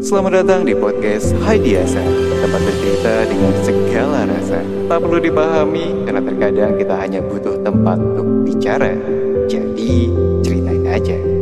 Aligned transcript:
Selamat 0.00 0.40
datang 0.40 0.64
di 0.64 0.72
podcast 0.72 1.36
Hai 1.44 1.60
Diasa 1.60 2.00
Tempat 2.40 2.56
bercerita 2.56 3.28
dengan 3.28 3.52
segala 3.60 4.24
rasa. 4.24 4.64
Tak 4.64 4.96
perlu 4.96 5.20
dipahami 5.20 6.08
karena 6.08 6.24
terkadang 6.24 6.72
kita 6.80 6.94
hanya 6.96 7.20
butuh 7.20 7.60
tempat 7.60 8.00
untuk 8.00 8.48
bicara. 8.48 8.96
Jadi 9.44 10.08
ceritain 10.40 10.88
aja 10.88 11.33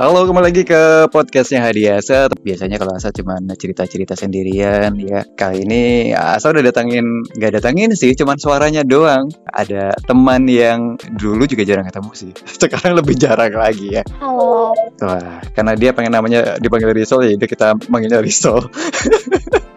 Halo, 0.00 0.24
kembali 0.24 0.48
lagi 0.48 0.64
ke 0.64 1.12
podcastnya 1.12 1.60
Hadiasa. 1.60 2.32
Biasanya 2.32 2.80
kalau 2.80 2.96
Asa 2.96 3.12
cuma 3.12 3.36
cerita-cerita 3.36 4.16
sendirian 4.16 4.96
ya. 4.96 5.28
Kali 5.36 5.68
ini 5.68 6.16
Asa 6.16 6.56
udah 6.56 6.64
datangin, 6.64 7.20
nggak 7.36 7.60
datangin 7.60 7.92
sih, 7.92 8.16
cuman 8.16 8.40
suaranya 8.40 8.80
doang. 8.80 9.28
Ada 9.44 9.92
teman 10.08 10.48
yang 10.48 10.96
dulu 11.20 11.44
juga 11.44 11.68
jarang 11.68 11.84
ketemu 11.84 12.10
sih. 12.16 12.32
Sekarang 12.64 12.96
lebih 12.96 13.12
jarang 13.20 13.52
lagi 13.52 14.00
ya. 14.00 14.02
Halo. 14.24 14.72
Wah, 15.04 15.44
karena 15.52 15.76
dia 15.76 15.92
pengen 15.92 16.16
namanya 16.16 16.56
dipanggil 16.56 16.96
Risol 16.96 17.28
ya, 17.28 17.36
jadi 17.36 17.44
kita 17.44 17.68
manggilnya 17.92 18.24
Risol. 18.24 18.72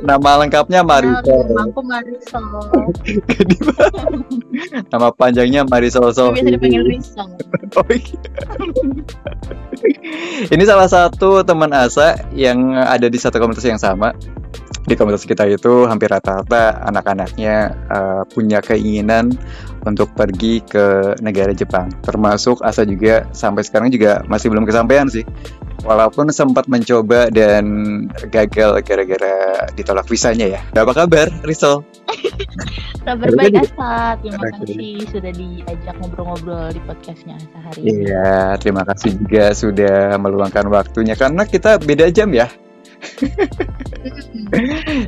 Nama 0.00 0.30
lengkapnya 0.44 0.80
Marisol. 0.84 1.40
Nama 1.52 1.62
aku 1.68 1.80
Marisol. 1.84 2.44
Nama 4.92 5.08
panjangnya 5.14 5.62
Marisol 5.68 6.10
Biasa 6.10 6.34
Sofi. 6.34 6.42
dipanggil 6.42 6.82
Risol. 6.84 7.28
Oh, 7.70 7.86
iya. 7.86 8.18
Ini 10.50 10.62
salah 10.66 10.90
satu 10.90 11.46
teman 11.46 11.70
Asa 11.70 12.18
yang 12.34 12.74
ada 12.74 13.06
di 13.06 13.14
satu 13.14 13.38
komunitas 13.38 13.62
yang 13.62 13.78
sama. 13.78 14.10
Di 14.90 14.98
komunitas 14.98 15.22
kita 15.22 15.46
itu 15.46 15.86
hampir 15.86 16.10
rata-rata 16.10 16.82
anak-anaknya 16.82 17.56
eh, 17.94 18.22
punya 18.34 18.58
keinginan 18.58 19.30
untuk 19.86 20.10
pergi 20.18 20.66
ke 20.66 21.14
negara 21.22 21.54
Jepang. 21.54 21.94
Termasuk 22.02 22.58
Asa 22.66 22.82
juga 22.82 23.30
sampai 23.30 23.62
sekarang 23.62 23.94
juga 23.94 24.26
masih 24.26 24.50
belum 24.50 24.66
kesampaian 24.66 25.06
sih. 25.06 25.22
Walaupun 25.80 26.28
sempat 26.28 26.68
mencoba 26.68 27.32
dan 27.32 27.64
gagal 28.28 28.84
gara-gara 28.84 29.66
ditolak 29.72 30.04
visanya 30.04 30.58
ya. 30.58 30.60
Apa 30.76 30.92
kabar, 30.92 31.32
Rizal? 31.44 31.82
Kabar 33.06 33.32
baik. 33.32 33.64
Asad. 33.64 34.20
Terima 34.20 34.44
kasih 34.60 35.08
sudah 35.08 35.32
diajak 35.32 35.94
ngobrol-ngobrol 36.04 36.68
di 36.68 36.80
podcastnya 36.84 37.40
Asa 37.40 37.58
hari 37.64 37.80
ini. 37.80 38.04
Iya, 38.04 38.60
terima 38.60 38.84
kasih 38.84 39.16
juga 39.16 39.44
sudah 39.56 40.20
meluangkan 40.20 40.68
waktunya 40.68 41.16
karena 41.16 41.48
kita 41.48 41.80
beda 41.80 42.12
jam 42.12 42.28
ya. 42.36 42.52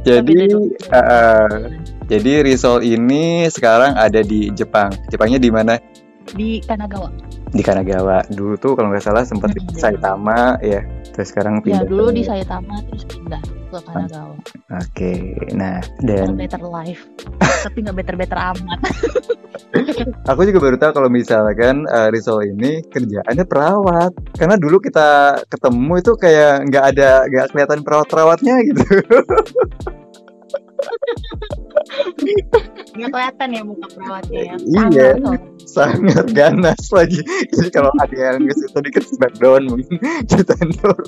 Jadi, 0.08 0.36
eh, 0.88 1.56
jadi 2.08 2.32
Rizal 2.40 2.80
ini 2.80 3.44
sekarang 3.52 3.96
ada 3.96 4.24
di 4.24 4.48
Jepang. 4.52 4.92
Jepangnya 5.12 5.36
di 5.36 5.50
mana? 5.52 5.76
Di 6.30 6.60
Kanagawa. 6.60 7.08
Di 7.48 7.60
Kanagawa. 7.60 8.24
Dulu 8.26 8.54
tuh 8.56 8.72
kalau 8.72 8.88
nggak 8.88 9.02
salah 9.02 9.22
sempat 9.22 9.50
di 9.50 9.60
Mm, 9.60 9.68
di 9.68 9.76
Saitama 9.76 10.38
ya. 10.58 10.80
Terus 11.12 11.28
sekarang 11.28 11.60
Ya 11.60 11.62
pindah. 11.62 11.84
dulu 11.84 12.08
ke- 12.08 12.14
di 12.14 12.22
Saitama 12.22 12.74
terus 12.86 13.04
pindah 13.04 13.42
ke 13.42 13.78
Kanagawa. 13.82 14.34
Oke, 14.74 15.12
nah 15.52 15.76
Better 15.98 16.24
dan 16.24 16.36
better 16.38 16.62
life. 16.64 17.02
Tapi 17.64 17.76
nggak 17.80 17.96
better 17.96 18.16
better 18.16 18.38
amat. 18.40 18.78
aku 20.30 20.40
juga 20.44 20.58
baru 20.60 20.76
tahu 20.76 20.92
kalau 20.94 21.08
misalkan 21.08 21.84
eh, 21.86 22.08
Rizal 22.08 22.40
ini 22.42 22.80
kerjaannya 22.84 23.44
perawat. 23.44 24.12
Karena 24.32 24.56
dulu 24.56 24.80
kita 24.80 25.08
ketemu 25.46 25.92
itu 25.98 26.12
kayak 26.14 26.68
nggak 26.68 26.84
ada 26.96 27.10
nggak 27.26 27.46
kelihatan 27.50 27.80
perawat-perawatnya 27.82 28.54
gitu. 28.64 28.82
Nggak 32.92 33.10
kelihatan 33.12 33.48
ya 33.52 33.62
muka 33.64 33.86
perawatnya 33.92 34.40
ya. 34.40 34.54
Iya. 34.92 35.10
Sangat, 35.62 36.26
ganas 36.34 36.82
lagi. 36.92 37.20
Jadi 37.54 37.70
kalau 37.72 37.88
ada 37.96 38.16
yang 38.16 38.44
ke 38.44 38.54
situ 38.56 38.78
dikit 38.84 39.04
background 39.16 39.72
mungkin 39.72 39.96
ceritain 40.28 40.68
dulu. 40.76 41.04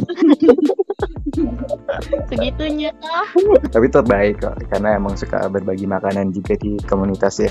Segitunya 2.30 2.90
kah? 3.02 3.28
Tapi 3.68 3.86
tetap 3.90 4.06
baik 4.06 4.40
kok 4.40 4.56
karena 4.70 4.96
emang 4.96 5.18
suka 5.18 5.50
berbagi 5.50 5.84
makanan 5.84 6.33
juga 6.33 6.56
di 6.56 6.78
komunitas 6.89 7.42
ya. 7.42 7.51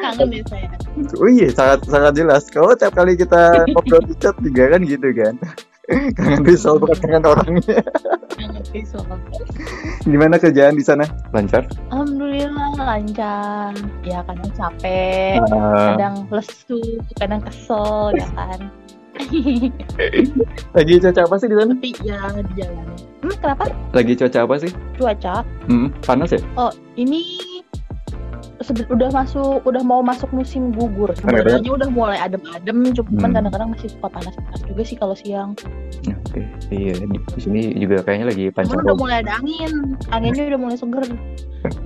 Kangen 0.00 0.26
deh 0.32 0.42
saya. 0.48 0.68
Oh 1.20 1.28
iya 1.28 1.48
sangat 1.52 1.84
sangat 1.90 2.12
jelas. 2.16 2.48
Kalau 2.48 2.72
tiap 2.78 2.94
kali 2.96 3.18
kita 3.18 3.68
ngobrol 3.74 4.04
di 4.06 4.14
chat 4.16 4.36
juga 4.40 4.72
kan 4.76 4.80
gitu 4.86 5.08
kan. 5.12 5.34
Kangen 5.90 6.42
risau 6.46 6.78
bukan 6.78 6.98
kangen 7.02 7.22
orangnya. 7.26 7.82
Kangen. 8.38 8.62
Gimana 10.06 10.38
kerjaan 10.38 10.78
di 10.78 10.84
sana? 10.86 11.04
Lancar? 11.34 11.66
Alhamdulillah 11.90 12.78
lancar. 12.78 13.74
Ya 14.06 14.22
kadang 14.22 14.50
capek, 14.54 15.42
Ah, 15.50 15.94
kadang 15.98 16.16
lesu, 16.30 16.80
kadang 17.18 17.42
kesel 17.42 18.14
ya 18.14 18.28
kan. 18.38 18.60
lagi 20.76 20.94
cuaca 20.96 21.20
apa 21.28 21.34
sih 21.36 21.48
di 21.50 21.56
sana? 21.58 21.72
Tapi 21.76 21.90
ya 22.00 22.20
di 22.40 22.52
jalan. 22.56 22.86
Hmm, 23.20 23.34
kenapa? 23.36 23.64
Lagi 23.92 24.12
cuaca 24.16 24.38
apa 24.48 24.54
sih? 24.62 24.70
Cuaca. 24.96 25.34
Hmm, 25.68 25.92
panas 26.00 26.32
ya? 26.32 26.40
Oh, 26.56 26.72
ini 26.96 27.20
udah 28.68 29.08
masuk, 29.08 29.64
udah 29.64 29.80
mau 29.80 30.04
masuk 30.04 30.28
musim 30.30 30.68
gugur. 30.70 31.08
Kadang-kadang- 31.10 31.64
Sebenarnya 31.64 31.72
udah 31.80 31.88
mulai 31.88 32.18
adem-adem, 32.20 32.78
cuman 32.92 33.08
Hmm. 33.16 33.32
kadang-kadang 33.32 33.68
masih 33.72 33.88
suka 33.88 34.08
panas-panas 34.12 34.60
juga 34.68 34.82
sih 34.84 34.96
kalau 35.00 35.16
siang. 35.16 35.56
Oke, 36.04 36.44
iya 36.68 36.92
di, 36.92 37.16
sini 37.40 37.72
juga 37.74 38.04
kayaknya 38.04 38.26
lagi 38.28 38.44
panjang. 38.52 38.76
udah 38.76 38.96
mulai 39.00 39.16
ada 39.24 39.32
angin, 39.40 39.72
anginnya 40.12 40.44
udah 40.52 40.60
mulai 40.60 40.76
seger. 40.76 41.04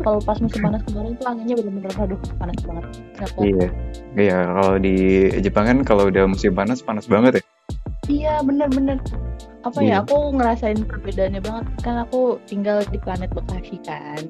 Kalau 0.02 0.18
pas 0.18 0.38
musim 0.38 0.60
panas 0.60 0.82
kemarin 0.82 1.12
tuh 1.14 1.26
anginnya 1.26 1.54
bener-bener 1.56 1.92
aduh 1.94 2.20
panas 2.36 2.58
banget. 2.62 2.84
Kuat. 3.24 3.44
Iya, 3.46 3.66
iya 4.14 4.38
kalau 4.44 4.74
di 4.76 4.96
Jepang 5.40 5.64
kan 5.66 5.78
kalau 5.86 6.04
udah 6.10 6.24
musim 6.26 6.50
panas 6.52 6.82
panas 6.82 7.06
banget 7.06 7.38
ya. 7.38 7.42
Iya 8.04 8.34
bener-bener 8.42 8.98
apa 9.64 9.80
Iya. 9.80 9.88
ya 9.88 9.96
aku 10.04 10.16
ngerasain 10.36 10.80
perbedaannya 10.84 11.40
banget. 11.40 11.64
Kan 11.80 11.96
aku 12.04 12.36
tinggal 12.44 12.84
di 12.92 13.00
planet 13.00 13.32
Bekasi 13.32 13.80
kan. 13.80 14.20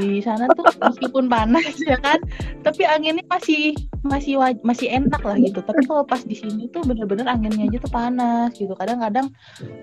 Di 0.00 0.24
sana 0.24 0.48
tuh 0.56 0.64
meskipun 0.80 1.28
panas 1.28 1.76
ya 1.90 2.00
kan 2.00 2.16
tapi 2.64 2.88
anginnya 2.88 3.20
masih 3.28 3.76
masih 4.00 4.40
masih 4.64 4.88
enak 4.88 5.20
lah 5.20 5.36
gitu. 5.36 5.60
Tapi 5.60 5.84
kalau 5.84 6.02
pas 6.08 6.24
di 6.24 6.32
sini 6.32 6.72
tuh 6.72 6.80
bener-bener 6.88 7.28
anginnya 7.28 7.68
aja 7.68 7.78
tuh 7.84 7.92
panas 7.92 8.50
gitu. 8.56 8.72
Kadang-kadang 8.72 9.28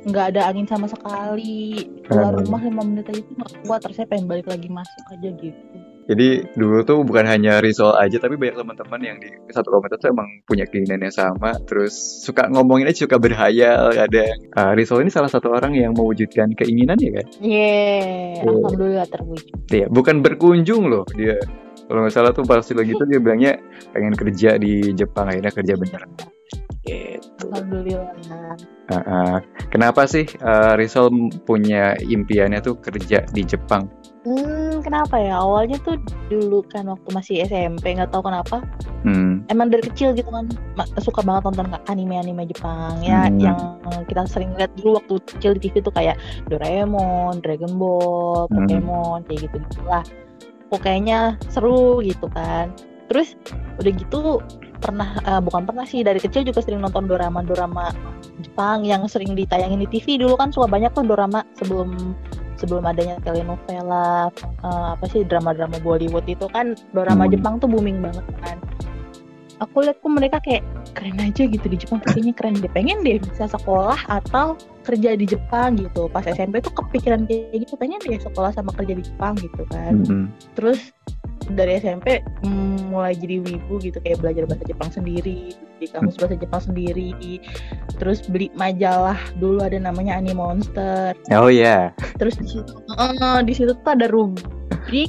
nggak 0.09 0.25
ada 0.33 0.49
angin 0.49 0.65
sama 0.65 0.89
sekali. 0.89 1.85
Keluar 2.09 2.33
rumah 2.33 2.61
lima 2.65 2.81
menit 2.81 3.05
aja 3.13 3.21
tuh 3.21 3.35
nggak 3.37 3.53
kuat 3.69 3.79
terus 3.85 3.95
saya 4.01 4.09
pengen 4.09 4.25
balik 4.25 4.49
lagi 4.49 4.67
masuk 4.67 5.05
aja 5.13 5.29
gitu 5.37 5.96
Jadi 6.07 6.55
dulu 6.55 6.87
tuh 6.87 7.03
bukan 7.03 7.27
hanya 7.27 7.59
Rizal 7.59 7.91
aja 7.99 8.15
tapi 8.15 8.39
banyak 8.39 8.55
teman-teman 8.55 8.99
yang 9.03 9.17
di 9.19 9.27
satu 9.51 9.75
komunitas 9.75 9.99
tuh 9.99 10.15
emang 10.15 10.27
punya 10.47 10.63
keinginan 10.63 11.03
yang 11.03 11.15
sama. 11.15 11.51
Terus 11.67 12.23
suka 12.23 12.47
ngomongin 12.47 12.87
aja 12.87 13.03
suka 13.03 13.19
berhayal 13.19 13.91
kadang. 13.91 14.39
Uh, 14.55 14.71
Rizal 14.71 15.03
ini 15.03 15.11
salah 15.11 15.27
satu 15.27 15.51
orang 15.51 15.75
yang 15.75 15.91
mewujudkan 15.91 16.47
keinginan 16.55 16.95
ya 16.95 17.11
kan? 17.19 17.27
yeah 17.43 18.17
Iya. 18.37 18.47
alhamdulillah 18.47 19.07
terwujud 19.09 19.55
Iya, 19.67 19.87
bukan 19.91 20.15
berkunjung 20.23 20.87
loh 20.87 21.03
dia. 21.11 21.35
Kalau 21.87 22.03
nggak 22.03 22.13
salah 22.15 22.31
tuh 22.35 22.43
pas 22.43 22.63
lagi 22.63 22.91
itu 22.91 23.03
dia 23.07 23.19
bilangnya 23.19 23.53
pengen 23.95 24.15
kerja 24.15 24.59
di 24.59 24.91
Jepang 24.91 25.31
akhirnya 25.31 25.51
kerja 25.51 25.73
beneran. 25.75 26.09
Gitu. 26.87 27.19
alhamdulillah 27.43 28.15
Uh, 28.87 28.95
uh, 29.03 29.35
kenapa 29.67 30.07
sih 30.07 30.23
uh, 30.39 30.79
Rizal 30.79 31.11
punya 31.43 31.91
impiannya 31.99 32.63
tuh 32.63 32.79
kerja 32.79 33.27
di 33.27 33.43
Jepang? 33.43 33.83
Hmm, 34.27 34.83
kenapa 34.83 35.15
ya? 35.15 35.39
Awalnya 35.39 35.79
tuh 35.87 35.95
dulu 36.27 36.59
kan 36.67 36.83
waktu 36.91 37.09
masih 37.15 37.35
SMP 37.47 37.95
nggak 37.95 38.11
tahu 38.11 38.27
kenapa. 38.27 38.59
Hmm. 39.07 39.47
Emang 39.47 39.71
dari 39.71 39.87
kecil 39.87 40.11
gitu 40.11 40.27
kan 40.27 40.51
suka 40.99 41.23
banget 41.23 41.47
nonton 41.47 41.71
anime-anime 41.87 42.43
Jepang 42.51 42.99
ya 42.99 43.31
Hmm. 43.31 43.39
yang 43.39 43.57
kita 44.11 44.27
sering 44.27 44.51
lihat 44.59 44.75
dulu 44.75 44.99
waktu 44.99 45.23
kecil 45.31 45.55
di 45.55 45.71
TV 45.71 45.79
tuh 45.79 45.95
kayak 45.95 46.19
Doraemon, 46.51 47.39
Dragon 47.39 47.71
Ball, 47.79 48.51
Hmm. 48.51 48.67
Pokemon 48.67 49.23
kayak 49.31 49.47
gitu 49.47 49.57
lah. 49.87 50.03
Kok 50.67 50.83
kayaknya 50.83 51.39
seru 51.47 52.03
gitu 52.03 52.27
kan. 52.35 52.75
Terus 53.07 53.39
udah 53.79 53.91
gitu 53.95 54.43
pernah 54.83 55.15
eh, 55.23 55.39
bukan 55.39 55.63
pernah 55.63 55.87
sih 55.87 56.03
dari 56.03 56.19
kecil 56.19 56.43
juga 56.43 56.59
sering 56.59 56.83
nonton 56.83 57.07
dorama-dorama 57.07 57.95
Jepang 58.43 58.83
yang 58.83 59.07
sering 59.09 59.33
ditayangin 59.33 59.81
di 59.81 59.89
TV 59.89 60.21
dulu 60.21 60.35
kan 60.37 60.51
suka 60.53 60.67
banyak 60.69 60.91
tuh 60.93 61.07
dorama 61.07 61.41
sebelum 61.57 62.13
sebelum 62.57 62.83
adanya 62.83 63.17
telenovela 63.21 64.29
eh, 64.65 64.87
apa 64.93 65.05
sih 65.09 65.21
drama-drama 65.23 65.77
Bollywood 65.81 66.25
itu 66.25 66.45
kan 66.51 66.73
dorama 66.91 67.25
Hmm. 67.25 67.33
Jepang 67.33 67.53
tuh 67.57 67.69
booming 67.69 68.01
banget 68.01 68.25
kan 68.41 68.57
aku 69.57 69.81
lihat 69.81 69.97
kok 69.97 70.13
mereka 70.13 70.37
kayak 70.45 70.61
keren 70.93 71.17
aja 71.17 71.49
gitu 71.49 71.65
di 71.65 71.77
Jepang 71.81 71.97
kayaknya 72.05 72.33
keren 72.37 72.61
deh 72.61 72.69
pengen 72.69 73.01
deh 73.01 73.17
bisa 73.17 73.49
sekolah 73.49 73.97
atau 74.05 74.53
kerja 74.85 75.17
di 75.17 75.25
Jepang 75.25 75.77
gitu 75.81 76.05
pas 76.13 76.21
SMP 76.25 76.61
tuh 76.61 76.73
kepikiran 76.77 77.25
kayak 77.25 77.65
gitu 77.65 77.73
pengen 77.73 77.97
deh 78.05 78.21
sekolah 78.21 78.53
sama 78.53 78.69
kerja 78.77 78.93
di 78.93 79.03
Jepang 79.05 79.33
gitu 79.41 79.65
kan 79.73 79.93
Hmm. 80.05 80.25
terus 80.53 80.93
dari 81.53 81.79
SMP 81.79 82.23
mm, 82.43 82.91
mulai 82.91 83.13
jadi 83.15 83.39
wibu 83.43 83.79
gitu 83.79 84.01
kayak 84.03 84.19
belajar 84.19 84.43
bahasa 84.49 84.65
Jepang 84.67 84.89
sendiri 84.91 85.53
di 85.77 85.85
kamus 85.85 86.17
bahasa 86.17 86.35
Jepang 86.35 86.61
sendiri. 86.63 87.39
Terus 88.01 88.25
beli 88.25 88.49
majalah 88.57 89.17
dulu 89.37 89.61
ada 89.61 89.77
namanya 89.77 90.17
Anime 90.17 90.41
Monster. 90.41 91.13
Oh 91.31 91.51
iya. 91.51 91.93
terus 92.17 92.35
di 92.41 92.47
situ 92.49 92.73
eh, 92.97 93.39
di 93.45 93.53
situ 93.53 93.71
tuh 93.77 93.91
ada 93.93 94.09
rub 94.09 94.41
jadi 94.87 95.03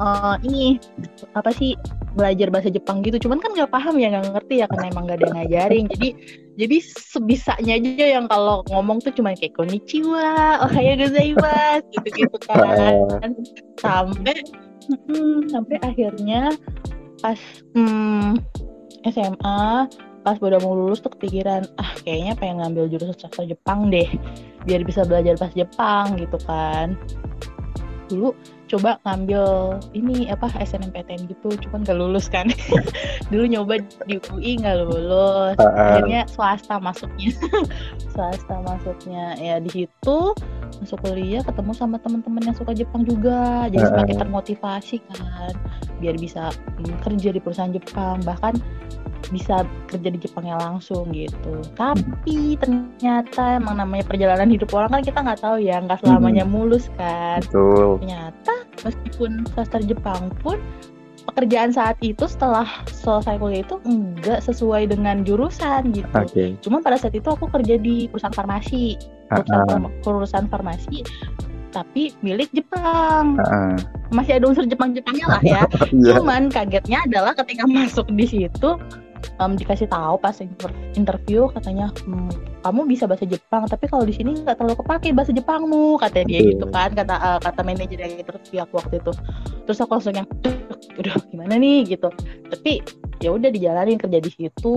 uh, 0.00 0.40
ini 0.40 0.80
apa 1.36 1.52
sih 1.52 1.76
belajar 2.16 2.48
bahasa 2.48 2.72
Jepang 2.72 3.04
gitu. 3.04 3.28
Cuman 3.28 3.38
kan 3.44 3.52
nggak 3.52 3.68
paham 3.68 4.00
ya 4.00 4.08
nggak 4.10 4.32
ngerti 4.32 4.64
ya 4.64 4.66
karena 4.72 4.86
emang 4.88 5.04
nggak 5.04 5.18
ada 5.20 5.24
yang 5.28 5.36
ngajarin. 5.36 5.84
Jadi 5.92 6.08
jadi 6.58 6.76
sebisanya 6.82 7.72
aja 7.76 8.06
yang 8.18 8.26
kalau 8.26 8.64
ngomong 8.72 9.04
tuh 9.04 9.12
cuma 9.12 9.36
kayak 9.36 9.54
konnichiwa 9.54 10.64
ohayo 10.64 10.96
gozaimasu 10.96 11.84
gitu 11.92 12.08
gitu 12.24 12.36
kan. 12.48 13.36
Sampai 13.76 14.40
hmm, 14.86 15.50
sampai 15.50 15.76
akhirnya 15.82 16.54
pas 17.18 17.38
hmm, 17.74 18.38
SMA 19.08 19.90
pas 20.22 20.36
udah 20.38 20.60
mau 20.60 20.74
lulus 20.76 21.00
tuh 21.00 21.14
kepikiran 21.14 21.64
ah 21.80 21.92
kayaknya 22.04 22.34
pengen 22.36 22.60
ngambil 22.60 22.84
jurusan 22.92 23.16
sastra 23.16 23.48
Jepang 23.48 23.88
deh 23.88 24.08
biar 24.68 24.84
bisa 24.84 25.06
belajar 25.06 25.38
bahasa 25.40 25.56
Jepang 25.56 26.18
gitu 26.20 26.38
kan. 26.44 26.98
Dulu 28.12 28.34
coba 28.68 29.00
ngambil 29.08 29.76
ini 29.96 30.28
apa 30.28 30.52
SNMPTN 30.60 31.26
gitu 31.26 31.48
cuman 31.68 31.84
gak 31.84 31.98
lulus 31.98 32.28
kan. 32.28 32.52
Dulu 33.32 33.44
nyoba 33.48 33.80
di 34.04 34.20
UI 34.32 34.60
nggak 34.60 34.76
lulus 34.84 35.56
akhirnya 35.58 36.28
swasta 36.28 36.76
masuknya. 36.78 37.32
Swasta 38.14 38.54
masuknya. 38.62 39.34
Ya 39.40 39.56
di 39.58 39.70
situ 39.72 40.18
masuk 40.78 41.00
kuliah 41.02 41.42
ketemu 41.42 41.72
sama 41.74 41.96
teman-teman 41.98 42.44
yang 42.44 42.56
suka 42.56 42.76
Jepang 42.76 43.02
juga. 43.08 43.66
Jadi 43.72 43.84
semakin 43.88 44.16
termotivasi 44.20 44.96
kan 45.08 45.52
biar 45.98 46.14
bisa 46.20 46.52
hmm, 46.78 47.02
kerja 47.02 47.34
di 47.34 47.40
perusahaan 47.42 47.72
Jepang 47.74 48.22
bahkan 48.22 48.54
bisa 49.28 49.66
kerja 49.90 50.08
di 50.08 50.18
Jepangnya 50.20 50.56
langsung 50.56 51.10
gitu. 51.12 51.60
Tapi 51.76 52.56
ternyata 52.56 53.60
emang 53.60 53.76
namanya 53.80 54.04
perjalanan 54.08 54.48
hidup 54.48 54.72
orang 54.72 54.98
kan 54.98 55.02
kita 55.04 55.18
nggak 55.20 55.40
tahu 55.42 55.56
ya, 55.60 55.76
nggak 55.82 56.00
selamanya 56.00 56.44
mulus 56.48 56.88
kan. 56.96 57.44
Betul. 57.44 58.00
Ternyata 58.00 58.52
meskipun 58.82 59.46
sastra 59.54 59.82
Jepang 59.82 60.30
pun 60.42 60.58
pekerjaan 61.32 61.70
saat 61.74 62.00
itu 62.00 62.24
setelah 62.24 62.64
selesai 62.88 63.36
kuliah 63.36 63.60
itu 63.60 63.76
enggak 63.84 64.40
sesuai 64.40 64.88
dengan 64.88 65.22
jurusan 65.22 65.92
gitu. 65.92 66.08
Okay. 66.14 66.56
Cuma 66.64 66.80
pada 66.80 66.96
saat 66.96 67.12
itu 67.12 67.28
aku 67.28 67.50
kerja 67.52 67.76
di 67.76 68.08
perusahaan 68.08 68.32
farmasi, 68.32 68.96
perusahaan, 69.28 69.84
uh 69.84 69.92
-uh. 69.92 70.00
perusahaan 70.00 70.48
farmasi 70.48 71.04
tapi 71.68 72.16
milik 72.24 72.48
Jepang. 72.56 73.36
Uh. 73.38 73.76
Masih 74.08 74.40
ada 74.40 74.48
unsur 74.48 74.64
Jepang-Jepangnya 74.64 75.26
lah 75.28 75.42
ya. 75.44 75.62
yeah. 75.92 76.16
Cuman 76.16 76.48
kagetnya 76.48 77.04
adalah 77.04 77.36
ketika 77.36 77.68
masuk 77.68 78.08
di 78.16 78.24
situ 78.24 78.70
um, 79.38 79.54
dikasih 79.54 79.88
tahu 79.90 80.16
pas 80.18 80.36
interview 80.94 81.46
katanya 81.52 81.90
hm, 82.04 82.30
kamu 82.62 82.80
bisa 82.90 83.06
bahasa 83.06 83.24
Jepang 83.24 83.64
tapi 83.70 83.86
kalau 83.86 84.04
di 84.04 84.14
sini 84.14 84.34
nggak 84.42 84.58
terlalu 84.58 84.76
kepake 84.82 85.08
bahasa 85.14 85.32
Jepangmu 85.32 85.96
katanya 86.02 86.26
dia 86.26 86.40
gitu 86.52 86.66
kan 86.68 86.90
kata 86.92 87.14
uh, 87.14 87.38
kata 87.40 87.60
manajer 87.62 87.98
yang 88.00 88.14
interview 88.18 88.58
aku 88.62 88.74
waktu 88.80 88.94
itu. 89.00 89.12
Terus 89.68 89.78
aku 89.84 89.92
langsung 89.98 90.14
yang 90.16 90.28
udah 90.98 91.14
gimana 91.30 91.54
nih? 91.56 91.84
Gitu. 91.86 92.08
Tapi 92.50 92.72
ya 93.22 93.30
udah 93.34 93.50
dijalanin 93.52 93.98
kerja 94.00 94.18
di 94.18 94.30
situ. 94.30 94.76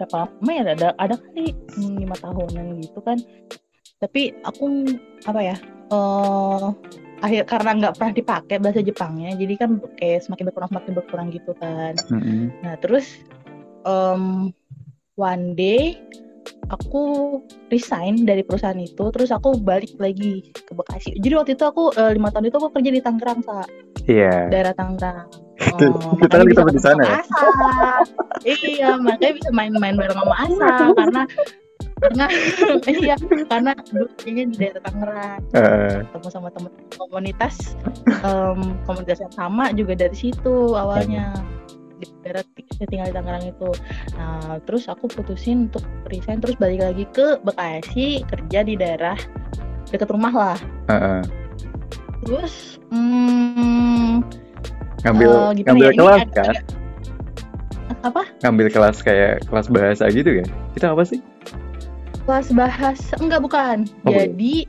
Berapa 0.00 0.26
lama 0.26 0.50
ya 0.50 0.62
ada 0.64 0.88
ada 0.96 1.14
kali 1.20 1.52
hmm, 1.52 1.94
lima 2.00 2.16
tahunan 2.16 2.66
gitu 2.80 2.98
kan. 3.04 3.18
Tapi 4.00 4.32
aku 4.42 4.64
apa 5.28 5.40
ya 5.44 5.56
uh, 5.92 6.72
akhir 7.20 7.42
karena 7.48 7.70
nggak 7.76 7.94
pernah 8.00 8.12
dipakai 8.16 8.56
bahasa 8.60 8.80
Jepangnya 8.80 9.36
jadi 9.36 9.54
kan 9.60 9.70
kayak 10.00 10.24
semakin 10.24 10.44
berkurang 10.50 10.70
semakin 10.72 10.92
berkurang 10.96 11.26
gitu 11.32 11.52
kan. 11.60 11.94
Mm-hmm. 12.08 12.44
nah 12.64 12.74
terus 12.80 13.06
um, 13.84 14.52
one 15.20 15.52
day 15.54 16.00
aku 16.72 17.36
resign 17.68 18.24
dari 18.24 18.44
perusahaan 18.46 18.78
itu 18.78 19.04
terus 19.12 19.30
aku 19.34 19.58
balik 19.60 19.92
lagi 19.98 20.50
ke 20.54 20.72
Bekasi. 20.72 21.18
Jadi 21.18 21.34
waktu 21.36 21.52
itu 21.58 21.64
aku 21.66 21.92
uh, 21.94 22.12
lima 22.14 22.30
tahun 22.30 22.48
itu 22.48 22.56
aku 22.56 22.70
kerja 22.72 22.90
di 22.94 23.02
Tangerang 23.02 23.40
sa. 23.42 23.66
Iya. 24.06 24.28
Yeah. 24.28 24.42
daerah 24.48 24.74
Tangerang. 24.74 25.28
Oh, 25.70 26.16
kita 26.18 26.40
kan 26.40 26.46
kita 26.48 26.72
di 26.72 26.82
sana 26.82 27.02
ya? 27.04 27.20
Iya 28.48 28.90
makanya 28.96 29.32
bisa 29.38 29.50
main-main 29.52 29.94
bareng 29.94 30.18
sama 30.18 30.34
Asa 30.34 30.72
karena 30.96 31.22
karena 32.00 32.26
iya 32.88 33.14
karena 33.46 33.72
dulu 33.76 34.06
di 34.24 34.56
daerah 34.56 34.82
Tangerang. 34.88 35.40
Uh. 35.52 36.00
ketemu 36.08 36.28
sama 36.32 36.48
teman 36.52 36.72
komunitas 36.96 37.76
um, 38.24 38.76
komunitas 38.88 39.20
yang 39.20 39.34
sama 39.34 39.64
juga 39.76 39.92
dari 39.96 40.16
situ 40.16 40.74
awalnya. 40.74 41.36
Di 42.00 42.08
daerah 42.24 42.40
saya 42.72 42.88
tinggal 42.88 43.08
di 43.12 43.14
Tangerang 43.14 43.44
itu. 43.44 43.70
Nah 44.16 44.56
terus 44.64 44.88
aku 44.88 45.12
putusin 45.12 45.68
untuk 45.68 45.84
resign 46.08 46.40
terus 46.40 46.56
balik 46.56 46.80
lagi 46.80 47.04
ke 47.12 47.36
Bekasi 47.44 48.24
kerja 48.24 48.64
di 48.64 48.74
daerah 48.80 49.16
dekat 49.92 50.08
rumah 50.08 50.32
lah. 50.32 50.58
Uh. 50.88 51.22
terus 52.20 52.76
hmm, 52.92 54.20
ngambil 55.08 55.30
uh, 55.32 55.52
ngambil 55.56 55.88
ya, 55.88 55.96
kelas 55.96 56.24
kan? 56.36 56.54
apa? 58.04 58.22
Ngambil 58.44 58.66
kelas 58.68 59.00
kayak 59.00 59.40
kelas 59.48 59.72
bahasa 59.72 60.04
gitu 60.12 60.44
ya 60.44 60.46
kita 60.76 60.92
apa 60.94 61.02
sih 61.04 61.20
kelas 62.30 62.54
bahasa 62.54 63.18
enggak 63.18 63.42
bukan. 63.42 63.90
Oh, 64.06 64.14
jadi 64.14 64.62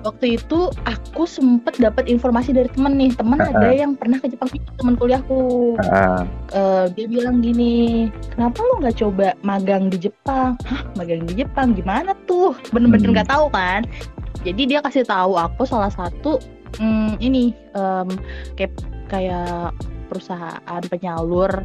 waktu 0.00 0.40
itu 0.40 0.72
aku 0.88 1.28
sempet 1.28 1.76
dapat 1.76 2.08
informasi 2.08 2.56
dari 2.56 2.72
temen 2.72 2.96
nih. 2.96 3.12
Temen 3.12 3.36
uh 3.36 3.52
-uh. 3.52 3.52
ada 3.52 3.68
yang 3.68 3.92
pernah 3.92 4.16
ke 4.16 4.32
Jepang 4.32 4.48
temen 4.80 4.96
kuliahku 4.96 5.76
uh 5.76 5.84
-uh. 5.84 6.20
Uh, 6.56 6.84
dia 6.96 7.04
bilang 7.04 7.44
gini 7.44 8.08
kenapa 8.32 8.64
lu 8.64 8.80
nggak 8.80 8.96
coba 8.96 9.36
magang 9.44 9.92
di 9.92 10.08
Jepang? 10.08 10.56
Hah? 10.64 10.88
Magang 10.96 11.28
di 11.28 11.44
Jepang? 11.44 11.76
Gimana 11.76 12.16
tuh? 12.24 12.56
Bener-bener 12.72 13.12
nggak 13.12 13.28
-bener 13.28 13.36
hmm. 13.36 13.36
tahu 13.36 13.46
kan? 13.52 13.80
Jadi 14.40 14.62
dia 14.72 14.80
kasih 14.80 15.04
tahu 15.04 15.36
aku 15.36 15.68
salah 15.68 15.92
satu 15.92 16.40
um, 16.80 17.12
ini 17.20 17.52
um, 17.76 18.08
kayak 18.56 18.72
kayak 19.12 19.76
perusahaan 20.08 20.82
penyalur 20.88 21.60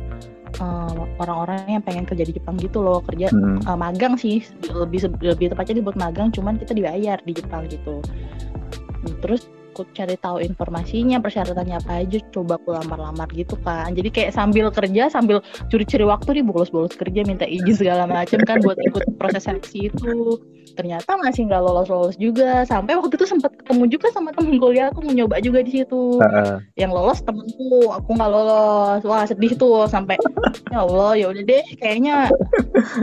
orang 0.58 1.10
orang-orang 1.20 1.80
yang 1.80 1.84
pengen 1.84 2.06
kerja 2.08 2.24
di 2.24 2.34
Jepang 2.36 2.56
gitu 2.58 2.80
loh 2.80 3.04
kerja 3.04 3.30
hmm. 3.30 3.68
uh, 3.68 3.78
magang 3.78 4.16
sih 4.16 4.42
lebih 4.72 5.12
lebih 5.20 5.52
tepatnya 5.52 5.84
dibuat 5.84 5.98
magang 6.00 6.32
cuman 6.32 6.56
kita 6.56 6.72
dibayar 6.74 7.20
di 7.24 7.34
Jepang 7.36 7.68
gitu 7.68 8.00
terus 9.24 9.48
aku 9.78 9.86
cari 9.94 10.18
tahu 10.18 10.42
informasinya 10.42 11.22
persyaratannya 11.22 11.78
apa 11.78 12.02
aja 12.02 12.18
coba 12.34 12.58
aku 12.58 12.74
lamar-lamar 12.74 13.30
gitu 13.38 13.54
kan 13.62 13.94
jadi 13.94 14.10
kayak 14.10 14.32
sambil 14.34 14.74
kerja 14.74 15.14
sambil 15.14 15.46
curi-curi 15.70 16.06
waktu 16.10 16.42
nih 16.42 16.46
bolos-bolos 16.50 16.98
kerja 16.98 17.22
minta 17.22 17.46
izin 17.46 17.78
segala 17.78 18.10
macam 18.10 18.42
kan 18.42 18.58
buat 18.66 18.80
ikut 18.82 19.04
proses 19.20 19.44
seleksi 19.44 19.92
itu. 19.92 20.40
Ternyata 20.78 21.18
masih 21.18 21.50
nggak 21.50 21.62
lolos-lolos 21.64 22.16
juga. 22.22 22.64
Sampai 22.68 22.96
waktu 22.96 23.18
itu 23.18 23.26
sempat 23.26 23.56
ketemu 23.58 23.84
juga 23.90 24.08
sama 24.14 24.30
temen 24.36 24.62
kuliah 24.62 24.94
aku 24.94 25.02
mau 25.02 25.14
nyoba 25.16 25.42
juga 25.42 25.64
di 25.64 25.72
situ. 25.82 26.20
Uh-uh. 26.20 26.62
yang 26.78 26.94
lolos 26.94 27.20
temenku 27.24 27.92
aku 27.92 28.10
nggak 28.14 28.32
lolos. 28.32 29.02
Wah 29.04 29.26
sedih 29.26 29.58
tuh 29.58 29.90
sampai 29.90 30.16
ya 30.70 30.84
Allah 30.84 31.18
ya 31.18 31.28
udah 31.32 31.44
deh 31.44 31.66
kayaknya 31.82 32.30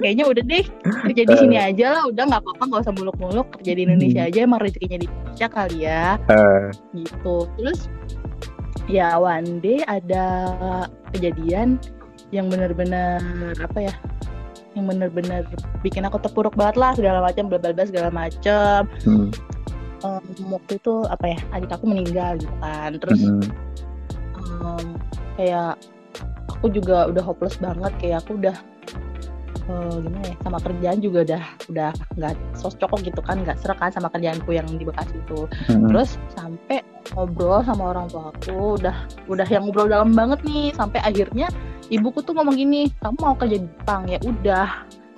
kayaknya 0.02 0.24
udah 0.28 0.42
deh 0.44 0.64
kerja 1.08 1.22
di 1.26 1.34
sini 1.34 1.56
aja 1.58 1.86
lah 1.98 2.02
udah 2.08 2.24
nggak 2.28 2.42
apa-apa 2.44 2.62
nggak 2.70 2.82
usah 2.86 2.94
muluk-muluk 2.94 3.46
kerja 3.58 3.72
di 3.74 3.82
Indonesia 3.88 4.22
hmm. 4.22 4.30
aja 4.30 4.38
emang 4.44 4.60
rezekinya 4.62 4.98
di 5.00 5.06
Indonesia 5.08 5.46
kali 5.50 5.78
ya. 5.82 6.04
Uh 6.30 6.63
gitu 6.94 7.48
terus 7.58 7.90
ya 8.86 9.16
one 9.16 9.58
day 9.64 9.80
ada 9.88 10.26
kejadian 11.16 11.80
yang 12.32 12.48
benar-benar 12.52 13.20
apa 13.60 13.78
ya 13.90 13.94
yang 14.74 14.90
benar-benar 14.90 15.46
bikin 15.86 16.02
aku 16.02 16.18
terpuruk 16.18 16.54
banget 16.58 16.76
lah 16.76 16.92
segala 16.98 17.22
macam 17.22 17.46
bla 17.46 17.58
bla 17.62 17.70
bla 17.70 17.84
segala 17.86 18.10
macam 18.10 18.90
hmm. 19.06 19.28
um, 20.02 20.24
waktu 20.50 20.72
itu 20.82 20.94
apa 21.06 21.24
ya 21.30 21.38
adik 21.54 21.70
aku 21.70 21.86
meninggal 21.86 22.34
gitu 22.42 22.54
kan 22.58 22.90
terus 22.98 23.20
hmm. 23.22 23.48
um, 24.60 24.86
kayak 25.38 25.78
aku 26.50 26.66
juga 26.74 27.06
udah 27.08 27.22
hopeless 27.22 27.56
banget 27.62 27.92
kayak 28.02 28.26
aku 28.26 28.36
udah 28.36 28.56
uh, 29.68 29.96
gimana 30.00 30.26
ya 30.28 30.36
sama 30.42 30.58
kerjaan 30.60 30.98
juga 31.00 31.18
udah 31.24 31.42
udah 31.70 31.90
nggak 32.16 32.34
cocok 32.58 32.90
gitu 33.04 33.20
kan 33.24 33.36
nggak 33.42 33.56
serak 33.60 33.78
kan 33.80 33.90
sama 33.92 34.08
kerjaanku 34.12 34.50
yang 34.52 34.66
di 34.68 34.84
Bekasi 34.84 35.16
itu. 35.18 35.46
Hmm. 35.70 35.88
terus 35.90 36.16
sampai 36.36 36.80
ngobrol 37.12 37.60
sama 37.64 37.92
orang 37.92 38.06
tua 38.08 38.32
aku 38.32 38.80
udah 38.80 38.96
udah 39.28 39.46
yang 39.48 39.68
ngobrol 39.68 39.88
dalam 39.88 40.16
banget 40.16 40.40
nih 40.44 40.72
sampai 40.72 41.00
akhirnya 41.04 41.48
ibuku 41.92 42.24
tuh 42.24 42.32
ngomong 42.32 42.56
gini 42.56 42.88
kamu 43.04 43.16
mau 43.20 43.36
kerja 43.36 43.60
di 43.60 43.68
Jepang 43.68 44.02
ya 44.08 44.18
udah 44.24 44.68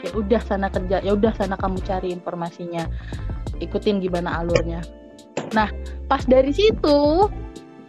ya 0.03 0.11
udah 0.13 0.41
sana 0.45 0.67
kerja 0.69 1.01
ya 1.01 1.13
udah 1.15 1.33
sana 1.35 1.55
kamu 1.57 1.79
cari 1.83 2.13
informasinya 2.13 2.85
ikutin 3.63 4.05
gimana 4.05 4.45
alurnya. 4.45 4.85
Nah 5.57 5.73
pas 6.11 6.23
dari 6.29 6.53
situ 6.53 7.31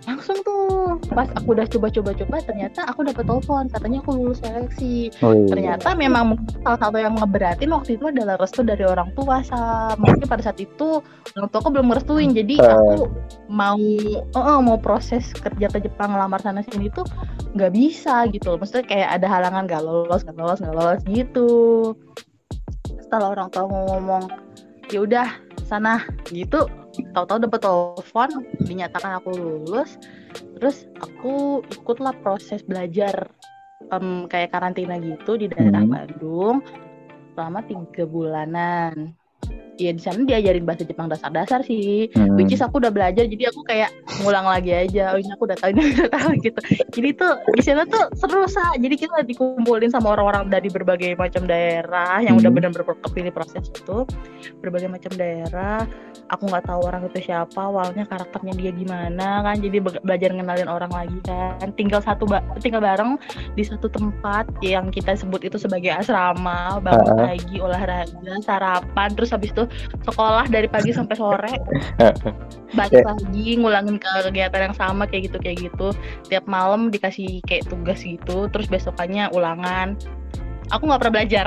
langsung 0.08 0.40
tuh 0.40 0.96
pas 1.12 1.28
aku 1.36 1.52
udah 1.52 1.68
coba-coba-coba 1.68 2.40
ternyata 2.40 2.88
aku 2.88 3.04
dapat 3.04 3.28
telepon. 3.28 3.68
Katanya 3.68 4.00
aku 4.00 4.12
lulus 4.16 4.40
seleksi. 4.40 5.12
Oh, 5.20 5.36
iya. 5.36 5.48
ternyata 5.52 5.92
memang 6.00 6.40
salah 6.64 6.80
satu 6.80 6.98
yang 6.98 7.20
ngeberatin 7.20 7.70
waktu 7.76 8.00
itu 8.00 8.08
adalah 8.08 8.40
restu 8.40 8.64
dari 8.64 8.88
orang 8.88 9.12
tua 9.20 9.44
sa 9.44 9.92
mungkin 10.00 10.24
pada 10.24 10.48
saat 10.48 10.64
itu 10.64 11.04
orang 11.36 11.50
tua 11.52 11.60
aku 11.60 11.70
belum 11.76 11.88
merestuin 11.92 12.32
jadi 12.32 12.56
uh. 12.64 12.72
aku 12.72 13.04
mau 13.52 13.78
uh, 14.32 14.40
uh, 14.40 14.60
mau 14.64 14.80
proses 14.80 15.28
kerja 15.36 15.68
ke 15.68 15.84
Jepang 15.84 16.16
lamar 16.16 16.40
sana 16.40 16.64
sini 16.64 16.88
tuh 16.88 17.04
nggak 17.54 17.72
bisa 17.76 18.24
gitu 18.32 18.56
maksudnya 18.56 18.86
kayak 18.88 19.10
ada 19.20 19.28
halangan 19.28 19.66
gak 19.68 19.84
lolos 19.84 20.24
gak 20.24 20.38
lolos 20.40 20.64
gak 20.64 20.76
lolos 20.76 21.02
gitu. 21.04 21.50
Setelah 23.04 23.36
orang 23.36 23.52
tua 23.52 23.68
ngomong 23.68 24.24
ya 24.88 25.04
udah 25.04 25.47
sana. 25.68 26.08
Gitu. 26.32 26.64
Tahu-tahu 27.14 27.44
dapat 27.44 27.60
telepon 27.62 28.30
dinyatakan 28.64 29.20
aku 29.20 29.36
lulus. 29.36 30.00
Terus 30.58 30.88
aku 31.04 31.62
ikutlah 31.68 32.16
proses 32.24 32.64
belajar 32.64 33.28
em, 33.92 34.26
kayak 34.32 34.56
karantina 34.56 34.96
gitu 34.98 35.36
di 35.36 35.52
daerah 35.52 35.84
Hmm. 35.84 35.94
Bandung 35.94 36.58
selama 37.38 37.62
tiga 37.70 38.04
bulanan 38.10 39.14
ya 39.78 39.94
di 39.94 40.02
sana 40.02 40.26
diajarin 40.26 40.66
bahasa 40.66 40.82
Jepang 40.82 41.06
dasar-dasar 41.06 41.62
sih. 41.62 42.10
Hmm. 42.10 42.34
which 42.34 42.50
is 42.50 42.60
aku 42.60 42.82
udah 42.82 42.90
belajar 42.90 43.24
jadi 43.24 43.54
aku 43.54 43.62
kayak 43.62 43.94
ngulang 44.20 44.44
lagi 44.44 44.74
aja. 44.74 45.14
Oh 45.14 45.22
ini 45.22 45.30
aku 45.30 45.46
udah 45.46 45.54
tahu 45.56 45.70
ini 45.72 45.94
udah 45.94 46.10
tahu 46.10 46.30
gitu. 46.42 46.60
Jadi 46.90 47.10
tuh 47.14 47.34
di 47.54 47.62
sana 47.62 47.86
tuh 47.86 48.10
seru 48.14 48.46
sa. 48.48 48.74
Jadi 48.74 48.98
kita 48.98 49.22
dikumpulin 49.22 49.90
sama 49.90 50.12
orang-orang 50.12 50.50
dari 50.50 50.68
berbagai 50.68 51.14
macam 51.14 51.46
daerah 51.46 52.20
yang 52.20 52.36
udah 52.36 52.50
Hmm. 52.50 52.58
benar-benar 52.58 52.98
kepilih 53.00 53.30
proses 53.30 53.70
itu. 53.70 54.02
Berbagai 54.60 54.90
macam 54.90 55.14
daerah. 55.14 55.86
Aku 56.28 56.44
nggak 56.44 56.66
tahu 56.66 56.82
orang 56.84 57.06
itu 57.06 57.24
siapa 57.24 57.56
awalnya 57.56 58.04
karakternya 58.04 58.52
dia 58.52 58.72
gimana 58.72 59.46
kan. 59.46 59.56
Jadi 59.58 59.78
be- 59.78 60.02
belajar 60.02 60.34
ngenalin 60.34 60.68
orang 60.68 60.90
lagi 60.90 61.20
kan. 61.22 61.70
Tinggal 61.74 62.02
satu 62.02 62.26
ba- 62.26 62.44
tinggal 62.58 62.82
bareng 62.82 63.16
di 63.54 63.62
satu 63.62 63.88
tempat 63.88 64.50
yang 64.60 64.90
kita 64.90 65.14
sebut 65.14 65.46
itu 65.46 65.56
sebagai 65.56 65.94
asrama 65.94 66.82
bangun 66.82 67.14
Ah. 67.14 67.30
pagi 67.30 67.58
olahraga 67.58 68.34
sarapan 68.42 69.10
terus 69.14 69.30
habis 69.38 69.54
itu 69.54 69.64
sekolah 70.04 70.46
dari 70.50 70.68
pagi 70.68 70.92
sampai 70.92 71.16
sore. 71.16 71.54
Balik 72.74 73.06
lagi 73.06 73.56
ngulangin 73.56 74.02
ke 74.02 74.10
kegiatan 74.28 74.74
yang 74.74 74.76
sama 74.76 75.06
kayak 75.06 75.32
gitu 75.32 75.38
kayak 75.40 75.58
gitu. 75.70 75.88
Tiap 76.28 76.50
malam 76.50 76.90
dikasih 76.90 77.40
kayak 77.46 77.70
tugas 77.70 78.02
gitu 78.02 78.50
terus 78.50 78.68
besokannya 78.68 79.30
ulangan. 79.32 79.96
Aku 80.76 80.84
nggak 80.84 81.00
pernah 81.06 81.16
belajar. 81.22 81.46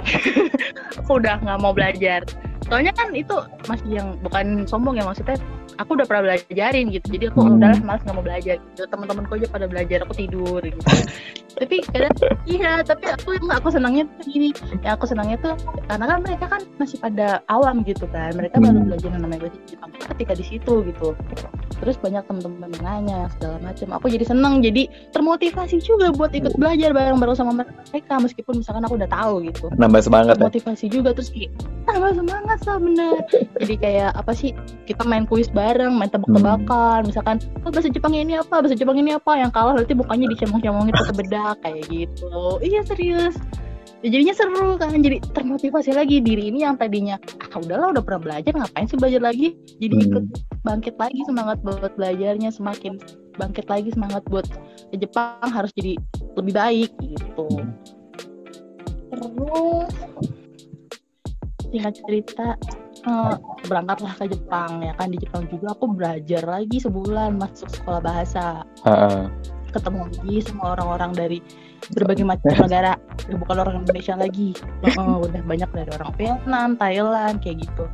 Aku 1.04 1.20
udah 1.20 1.42
nggak 1.42 1.58
mau 1.60 1.74
belajar 1.76 2.24
soalnya 2.66 2.92
kan 2.92 3.08
itu 3.12 3.32
masih 3.66 3.88
yang 4.02 4.08
bukan 4.20 4.64
sombong 4.64 4.98
ya 4.98 5.04
maksudnya 5.04 5.36
aku 5.76 5.96
udah 5.96 6.04
pernah 6.04 6.22
belajarin 6.28 6.92
gitu. 6.92 7.06
Jadi 7.08 7.24
aku 7.32 7.40
Hmm. 7.40 7.56
udahlah 7.56 7.80
malas 7.80 8.02
nggak 8.04 8.16
mau 8.16 8.24
belajar 8.24 8.54
gitu. 8.60 8.82
Teman-temanku 8.84 9.32
aja 9.36 9.46
pada 9.48 9.66
belajar 9.66 9.98
aku 10.04 10.14
tidur 10.14 10.60
gitu. 10.60 10.80
Tapi 11.60 11.76
kadang 11.82 12.14
iya 12.46 12.80
tapi 12.80 13.10
aku 13.10 13.36
yang 13.36 13.50
aku 13.52 13.68
senangnya 13.68 14.06
tuh 14.16 14.24
gini. 14.28 14.48
Yang 14.80 14.92
aku 14.96 15.04
senangnya 15.08 15.36
tuh 15.42 15.54
karena 15.88 16.04
kan 16.06 16.18
mereka 16.22 16.44
kan 16.46 16.62
masih 16.78 16.96
pada 16.96 17.42
awam 17.48 17.82
gitu 17.82 18.06
kan. 18.08 18.32
Mereka 18.32 18.56
baru 18.56 18.76
Hmm. 18.76 18.86
belajar 18.86 19.08
yang 19.08 19.22
namanya 19.22 19.40
bahasa 19.48 19.58
Jepang 19.66 19.90
ketika 19.92 20.32
di 20.36 20.44
situ 20.46 20.72
gitu. 20.84 21.08
Terus 21.80 21.96
banyak 21.96 22.22
teman-teman 22.24 22.70
nanya 22.80 23.18
segala 23.34 23.56
macam 23.58 23.88
aku 23.90 24.06
jadi 24.08 24.24
seneng 24.26 24.60
jadi 24.60 24.84
termotivasi 25.10 25.80
juga 25.80 26.12
buat 26.12 26.28
ikut 26.30 26.54
belajar 26.54 26.92
bareng-bareng 26.92 27.36
sama 27.36 27.52
mereka 27.56 28.14
meskipun 28.20 28.60
misalkan 28.60 28.84
aku 28.84 28.94
udah 28.94 29.10
tahu 29.10 29.34
gitu. 29.42 29.66
Nambah 29.74 30.00
semangat 30.00 30.36
ya. 30.36 30.44
motivasi 30.44 30.86
juga 30.86 31.10
terus 31.12 31.32
kayak 31.32 31.50
tambah 31.84 32.12
semangat 32.14 32.49
sah 32.58 32.78
bener. 32.80 33.22
Jadi 33.62 33.74
kayak 33.78 34.10
apa 34.18 34.32
sih 34.34 34.50
kita 34.88 35.06
main 35.06 35.28
kuis 35.28 35.46
bareng 35.52 35.94
main 35.94 36.10
tebak-tebakan 36.10 37.06
misalkan 37.06 37.36
oh, 37.62 37.70
bahasa 37.70 37.92
Jepangnya 37.92 38.20
ini 38.24 38.34
apa? 38.40 38.64
Bahasa 38.64 38.74
Jepang 38.74 38.98
ini 38.98 39.14
apa? 39.14 39.38
Yang 39.38 39.50
kalah 39.54 39.74
nanti 39.78 39.94
bukannya 39.94 40.26
dicemong-cemongin 40.34 40.94
pakai 40.94 41.14
bedak 41.14 41.56
kayak 41.62 41.82
gitu. 41.86 42.58
Iya 42.64 42.80
serius. 42.86 43.36
Ya, 44.00 44.16
jadinya 44.16 44.32
seru 44.32 44.80
kan 44.80 44.96
jadi 44.96 45.20
termotivasi 45.36 45.92
lagi 45.92 46.24
diri 46.24 46.48
ini 46.48 46.64
yang 46.64 46.80
tadinya 46.80 47.20
ah 47.36 47.60
udahlah 47.60 47.92
udah 47.92 48.00
pernah 48.00 48.20
belajar 48.32 48.56
ngapain 48.56 48.88
sih 48.88 48.96
belajar 48.96 49.20
lagi? 49.20 49.52
Jadi 49.76 49.94
Hmm. 49.94 50.06
ikut 50.08 50.24
bangkit 50.64 50.94
lagi 50.96 51.20
semangat 51.28 51.60
buat 51.60 51.92
belajarnya 52.00 52.48
semakin 52.48 52.96
bangkit 53.36 53.68
lagi 53.68 53.92
semangat 53.92 54.24
buat 54.32 54.48
ke 54.88 54.96
Jepang 54.96 55.48
harus 55.52 55.68
jadi 55.76 56.00
lebih 56.32 56.52
baik 56.56 56.90
gitu. 56.96 57.44
Hmm. 57.44 57.76
terus 59.10 59.92
singkat 61.70 61.94
cerita 62.04 62.46
eh, 63.06 63.34
berangkatlah 63.66 64.12
ke 64.18 64.24
Jepang 64.30 64.82
ya 64.82 64.92
kan? 64.98 65.14
Di 65.14 65.18
Jepang 65.22 65.46
juga 65.48 65.72
aku 65.72 65.94
belajar 65.94 66.42
lagi 66.44 66.76
sebulan 66.82 67.38
masuk 67.38 67.70
sekolah 67.70 68.00
bahasa. 68.02 68.66
Heeh. 68.84 69.30
ketemu 69.70 70.10
lagi 70.10 70.36
sama 70.42 70.74
orang-orang 70.74 71.14
dari 71.14 71.38
berbagai 71.94 72.26
macam 72.26 72.50
negara. 72.58 72.98
Ya, 73.30 73.34
bukan 73.38 73.56
orang 73.62 73.86
Indonesia 73.86 74.18
lagi. 74.18 74.50
Heeh, 74.82 75.14
udah 75.30 75.42
banyak 75.46 75.70
dari 75.70 75.90
orang 75.94 76.10
Vietnam 76.18 76.68
Thailand 76.74 77.38
kayak 77.38 77.62
gitu. 77.62 77.84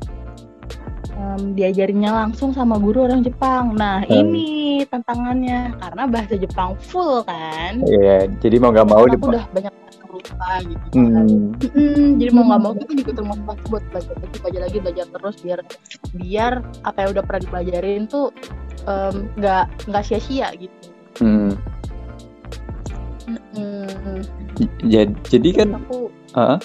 Em, 1.17 1.53
diajarinnya 1.53 2.13
langsung 2.13 2.57
sama 2.57 2.81
guru 2.81 3.05
orang 3.05 3.21
Jepang. 3.21 3.77
Nah 3.77 4.05
ini 4.09 4.85
tantangannya. 4.89 5.77
Karena 5.77 6.03
bahasa 6.09 6.41
Jepang 6.41 6.81
full 6.81 7.21
kan? 7.29 7.85
Iya, 7.85 8.25
jadi 8.41 8.57
mau 8.57 8.73
nggak 8.73 8.89
mau 8.89 9.05
aku 9.05 9.29
udah 9.37 9.45
banyak 9.53 9.73
lupa 10.17 10.51
gitu 10.65 10.87
kan 10.93 11.27
Hmm. 11.27 11.53
Mm, 11.77 12.09
jadi 12.21 12.31
mau 12.33 12.45
nggak 12.49 12.61
mau 12.63 12.73
kita 12.75 12.93
juga 12.97 13.13
termotivasi 13.21 13.63
buat 13.69 13.85
belajar 13.93 14.15
lagi 14.17 14.37
belajar 14.41 14.61
lagi 14.65 14.79
belajar 14.81 15.07
terus 15.13 15.37
biar 15.45 15.61
biar 16.17 16.53
apa 16.85 16.99
yang 17.05 17.11
udah 17.17 17.25
pernah 17.25 17.43
dipelajarin 17.45 18.03
tuh 18.09 18.27
nggak 19.37 19.65
nggak 19.91 20.05
sia-sia 20.05 20.49
gitu 20.57 20.89
Hmm. 21.17 21.57
Mm, 23.57 24.21
Jadi, 24.85 25.13
jadi 25.27 25.49
kan 25.65 25.69
aku 25.81 26.13
Heeh. 26.37 26.59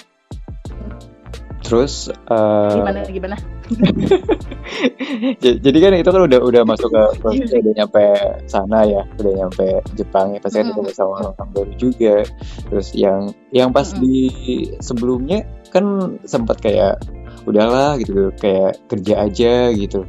Terus 1.72 2.12
eh, 2.12 2.68
gimana 2.76 3.00
gimana 3.08 3.36
jadi 5.64 5.78
kan 5.80 5.92
itu 5.96 6.10
kan 6.12 6.22
udah 6.28 6.40
udah 6.44 6.62
masuk 6.68 6.92
ke 6.92 7.02
proses 7.16 7.48
udah 7.64 7.72
nyampe 7.80 8.04
sana 8.44 8.84
ya, 8.84 9.02
udah 9.16 9.32
nyampe 9.40 9.80
Jepang 9.96 10.36
ya 10.36 10.38
pasti 10.44 10.60
kan 10.60 10.68
Mm. 10.68 10.70
ketemu 10.76 10.90
sama 10.92 11.12
orang 11.32 11.48
baru 11.56 11.72
juga. 11.80 12.16
Terus 12.68 12.88
yang 12.92 13.32
yang 13.56 13.72
pas 13.72 13.88
Mm. 13.96 13.98
di 14.04 14.16
sebelumnya 14.84 15.48
kan 15.72 16.16
sempat 16.28 16.60
kayak 16.60 17.00
udahlah 17.48 17.96
gitu 17.96 18.28
kayak 18.36 18.76
kerja 18.92 19.24
aja 19.24 19.52
gitu. 19.72 20.04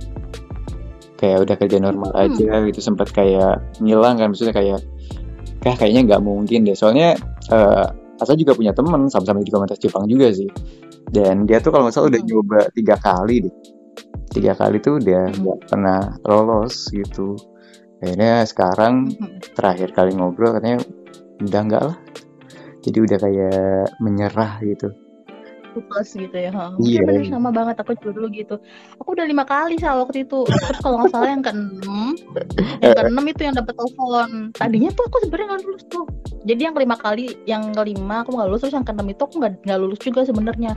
Kayak 1.15 1.47
udah 1.47 1.55
kerja 1.55 1.77
normal 1.79 2.11
Mm. 2.11 2.23
aja 2.27 2.49
gitu 2.67 2.79
sempat 2.83 3.07
kayak 3.15 3.63
ngilang 3.79 4.19
kan 4.19 4.35
maksudnya 4.35 4.51
kayak 4.51 4.83
kah 5.63 5.79
kayaknya 5.79 6.11
nggak 6.11 6.21
mungkin 6.27 6.67
deh 6.67 6.75
soalnya 6.75 7.15
eh 7.47 7.87
Asa 8.13 8.37
juga 8.37 8.53
punya 8.55 8.71
temen 8.71 9.09
sama-sama 9.09 9.41
di 9.41 9.49
komunitas 9.51 9.81
Jepang 9.81 10.05
juga 10.05 10.29
sih 10.31 10.47
dan 11.11 11.43
dia 11.43 11.59
tuh 11.59 11.73
kalau 11.73 11.87
nggak 11.87 11.95
salah 11.95 12.09
udah 12.09 12.21
Hmm. 12.21 12.29
nyoba 12.29 12.59
tiga 12.71 12.95
kali 12.95 13.35
deh. 13.43 13.55
Tiga 14.29 14.53
kali 14.53 14.77
tuh 14.79 14.97
udah 14.97 15.23
Hmm. 15.29 15.39
nggak 15.43 15.59
pernah 15.67 15.99
lolos 16.23 16.87
gitu. 16.89 17.35
Akhirnya 18.03 18.43
sekarang 18.43 18.93
Mm, 19.09 19.39
terakhir 19.55 19.89
kali 19.91 20.11
ngobrol 20.13 20.51
katanya 20.53 20.83
udah 21.39 21.61
nggak 21.63 21.83
lah. 21.87 21.97
Jadi 22.83 22.97
udah 22.99 23.17
kayak 23.17 23.87
menyerah 23.99 24.59
gitu. 24.59 24.91
Plus 25.73 26.13
gitu 26.13 26.37
ya 26.37 26.53
ha. 26.53 26.69
Iya. 26.77 27.01
bener 27.01 27.25
sama 27.25 27.49
banget. 27.49 27.81
Aku 27.81 27.97
juga 27.97 28.11
dulu 28.13 28.27
gitu. 28.29 28.55
Aku 29.01 29.17
udah 29.17 29.25
lima 29.25 29.41
kali 29.41 29.73
sih 29.73 29.87
waktu 29.87 30.21
itu. 30.21 30.45
Terus 30.45 30.79
kalau 30.83 31.01
nggak 31.01 31.09
salah 31.09 31.29
yang 31.33 31.41
keenam 31.41 32.13
yang 32.77 32.93
keenam 32.99 33.25
itu 33.25 33.41
yang 33.41 33.55
dapat 33.57 33.73
telepon. 33.73 34.29
Tadinya 34.53 34.89
tuh 34.93 35.03
aku 35.09 35.17
sebenarnya 35.25 35.47
nggak 35.49 35.61
lulus 35.65 35.83
tuh 35.89 36.05
jadi 36.43 36.69
yang 36.69 36.75
kelima 36.75 36.99
kali 36.99 37.39
yang 37.47 37.71
kelima 37.71 38.23
aku 38.23 38.35
nggak 38.35 38.47
lulus 38.51 38.61
terus 38.67 38.75
yang 38.75 38.85
keenam 38.85 39.07
itu 39.07 39.23
aku 39.23 39.35
nggak 39.39 39.53
nggak 39.63 39.79
lulus 39.79 39.99
juga 40.03 40.21
sebenarnya. 40.27 40.71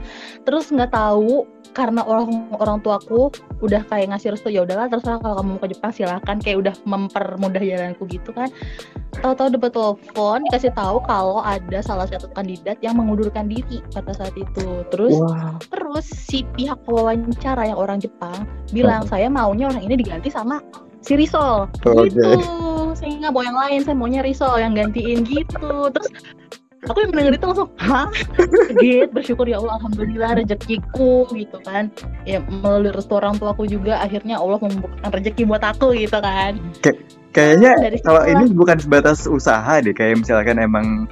Terus 0.47 0.71
nggak 0.71 0.91
tahu 0.95 1.43
karena 1.75 2.01
orang 2.07 2.49
orang 2.57 2.79
tuaku 2.81 3.29
udah 3.61 3.83
kayak 3.91 4.15
ngasih 4.15 4.33
restu 4.33 4.49
ya 4.49 4.63
udahlah 4.63 4.87
terserah 4.87 5.19
kalau 5.19 5.43
kamu 5.43 5.49
mau 5.55 5.59
ke 5.59 5.67
Jepang 5.75 5.91
silakan. 5.91 6.37
Kayak 6.39 6.57
udah 6.63 6.75
mempermudah 6.87 7.63
jalanku 7.63 8.03
gitu 8.07 8.31
kan. 8.31 8.47
Tahu-tahu 9.19 9.59
dapat 9.59 9.71
telepon 9.75 10.39
dikasih 10.47 10.71
tahu 10.71 10.97
kalau 11.03 11.43
ada 11.43 11.79
salah 11.83 12.07
satu 12.07 12.31
kandidat 12.31 12.79
yang 12.79 12.95
mengundurkan 12.95 13.51
diri 13.51 13.83
pada 13.91 14.15
saat 14.15 14.35
itu. 14.39 14.87
Terus 14.87 15.19
wah. 15.19 15.59
terus 15.67 16.07
si 16.07 16.47
pihak 16.55 16.79
wawancara 16.87 17.67
yang 17.67 17.79
orang 17.79 17.99
Jepang 17.99 18.47
bilang 18.71 19.03
saya 19.03 19.27
maunya 19.27 19.67
orang 19.67 19.83
ini 19.83 19.99
diganti 19.99 20.31
sama 20.31 20.63
si 21.01 21.13
Risol. 21.15 21.67
Oke. 21.85 22.09
gitu. 22.09 22.25
Saya 22.93 23.13
nggak 23.13 23.33
mau 23.33 23.43
yang 23.45 23.57
lain 23.57 23.79
saya 23.85 23.95
maunya 23.95 24.21
Risol 24.25 24.57
yang 24.57 24.73
gantiin 24.73 25.21
gitu. 25.21 25.93
Terus 25.93 26.09
aku 26.87 26.97
yang 27.03 27.11
mendengar 27.13 27.33
itu 27.37 27.45
langsung 27.45 27.69
hah? 27.77 28.07
Kaget 28.73 29.09
bersyukur 29.13 29.45
ya 29.45 29.61
Allah 29.61 29.77
alhamdulillah 29.81 30.41
rezekiku 30.41 31.27
gitu 31.31 31.57
kan. 31.61 31.93
Ya 32.25 32.41
melalui 32.41 32.93
restu 32.93 33.13
orang 33.13 33.37
tuaku 33.37 33.69
juga 33.69 34.01
akhirnya 34.01 34.41
Allah 34.41 34.57
membukakan 34.57 35.11
rezeki 35.13 35.43
buat 35.45 35.61
aku 35.61 35.93
gitu 35.93 36.17
kan. 36.17 36.57
Kayaknya 37.35 37.71
Dari 37.77 38.01
kalau 38.01 38.23
ini 38.25 38.49
bukan 38.49 38.81
sebatas 38.81 39.29
usaha 39.29 39.77
deh 39.77 39.93
kayak 39.93 40.25
misalkan 40.25 40.57
emang 40.57 41.05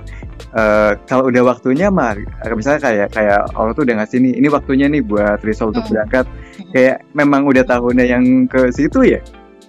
eh, 0.58 0.98
kalau 1.06 1.30
udah 1.30 1.54
waktunya 1.54 1.94
mah 1.94 2.18
misalnya 2.50 2.82
kayak 2.82 3.08
kayak 3.14 3.46
Allah 3.54 3.78
tuh 3.78 3.86
udah 3.86 4.02
ngasih 4.02 4.18
nih 4.26 4.34
ini 4.42 4.48
waktunya 4.50 4.90
nih 4.90 5.06
buat 5.06 5.38
Rizal 5.46 5.70
untuk 5.70 5.86
Hmm. 5.86 6.02
berangkat. 6.02 6.26
Kayak 6.74 7.06
memang 7.14 7.46
udah 7.46 7.62
tahunnya 7.62 8.06
yang 8.10 8.50
ke 8.50 8.74
situ 8.74 9.06
ya 9.06 9.22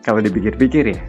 kalau 0.06 0.22
dipikir-pikir 0.22 0.94
ya. 0.94 1.00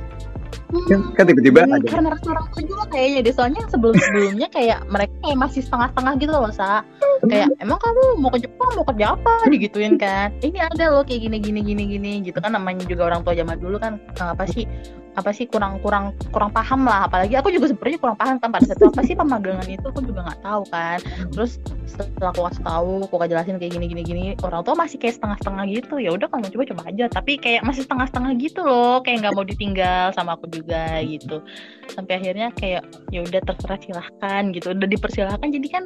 Kan, 0.68 1.16
kan 1.16 1.24
tiba-tiba 1.24 1.64
ada. 1.64 1.80
karena 1.88 2.12
tua 2.20 2.44
juga 2.60 2.84
kayaknya 2.92 3.20
deh. 3.24 3.34
Soalnya 3.38 3.62
sebelum 3.72 3.96
sebelumnya 3.96 4.52
kayak 4.52 4.84
mereka 4.92 5.16
kayak 5.24 5.40
masih 5.40 5.62
setengah-setengah 5.64 6.14
gitu 6.20 6.32
loh 6.36 6.52
sa. 6.52 6.84
Kayak 7.24 7.56
emang 7.64 7.80
kamu 7.80 8.04
mau 8.20 8.30
ke 8.36 8.44
Jepang 8.44 8.70
mau 8.76 8.84
kerja 8.84 9.16
apa? 9.16 9.48
Digituin 9.48 9.96
kan. 9.96 10.36
Ini 10.44 10.68
ada 10.68 10.92
loh 10.92 11.08
kayak 11.08 11.24
gini 11.24 11.38
gini 11.40 11.62
gini 11.64 11.84
gini 11.88 12.12
gitu 12.20 12.44
kan. 12.44 12.52
Namanya 12.52 12.84
juga 12.84 13.08
orang 13.08 13.24
tua 13.24 13.32
zaman 13.38 13.56
dulu 13.56 13.80
kan 13.80 13.96
eh, 13.96 14.30
apa 14.36 14.44
sih 14.52 14.68
apa 15.18 15.34
sih 15.34 15.50
kurang 15.50 15.82
kurang 15.82 16.14
kurang 16.30 16.54
paham 16.54 16.86
lah. 16.86 17.10
Apalagi 17.10 17.34
aku 17.34 17.50
juga 17.50 17.74
sebenarnya 17.74 17.98
kurang 17.98 18.18
paham 18.22 18.36
kan 18.38 18.50
pada 18.54 18.66
saat 18.70 18.82
apa 18.86 19.02
sih 19.02 19.18
pemagangan 19.18 19.66
itu 19.66 19.86
aku 19.90 20.02
juga 20.06 20.30
nggak 20.30 20.42
tahu 20.46 20.62
kan. 20.70 21.00
Terus 21.34 21.52
setelah 21.88 22.30
aku 22.30 22.42
kasih 22.46 22.64
tahu 22.64 22.92
aku 23.10 23.16
kasih 23.18 23.32
jelasin 23.34 23.56
kayak 23.58 23.72
gini 23.74 23.86
gini 23.90 24.02
gini 24.06 24.24
orang 24.46 24.62
tua 24.62 24.76
masih 24.78 24.98
kayak 25.02 25.18
setengah-setengah 25.18 25.64
gitu. 25.74 25.96
Ya 25.98 26.10
udah 26.14 26.28
kalau 26.30 26.42
mau 26.46 26.52
coba 26.54 26.66
coba 26.70 26.82
aja. 26.94 27.06
Tapi 27.10 27.32
kayak 27.42 27.62
masih 27.66 27.82
setengah-setengah 27.90 28.32
gitu 28.38 28.60
loh 28.62 29.02
kayak 29.02 29.18
nggak 29.26 29.34
mau 29.34 29.46
ditinggal 29.48 30.06
sama 30.14 30.38
aku 30.38 30.46
juga 30.54 31.02
gitu. 31.02 31.42
Sampai 31.90 32.22
akhirnya 32.22 32.54
kayak 32.54 32.86
ya 33.10 33.26
udah 33.26 33.42
terserah 33.42 33.80
silahkan 33.82 34.44
gitu. 34.54 34.74
Udah 34.78 34.88
dipersilahkan 34.90 35.50
jadi 35.50 35.68
kan 35.74 35.84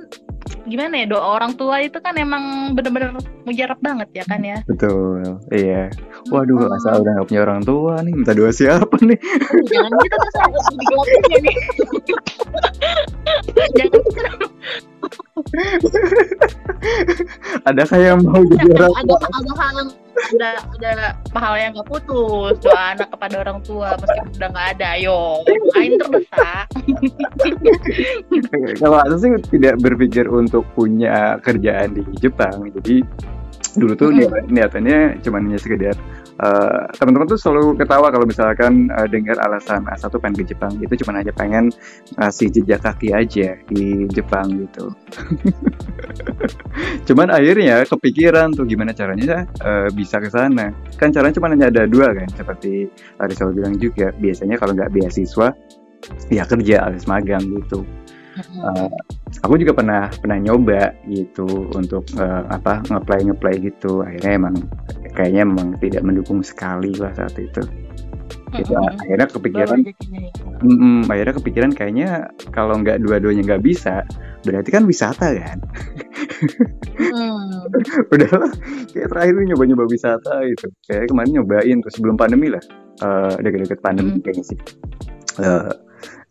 gimana 0.67 1.05
ya 1.05 1.05
doa 1.07 1.39
orang 1.39 1.55
tua 1.55 1.79
itu 1.81 1.97
kan 2.03 2.17
emang 2.19 2.75
bener-bener 2.75 3.15
mujarab 3.47 3.79
banget 3.79 4.09
ya 4.11 4.23
kan 4.27 4.41
ya. 4.43 4.59
Betul 4.67 5.23
iya. 5.53 5.87
Waduh 6.29 6.61
Hmm. 6.61 6.77
asal 6.77 7.01
udah 7.01 7.11
gak 7.21 7.27
punya 7.29 7.41
orang 7.45 7.61
tua 7.65 7.93
nih 8.05 8.13
minta 8.13 8.33
doa 8.37 8.51
siapa 8.53 8.95
nih 9.01 9.17
jangan 9.69 9.91
gitu 10.01 10.15
terus 10.17 10.35
aku 10.41 10.57
digelatin 10.75 11.21
ya 11.29 11.39
nih. 11.41 11.55
Jangan 13.51 13.99
gitu 13.99 13.99
ada 17.65 17.81
kayak 17.85 18.07
yang 18.15 18.21
mau 18.25 18.41
jadi 18.45 18.67
orang 18.73 18.93
ada 19.05 19.15
ada 19.17 19.51
hal 19.57 19.71
yang 19.75 19.89
ada 20.11 20.49
ada 20.81 21.07
pahala 21.31 21.57
yang 21.57 21.71
gak 21.77 21.87
putus. 21.87 22.55
Doa 22.61 22.95
anak 22.97 23.09
kepada 23.13 23.35
orang 23.41 23.59
tua 23.65 23.95
meskipun 23.97 24.31
udah 24.37 24.49
nggak 24.51 24.67
ada. 24.77 24.87
Ayo 24.97 25.19
main 25.73 25.91
terus 25.97 26.25
ah 26.37 26.65
kalau 28.81 28.97
aku 29.01 29.15
sih 29.21 29.29
tidak 29.53 29.75
berpikir 29.81 30.25
untuk 30.29 30.65
punya 30.77 31.37
kerjaan 31.41 31.97
di 31.97 32.03
Jepang. 32.19 32.69
Jadi 32.81 33.03
dulu 33.77 33.93
tuh 33.95 34.09
Mm. 34.11 34.17
niat- 34.19 34.47
niatannya 34.51 34.99
cuma 35.23 35.39
hanya 35.39 35.55
sekedar 35.55 35.95
eh, 36.41 36.81
teman-teman 36.97 37.29
tuh 37.29 37.37
selalu 37.37 37.77
ketawa 37.77 38.09
kalau 38.09 38.25
misalkan 38.25 38.89
eh, 38.89 39.07
dengar 39.07 39.37
alasan 39.45 39.85
asa 39.87 40.09
tuh 40.09 40.17
pengen 40.17 40.41
ke 40.41 40.51
Jepang. 40.51 40.73
Itu 40.81 40.93
cuma 41.05 41.21
aja 41.21 41.29
pengen 41.31 41.69
ngasih 42.17 42.49
jejak 42.49 42.81
kaki 42.81 43.13
aja 43.13 43.55
di 43.69 44.09
Jepang 44.09 44.49
gitu. 44.57 44.89
Cuman 47.07 47.29
akhirnya 47.29 47.85
kepikiran 47.85 48.53
tuh 48.55 48.65
gimana 48.65 48.91
caranya 48.91 49.45
eh, 49.61 49.87
bisa 49.93 50.17
ke 50.17 50.29
sana. 50.33 50.73
Kan 50.97 51.13
caranya 51.13 51.37
cuma 51.37 51.51
hanya 51.53 51.69
ada 51.69 51.85
dua 51.85 52.11
kan 52.15 52.27
seperti 52.33 52.89
Rizal 53.21 53.53
bilang 53.53 53.77
juga. 53.77 54.09
Biasanya 54.17 54.57
kalau 54.57 54.73
nggak 54.73 54.91
beasiswa 54.91 55.53
ya 56.33 56.43
kerja 56.49 56.89
alias 56.89 57.05
magang 57.05 57.45
gitu 57.61 57.85
aku 59.39 59.53
juga 59.55 59.71
pernah 59.73 60.11
pernah 60.11 60.37
nyoba 60.37 60.91
gitu 61.07 61.71
untuk 61.71 62.03
eh, 62.19 62.43
apa 62.51 62.83
ngeplay 62.87 63.21
ngeplay 63.25 63.55
gitu 63.63 64.03
akhirnya 64.03 64.31
emang 64.35 64.55
kayaknya 65.15 65.41
emang 65.43 65.67
tidak 65.79 66.03
mendukung 66.03 66.43
sekali 66.43 66.91
lah 66.99 67.11
saat 67.15 67.35
itu 67.39 67.63
gitu 68.51 68.75
Mm-mm. 68.75 68.99
akhirnya 68.99 69.27
Baru 69.31 69.35
kepikiran 69.39 69.79
ya. 69.79 69.93
mm, 70.59 71.01
akhirnya 71.07 71.35
kepikiran 71.39 71.71
kayaknya 71.71 72.09
kalau 72.51 72.75
nggak 72.75 72.99
dua-duanya 72.99 73.47
nggak 73.47 73.63
bisa 73.63 74.03
berarti 74.43 74.69
kan 74.69 74.83
wisata 74.83 75.27
kan 75.33 75.57
Hmm. 77.01 77.65
udahlah 78.13 78.51
kayak 78.93 79.07
terakhir 79.09 79.33
ini 79.35 79.51
nyoba-nyoba 79.51 79.83
wisata 79.85 80.43
gitu 80.47 80.67
kayak 80.85 81.09
kemarin 81.09 81.31
nyobain 81.39 81.77
terus 81.81 81.95
sebelum 81.97 82.15
pandemi 82.15 82.47
lah 82.47 82.61
eh 83.01 83.35
deket-deket 83.41 83.79
pandemi 83.79 84.15
Hmm. 84.15 84.23
kayaknya 84.23 84.45
sih 84.45 84.59
Eh, 85.39 85.71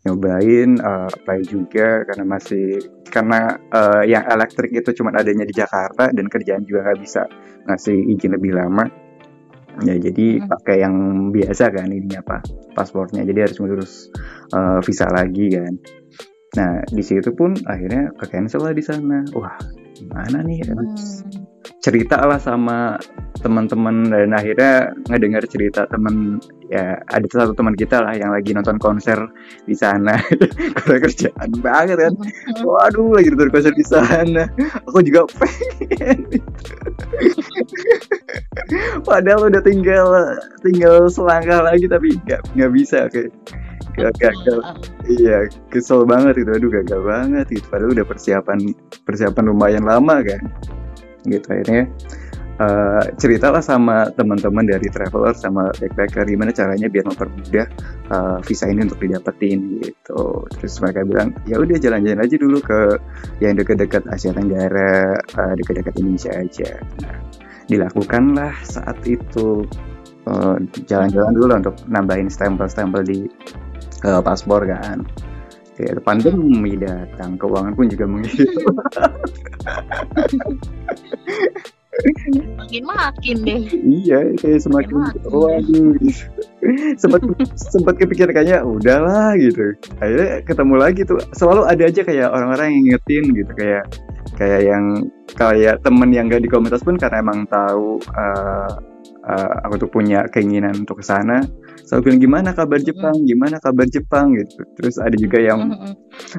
nyobain 0.01 0.81
eh, 0.81 1.09
apply 1.13 1.39
juga 1.45 2.01
karena 2.09 2.25
masih 2.25 2.81
karena 3.05 3.59
eh, 3.69 4.03
yang 4.09 4.25
elektrik 4.25 4.73
itu 4.73 4.89
cuma 4.97 5.13
adanya 5.13 5.45
di 5.45 5.53
Jakarta 5.53 6.09
dan 6.09 6.25
kerjaan 6.25 6.65
juga 6.65 6.89
nggak 6.89 6.99
bisa 7.01 7.23
ngasih 7.69 7.97
izin 8.17 8.33
lebih 8.33 8.57
lama. 8.57 8.85
Ya 9.87 9.95
jadi 9.95 10.43
Hmm. 10.43 10.51
pakai 10.51 10.83
yang 10.83 10.95
biasa 11.31 11.71
kan 11.71 11.87
ini 11.87 12.11
apa 12.19 12.43
paspornya 12.75 13.23
jadi 13.23 13.47
harus 13.47 13.57
ngurus 13.61 13.93
eh, 14.51 14.79
visa 14.83 15.07
lagi 15.07 15.47
kan. 15.53 15.73
Nah 16.57 16.83
di 16.83 17.03
situ 17.05 17.31
pun 17.31 17.55
akhirnya 17.63 18.11
ke 18.17 18.25
cancel 18.27 18.67
lah 18.67 18.75
di 18.75 18.83
sana. 18.83 19.23
Wah 19.37 19.55
gimana 19.95 20.43
nih? 20.43 20.65
Hmm. 20.65 21.40
Cerita 21.81 22.21
lah 22.21 22.37
sama 22.37 23.01
teman-teman 23.41 24.05
dan 24.13 24.29
akhirnya 24.37 24.93
ngedengar 25.09 25.41
cerita 25.49 25.89
temen 25.89 26.37
ya 26.69 27.01
ada 27.09 27.25
satu 27.25 27.57
teman 27.57 27.73
kita 27.73 28.05
lah 28.05 28.13
yang 28.13 28.29
lagi 28.29 28.53
nonton 28.53 28.77
konser 28.77 29.17
di 29.65 29.73
sana. 29.73 30.21
Karena 30.77 30.97
kerjaan 31.01 31.51
banget 31.57 31.97
kan. 31.97 32.13
Hmm. 32.13 32.69
waduh 32.69 33.17
lagi 33.17 33.33
nonton 33.33 33.49
konser 33.49 33.73
di 33.73 33.81
sana. 33.81 34.45
Aku 34.85 35.01
juga 35.01 35.25
pengen. 35.33 36.37
Padahal 39.09 39.49
udah 39.49 39.61
tinggal 39.65 40.37
tinggal 40.61 41.09
selangkah 41.09 41.65
lagi 41.65 41.89
tapi 41.89 42.13
nggak 42.29 42.41
nggak 42.53 42.71
bisa 42.77 43.09
kayak 43.09 43.33
gagal 43.97 44.61
iya 45.09 45.49
kesel 45.73 46.05
banget 46.05 46.45
gitu. 46.45 46.53
Aduh 46.61 46.69
gagal 46.69 47.01
banget 47.01 47.45
gitu. 47.49 47.65
Padahal 47.73 47.97
udah 47.97 48.05
persiapan 48.05 48.59
persiapan 49.01 49.49
lumayan 49.49 49.81
lama 49.81 50.21
kan 50.21 50.45
gitu. 51.25 51.45
Akhirnya 51.51 51.89
eh, 52.61 53.03
ceritalah 53.17 53.63
sama 53.63 54.09
teman-teman 54.13 54.65
dari 54.67 54.87
traveler 54.89 55.33
sama 55.33 55.69
backpacker 55.77 56.27
gimana 56.27 56.53
caranya 56.53 56.87
biar 56.87 57.05
mempermudah 57.09 57.67
eh, 58.11 58.37
visa 58.45 58.65
ini 58.69 58.85
untuk 58.85 58.99
didapetin 59.01 59.81
gitu. 59.81 60.45
Terus 60.57 60.73
mereka 60.81 61.01
bilang 61.07 61.33
ya 61.49 61.57
udah 61.57 61.77
jalan-jalan 61.77 62.21
aja 62.21 62.35
dulu 62.37 62.57
ke 62.61 62.79
yang 63.41 63.57
dekat-dekat 63.57 64.05
Asia 64.09 64.31
Tenggara 64.33 65.17
eh, 65.17 65.53
dekat-dekat 65.57 65.93
Indonesia 65.97 66.31
aja. 66.35 66.71
Nah, 67.05 67.17
dilakukanlah 67.67 68.53
saat 68.65 68.97
itu. 69.07 69.65
Jalan-jalan 70.85 71.33
dulu 71.33 71.49
untuk 71.57 71.75
nambahin 71.89 72.29
stempel-stempel 72.29 73.01
di 73.01 73.25
eh, 74.05 74.21
paspor 74.21 74.69
kan 74.69 75.01
kayak 75.79 76.03
pandemi 76.03 76.75
datang 76.75 77.39
keuangan 77.39 77.73
pun 77.73 77.87
juga 77.87 78.05
menghilang 78.07 78.75
makin 82.57 82.83
makin 82.87 83.35
deh. 83.43 83.61
Iya 83.71 84.19
kayak 84.39 84.59
semakin 84.63 84.95
Makin 84.95 85.21
makin. 85.21 85.31
waduh 85.31 85.89
gitu. 85.99 86.23
sempat 86.97 87.21
sempat 87.57 87.95
kepikiran 87.99 88.31
kayaknya 88.31 88.59
udahlah 88.63 89.35
gitu. 89.37 89.75
Akhirnya 89.99 90.41
ketemu 90.45 90.75
lagi 90.79 91.01
tuh. 91.03 91.19
Selalu 91.35 91.61
ada 91.67 91.83
aja 91.83 92.01
kayak 92.01 92.27
orang-orang 92.31 92.67
yang 92.71 92.81
ngingetin 92.87 93.23
gitu. 93.35 93.51
Kayak 93.59 93.83
kayak 94.39 94.61
yang 94.65 94.85
kayak 95.35 95.75
temen 95.83 96.09
yang 96.15 96.25
gak 96.31 96.43
di 96.43 96.49
komunitas 96.49 96.81
pun 96.81 96.95
karena 96.97 97.21
emang 97.21 97.45
tahu 97.51 97.99
eh, 97.99 98.71
eh, 99.27 99.51
aku 99.67 99.75
tuh 99.85 99.89
punya 99.91 100.25
keinginan 100.31 100.73
untuk 100.87 101.03
ke 101.03 101.05
sana 101.05 101.43
selalu 101.91 102.07
bilang 102.07 102.21
gimana 102.23 102.49
kabar 102.55 102.79
Jepang? 102.79 103.15
Gimana 103.27 103.59
kabar 103.59 103.83
Jepang? 103.91 104.31
Gitu. 104.39 104.63
Terus 104.79 104.95
ada 104.95 105.11
juga 105.19 105.43
yang 105.43 105.67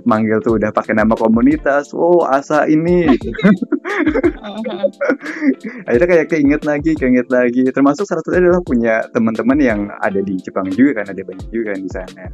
manggil 0.09 0.41
tuh 0.41 0.57
udah 0.57 0.73
pakai 0.73 0.97
nama 0.97 1.13
komunitas 1.13 1.93
oh 1.93 2.25
asa 2.25 2.65
ini. 2.65 3.13
Gitu. 3.13 3.29
Akhirnya 5.85 6.09
kayak 6.09 6.27
keinget 6.33 6.65
lagi 6.65 6.97
keinget 6.97 7.29
lagi. 7.29 7.69
Termasuk 7.69 8.09
salah 8.09 8.25
satunya 8.25 8.49
adalah 8.49 8.65
punya 8.65 8.95
teman-teman 9.13 9.59
yang 9.61 9.81
ada 10.01 10.25
di 10.25 10.41
Jepang 10.41 10.73
juga 10.73 11.05
kan 11.05 11.13
ada 11.13 11.21
banyak 11.21 11.49
juga 11.53 11.77
kan 11.77 11.81
di 11.85 11.91
sana 11.93 12.25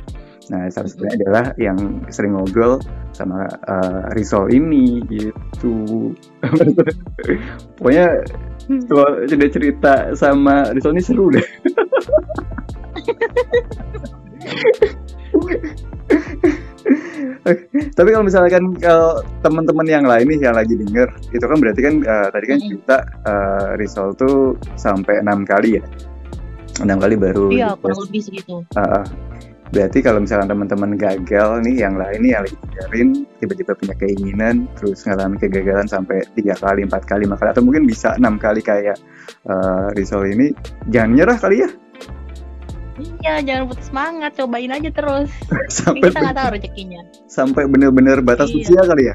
nah 0.49 0.65
salah 0.73 0.89
satunya 0.89 1.13
adalah 1.21 1.45
yang 1.61 1.79
sering 2.09 2.33
ngobrol 2.37 2.81
sama 3.13 3.45
eh, 3.49 4.03
Rizal 4.17 4.49
ini 4.49 5.05
gitu 5.09 6.13
pokoknya 7.77 8.07
kalau 8.89 9.09
sudah 9.29 9.49
cerita 9.49 9.93
sama 10.17 10.73
Rizal 10.73 10.97
ini 10.97 11.03
seru 11.05 11.33
deh 11.33 11.45
Tapi 17.69 18.09
kalau 18.13 18.25
misalkan 18.25 18.77
kalau 18.81 19.21
teman-teman 19.41 19.87
yang 19.89 20.05
lain 20.05 20.27
nih 20.29 20.39
yang 20.49 20.57
lagi 20.57 20.75
denger, 20.77 21.09
itu 21.33 21.45
kan 21.45 21.59
berarti 21.59 21.81
kan 21.81 21.95
eh, 22.05 22.29
tadi 22.31 22.47
kan 22.47 22.59
Mm-mm. 22.59 22.69
cerita 22.69 22.97
eh, 23.25 23.69
Rizal 23.81 24.09
tuh 24.15 24.57
sampai 24.77 25.21
enam 25.25 25.43
kali 25.49 25.81
ya, 25.81 25.85
enam 26.85 26.99
kali 27.01 27.15
baru. 27.19 27.51
iya 27.51 27.75
kurang 27.79 27.99
lebih 28.09 28.21
segitu 28.23 28.63
ah. 28.77 29.05
Berarti 29.69 29.99
kalau 30.01 30.19
misalkan 30.23 30.49
teman-teman 30.49 30.97
gagal 30.97 31.61
nih, 31.65 31.85
yang 31.85 31.95
lain 32.01 32.21
nih 32.25 32.31
yang 32.37 32.43
lagi 32.45 32.57
dengerin, 32.57 33.09
tiba-tiba 33.43 33.73
punya 33.77 33.95
keinginan, 34.01 34.55
terus 34.79 35.05
ngalamin 35.05 35.39
kegagalan 35.39 35.89
sampai 35.89 36.25
tiga 36.33 36.57
kali, 36.57 36.85
empat 36.89 37.05
kali, 37.05 37.29
lima 37.29 37.37
kali, 37.37 37.53
atau 37.53 37.63
mungkin 37.65 37.85
bisa 37.85 38.17
enam 38.17 38.41
kali 38.41 38.65
kayak 38.65 38.97
eh, 39.47 39.87
Rizal 39.95 40.25
ini, 40.29 40.53
jangan 40.89 41.11
nyerah 41.15 41.37
kali 41.37 41.63
ya, 41.65 41.69
iya 43.23 43.35
jangan 43.43 43.71
putus 43.71 43.87
semangat 43.91 44.33
cobain 44.35 44.73
aja 44.75 44.91
terus 44.91 45.31
ini 45.31 45.71
sampai 45.79 46.09
kita 46.11 46.19
nggak 46.19 46.37
tahu 46.37 46.49
rezekinya 46.59 47.01
sampai 47.31 47.63
bener-bener 47.71 48.19
batas 48.23 48.51
Iya. 48.51 48.59
usia 48.65 48.83
kali 48.83 49.03
ya. 49.07 49.15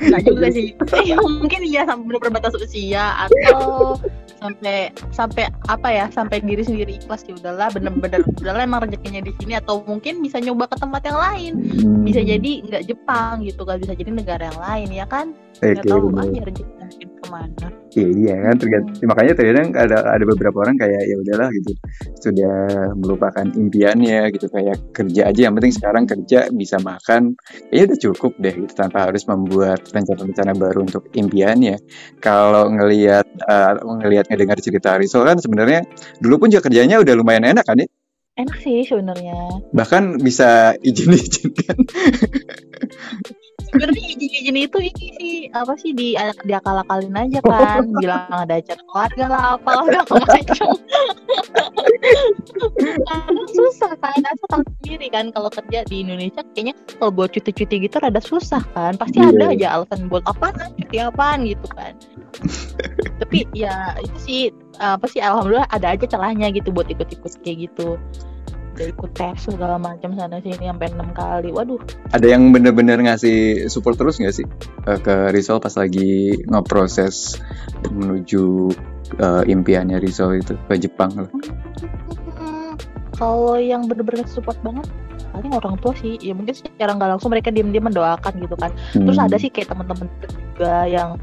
Nggak 0.00 0.22
juga 0.24 0.46
sih. 0.56 0.72
Eh, 0.74 1.16
mungkin 1.20 1.60
iya 1.62 1.84
sampai 1.84 2.16
benar 2.16 2.32
batas 2.32 2.56
usia 2.56 3.28
atau 3.28 3.94
sampai 4.40 4.88
sampai 5.12 5.52
apa 5.68 5.88
ya 5.92 6.08
sampai 6.08 6.40
diri 6.40 6.64
sendiri 6.64 6.96
ikhlas 6.96 7.28
ya 7.28 7.36
udahlah 7.36 7.68
bener-bener 7.76 8.24
udahlah 8.40 8.64
emang 8.64 8.88
rezekinya 8.88 9.20
di 9.20 9.36
sini 9.36 9.60
atau 9.60 9.84
mungkin 9.84 10.24
bisa 10.24 10.40
nyoba 10.40 10.64
ke 10.72 10.80
tempat 10.80 11.02
yang 11.04 11.20
lain 11.20 11.52
Hmm. 11.60 12.02
bisa 12.08 12.24
jadi 12.24 12.64
nggak 12.64 12.82
Jepang 12.88 13.44
gitu 13.44 13.68
kan 13.68 13.76
bisa 13.76 13.92
jadi 13.92 14.08
negara 14.08 14.48
yang 14.48 14.60
lain 14.60 14.88
ya 14.96 15.04
kan 15.04 15.36
nggak 15.60 15.84
tahu 15.84 16.08
aja 16.16 16.40
rezekinya 16.48 16.86
mungkin 16.88 17.09
ke 17.30 17.34
mana 17.38 17.68
Iya 17.90 18.34
kan 18.38 18.54
tergantung. 18.54 18.94
Makanya 19.02 19.32
terkadang 19.34 19.68
ada 19.74 19.98
ada 20.14 20.22
beberapa 20.22 20.62
orang 20.62 20.78
kayak 20.78 21.02
ya 21.10 21.16
udahlah 21.18 21.50
gitu. 21.50 21.74
Sudah 22.22 22.54
melupakan 22.94 23.42
impiannya 23.42 24.30
gitu. 24.30 24.46
Kayak 24.46 24.94
kerja 24.94 25.26
aja 25.26 25.40
yang 25.50 25.58
penting 25.58 25.74
sekarang 25.74 26.04
kerja 26.06 26.54
bisa 26.54 26.78
makan. 26.78 27.34
Ya 27.74 27.90
udah 27.90 27.98
cukup 27.98 28.38
deh 28.38 28.54
gitu. 28.54 28.72
Tanpa 28.78 29.10
harus 29.10 29.26
membuat 29.26 29.82
rencana-rencana 29.90 30.54
baru 30.54 30.86
untuk 30.86 31.10
impiannya. 31.10 31.82
Kalau 32.22 32.70
ngelihat 32.70 33.26
eh, 33.26 33.72
ngelihat 33.82 34.30
ngedengar 34.30 34.62
cerita 34.62 34.94
Rizal 34.94 35.26
kan 35.26 35.42
sebenarnya 35.42 35.82
dulu 36.22 36.46
pun 36.46 36.48
juga 36.54 36.70
kerjanya 36.70 37.02
udah 37.02 37.14
lumayan 37.18 37.42
enak 37.42 37.66
kan 37.66 37.82
ya? 37.82 37.90
Enak 38.38 38.56
sih 38.62 38.86
sebenarnya. 38.86 39.66
Bahkan 39.74 40.22
bisa 40.22 40.78
izin-izin 40.78 41.50
kan 41.58 41.74
sebenarnya 43.70 44.04
izin-izin 44.18 44.56
itu 44.58 44.78
ini 44.82 45.06
sih 45.16 45.34
apa 45.54 45.72
sih 45.78 45.90
di 45.94 46.18
diakal-akalin 46.46 47.14
aja 47.14 47.40
kan. 47.42 47.86
Bilang 48.02 48.26
ada 48.30 48.54
acara 48.58 48.82
keluarga 48.84 49.24
lah 49.30 49.42
apalah 49.56 49.84
segala 49.86 50.04
macam 50.10 50.68
Karena 52.80 53.44
susah 53.50 53.92
kan 53.98 54.22
aku 54.26 54.44
tahu 54.50 54.62
sendiri 54.82 55.06
kan. 55.14 55.24
Kalau 55.30 55.50
kerja 55.50 55.78
di 55.86 55.96
Indonesia 56.02 56.42
kayaknya 56.52 56.74
kalau 56.98 57.12
buat 57.14 57.30
cuti-cuti 57.32 57.86
gitu 57.86 57.96
rada 58.02 58.20
susah 58.20 58.62
kan. 58.74 58.98
Pasti 58.98 59.18
Iya. 59.20 59.30
ada 59.36 59.44
aja 59.52 59.66
alasan 59.80 60.08
buat 60.08 60.24
apaan 60.26 60.54
cuti 60.76 60.96
apaan 60.98 61.46
gitu 61.46 61.66
kan. 61.72 61.94
Tapi 63.20 63.46
ya 63.54 63.94
itu 64.00 64.18
sih 64.20 64.42
apa 64.80 65.04
sih 65.06 65.20
alhamdulillah 65.20 65.68
ada 65.68 65.92
aja 65.92 66.08
celahnya 66.08 66.48
gitu 66.56 66.72
buat 66.72 66.88
ikut-ikut 66.88 67.32
kayak 67.44 67.68
gitu 67.68 68.00
udah 68.80 68.88
ikut 68.96 69.10
tes 69.12 69.36
segala 69.44 69.76
macam 69.76 70.16
sana 70.16 70.40
sini 70.40 70.64
sampai 70.64 70.88
enam 70.88 71.12
kali. 71.12 71.52
Waduh. 71.52 71.76
Ada 72.16 72.32
yang 72.32 72.48
bener-bener 72.48 72.96
ngasih 73.04 73.68
support 73.68 74.00
terus 74.00 74.16
nggak 74.16 74.32
sih 74.32 74.48
eh, 74.88 74.96
ke 74.96 75.28
Rizal 75.36 75.60
pas 75.60 75.76
lagi 75.76 76.40
ngeproses 76.48 77.36
menuju 77.92 78.72
eh, 79.20 79.42
impiannya 79.52 80.00
Rizal 80.00 80.40
itu 80.40 80.56
ke 80.64 80.80
Jepang 80.80 81.12
lah. 81.12 81.28
Hmm, 82.40 82.72
kalau 83.20 83.60
yang 83.60 83.84
bener-bener 83.84 84.24
support 84.24 84.56
banget 84.64 84.88
paling 85.36 85.52
orang 85.52 85.76
tua 85.84 85.92
sih. 86.00 86.16
Ya 86.24 86.32
mungkin 86.32 86.56
secara 86.56 86.96
nggak 86.96 87.20
langsung 87.20 87.28
mereka 87.28 87.52
diem-diem 87.52 87.84
mendoakan 87.84 88.32
gitu 88.40 88.56
kan. 88.56 88.72
Terus 88.96 89.20
Hmm. 89.20 89.26
ada 89.28 89.36
sih 89.36 89.52
kayak 89.52 89.76
teman-teman 89.76 90.08
juga 90.24 90.88
yang 90.88 91.20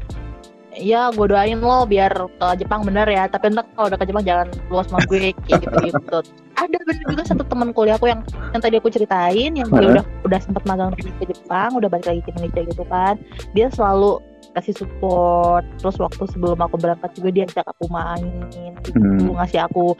ya 0.76 1.08
gue 1.14 1.26
doain 1.28 1.60
lo 1.60 1.88
biar 1.88 2.12
ke 2.12 2.46
Jepang 2.60 2.84
bener 2.84 3.08
ya. 3.08 3.30
Tapi 3.30 3.52
entar 3.52 3.64
kalau 3.72 3.88
udah 3.88 3.98
ke 3.98 4.06
Jepang 4.08 4.24
jangan 4.24 4.48
luas 4.68 4.86
sama 4.88 5.00
gue 5.08 5.32
kayak 5.32 5.36
gitu 5.46 5.76
gitu 5.88 6.20
ada 6.58 6.78
bener 6.82 7.04
juga 7.06 7.22
satu 7.22 7.44
teman 7.46 7.70
kuliahku 7.70 8.10
yang 8.10 8.20
yang 8.50 8.62
tadi 8.62 8.82
aku 8.82 8.90
ceritain 8.90 9.54
yang 9.54 9.68
dia 9.70 9.88
udah 9.94 10.04
udah 10.26 10.40
sempat 10.42 10.62
magang 10.66 10.90
ke 10.98 11.24
Jepang 11.30 11.70
udah 11.78 11.86
balik 11.86 12.06
lagi 12.10 12.20
ke 12.26 12.34
Indonesia 12.34 12.62
gitu 12.66 12.84
kan. 12.90 13.14
Dia 13.54 13.70
selalu 13.70 14.18
kasih 14.56 14.74
support 14.76 15.64
terus 15.80 15.96
waktu 16.00 16.24
sebelum 16.30 16.58
aku 16.60 16.76
berangkat 16.80 17.10
juga 17.16 17.28
dia 17.34 17.44
ajak 17.48 17.66
aku 17.66 17.84
main 17.90 18.24
gitu 18.52 18.90
Hmm. 18.96 19.36
ngasih 19.36 19.60
aku 19.68 19.92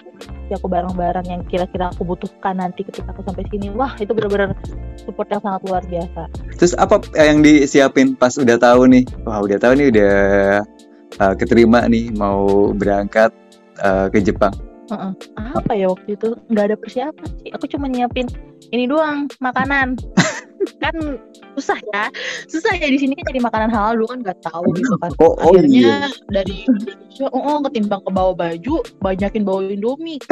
ngasih 0.49 0.55
aku 0.57 0.67
barang-barang 0.71 1.27
yang 1.29 1.43
kira-kira 1.45 1.93
aku 1.93 2.09
butuhkan 2.09 2.57
nanti 2.57 2.87
ketika 2.87 3.13
aku 3.13 3.21
sampai 3.27 3.45
sini 3.53 3.69
wah 3.75 3.93
itu 4.01 4.11
benar-benar 4.17 4.57
support 4.97 5.29
yang 5.29 5.43
sangat 5.45 5.61
luar 5.69 5.83
biasa 5.85 6.23
Terus 6.59 6.75
apa 6.75 6.99
yang 7.15 7.39
disiapin 7.39 8.19
pas 8.19 8.35
udah 8.35 8.59
tahu 8.59 8.91
nih? 8.91 9.07
Wah 9.23 9.39
udah 9.39 9.63
tahu 9.63 9.79
nih 9.79 9.87
udah 9.95 10.15
eh, 11.23 11.35
keterima 11.39 11.87
nih 11.87 12.11
mau 12.19 12.75
berangkat 12.75 13.31
eh, 13.79 14.07
ke 14.11 14.19
Jepang. 14.27 14.51
Heeh. 14.88 15.12
apa 15.37 15.72
ya 15.77 15.87
waktu 15.92 16.16
itu? 16.16 16.29
Nggak 16.48 16.64
ada 16.72 16.77
persiapan 16.81 17.29
sih. 17.44 17.51
Aku 17.53 17.64
cuma 17.68 17.87
nyiapin 17.92 18.27
ini 18.72 18.88
doang 18.88 19.29
makanan. 19.40 19.96
Kan 20.83 20.94
susah 21.55 21.79
ya. 21.94 22.11
Susah 22.51 22.72
ya 22.74 22.90
di 22.90 22.98
sini 22.98 23.14
kan 23.14 23.31
jadi 23.31 23.40
makanan 23.40 23.70
halal 23.70 23.94
dulu 23.98 24.07
kan 24.11 24.18
nggak 24.27 24.38
tahu 24.42 24.66
gitu 24.74 24.94
kan. 24.98 25.11
Oh, 25.22 25.35
oh 25.38 25.55
akhirnya 25.55 25.70
iya. 25.70 25.96
dari 26.35 26.66
Indonesia 26.66 27.27
oh, 27.31 27.42
oh 27.42 27.59
ketimbang 27.66 28.03
ke 28.03 28.11
bawa 28.11 28.33
baju 28.35 28.74
banyakin 29.03 29.42
bawa 29.46 29.61
indomie. 29.70 30.18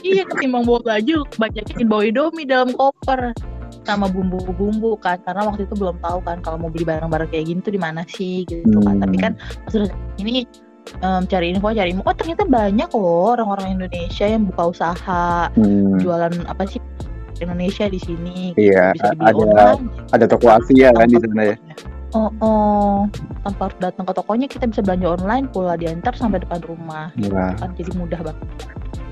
Iya 0.00 0.24
ketimbang 0.24 0.64
bawa 0.64 0.80
baju 0.82 1.24
banyakin 1.36 1.86
bawa 1.88 2.02
indomie 2.08 2.48
dalam 2.48 2.72
koper. 2.72 3.36
Sama 3.84 4.08
bumbu-bumbu 4.08 4.96
kan 5.00 5.20
karena 5.24 5.44
waktu 5.48 5.68
itu 5.68 5.74
belum 5.76 6.00
tahu 6.00 6.20
kan 6.24 6.40
kalau 6.40 6.56
mau 6.60 6.72
beli 6.72 6.88
barang-barang 6.88 7.28
kayak 7.28 7.44
gini 7.48 7.60
tuh 7.60 7.72
di 7.76 7.80
mana 7.80 8.04
sih 8.08 8.44
gitu 8.48 8.76
kan. 8.82 8.98
Hmm. 8.98 9.02
tapi 9.04 9.16
kan 9.20 9.32
pas 9.68 9.74
ini 10.20 10.44
em, 10.98 11.22
cari 11.26 11.50
info 11.50 11.70
cari 11.70 11.90
info 11.90 12.02
oh 12.02 12.16
ternyata 12.16 12.44
banyak 12.44 12.88
loh 12.90 13.34
orang-orang 13.34 13.78
Indonesia 13.78 14.26
yang 14.26 14.46
buka 14.46 14.62
usaha 14.68 15.48
Hmm. 15.54 15.98
jualan 15.98 16.32
apa 16.46 16.64
sih 16.66 16.80
Indonesia 17.40 17.88
di 17.88 17.96
sini 17.96 18.52
gitu. 18.52 18.68
Iya, 18.68 18.92
bisa 18.92 19.16
ada- 19.16 19.32
online 19.32 19.82
Ada 20.12 20.24
toko 20.28 20.46
Asia 20.52 20.88
kan 20.92 21.08
di 21.08 21.16
sana 21.16 21.42
ya. 21.48 21.56
Oh, 22.10 22.28
oh, 22.42 22.96
tanpa 23.40 23.70
harus 23.70 23.78
datang 23.78 24.02
ke 24.02 24.12
tokonya 24.12 24.44
kita 24.44 24.66
bisa 24.66 24.82
belanja 24.82 25.14
online, 25.14 25.46
pula 25.46 25.78
diantar 25.78 26.10
sampai 26.12 26.42
depan 26.42 26.58
rumah. 26.66 27.14
Wah, 27.30 27.54
Kan 27.54 27.70
jadi 27.78 27.94
mudah 27.94 28.20
banget. 28.20 28.46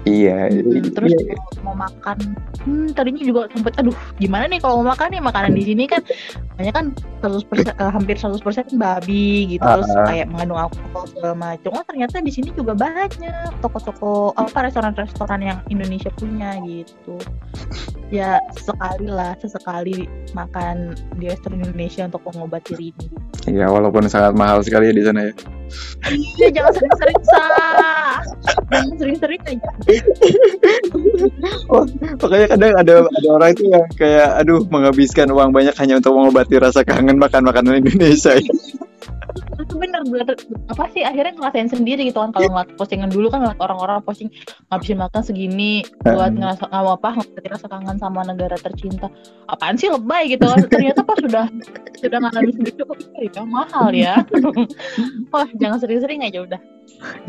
Iya. 0.09 0.49
Hmm, 0.49 0.89
terus 0.91 1.13
Iya. 1.13 1.37
mau, 1.61 1.77
makan, 1.77 2.17
hmm, 2.65 2.97
tadinya 2.97 3.23
juga 3.23 3.41
sempet, 3.53 3.77
aduh, 3.77 3.95
gimana 4.17 4.49
nih 4.49 4.59
kalau 4.59 4.81
mau 4.81 4.97
makan 4.97 5.13
nih 5.13 5.23
makanan 5.23 5.53
di 5.53 5.63
sini 5.69 5.85
kan 5.85 6.01
banyak 6.57 6.75
kan 6.75 6.87
100%, 7.21 7.77
eh, 7.77 7.91
hampir 7.93 8.17
100% 8.17 8.73
babi 8.75 9.55
gitu, 9.55 9.63
terus 9.63 9.91
Ah, 9.95 10.01
ah. 10.03 10.07
kayak 10.11 10.27
mengandung 10.33 10.59
alkohol 10.59 11.05
segala 11.13 11.35
macam. 11.37 11.71
Oh 11.77 11.85
ternyata 11.85 12.19
di 12.19 12.33
sini 12.33 12.51
juga 12.57 12.73
banyak 12.75 13.13
toko-toko 13.61 14.33
apa 14.35 14.67
restoran-restoran 14.67 15.41
yang 15.45 15.59
Indonesia 15.69 16.11
punya 16.17 16.57
gitu. 16.65 17.15
Ya 18.09 18.41
sekali 18.57 19.05
lah, 19.07 19.37
sesekali 19.37 20.09
makan 20.33 20.97
di 21.21 21.29
restoran 21.29 21.61
Indonesia 21.61 22.09
untuk 22.09 22.25
mengobati 22.25 22.73
rindu. 22.75 23.07
Iya, 23.45 23.69
walaupun 23.69 24.09
sangat 24.09 24.33
mahal 24.33 24.65
sekali 24.65 24.89
ya 24.91 24.95
di 24.97 25.05
sana 25.05 25.21
ya. 25.29 25.33
Iya, 26.39 26.49
jangan 26.55 26.73
sering-sering 26.75 27.21
sah. 27.29 28.19
Jangan 28.73 28.97
sering-sering 28.97 29.41
aja. 29.45 29.71
Makanya 32.19 32.47
kadang 32.57 32.73
ada 32.79 32.95
ada 33.05 33.29
orang 33.29 33.51
itu 33.53 33.65
yang 33.69 33.85
kayak 33.97 34.29
aduh 34.41 34.63
menghabiskan 34.69 35.29
uang 35.33 35.51
banyak 35.53 35.75
hanya 35.77 36.01
untuk 36.01 36.13
mengobati 36.17 36.57
rasa 36.57 36.83
kangen 36.85 37.21
makan 37.21 37.45
makanan 37.45 37.85
Indonesia. 37.85 38.37
Itu 39.59 39.75
bener, 39.77 40.01
bener. 40.05 40.37
Apa 40.71 40.89
sih 40.91 41.03
akhirnya 41.03 41.37
ngerasain 41.37 41.69
sendiri 41.69 42.07
gitu 42.07 42.19
kan 42.19 42.33
kalau 42.33 42.49
ngeliat 42.49 42.71
postingan 42.75 43.11
dulu 43.13 43.29
kan 43.29 43.45
ngeliat 43.45 43.61
orang-orang 43.61 44.01
posting 44.03 44.29
ngabisin 44.71 44.99
makan 44.99 45.23
segini 45.23 45.85
buat 46.01 46.33
Hmm. 46.33 46.41
ngerasa 46.41 46.65
nggak 46.67 46.97
apa 46.97 47.09
ngerasa 47.19 47.49
rasa 47.49 47.67
kangen 47.69 47.97
sama 47.99 48.21
negara 48.25 48.57
tercinta. 48.57 49.09
Apaan 49.47 49.77
sih 49.77 49.89
lebay 49.89 50.33
gitu 50.33 50.47
kan? 50.47 50.65
Ternyata 50.67 51.01
pas 51.03 51.19
sudah 51.19 51.45
sudah 51.99 52.19
ngalamin 52.23 52.53
sendiri 52.55 52.81
kok 52.81 52.97
ya 53.19 53.43
mahal 53.45 53.89
ya. 53.91 54.15
Wah 55.33 55.49
jangan 55.57 55.79
sering-sering 55.79 56.23
aja 56.23 56.41
udah. 56.41 56.61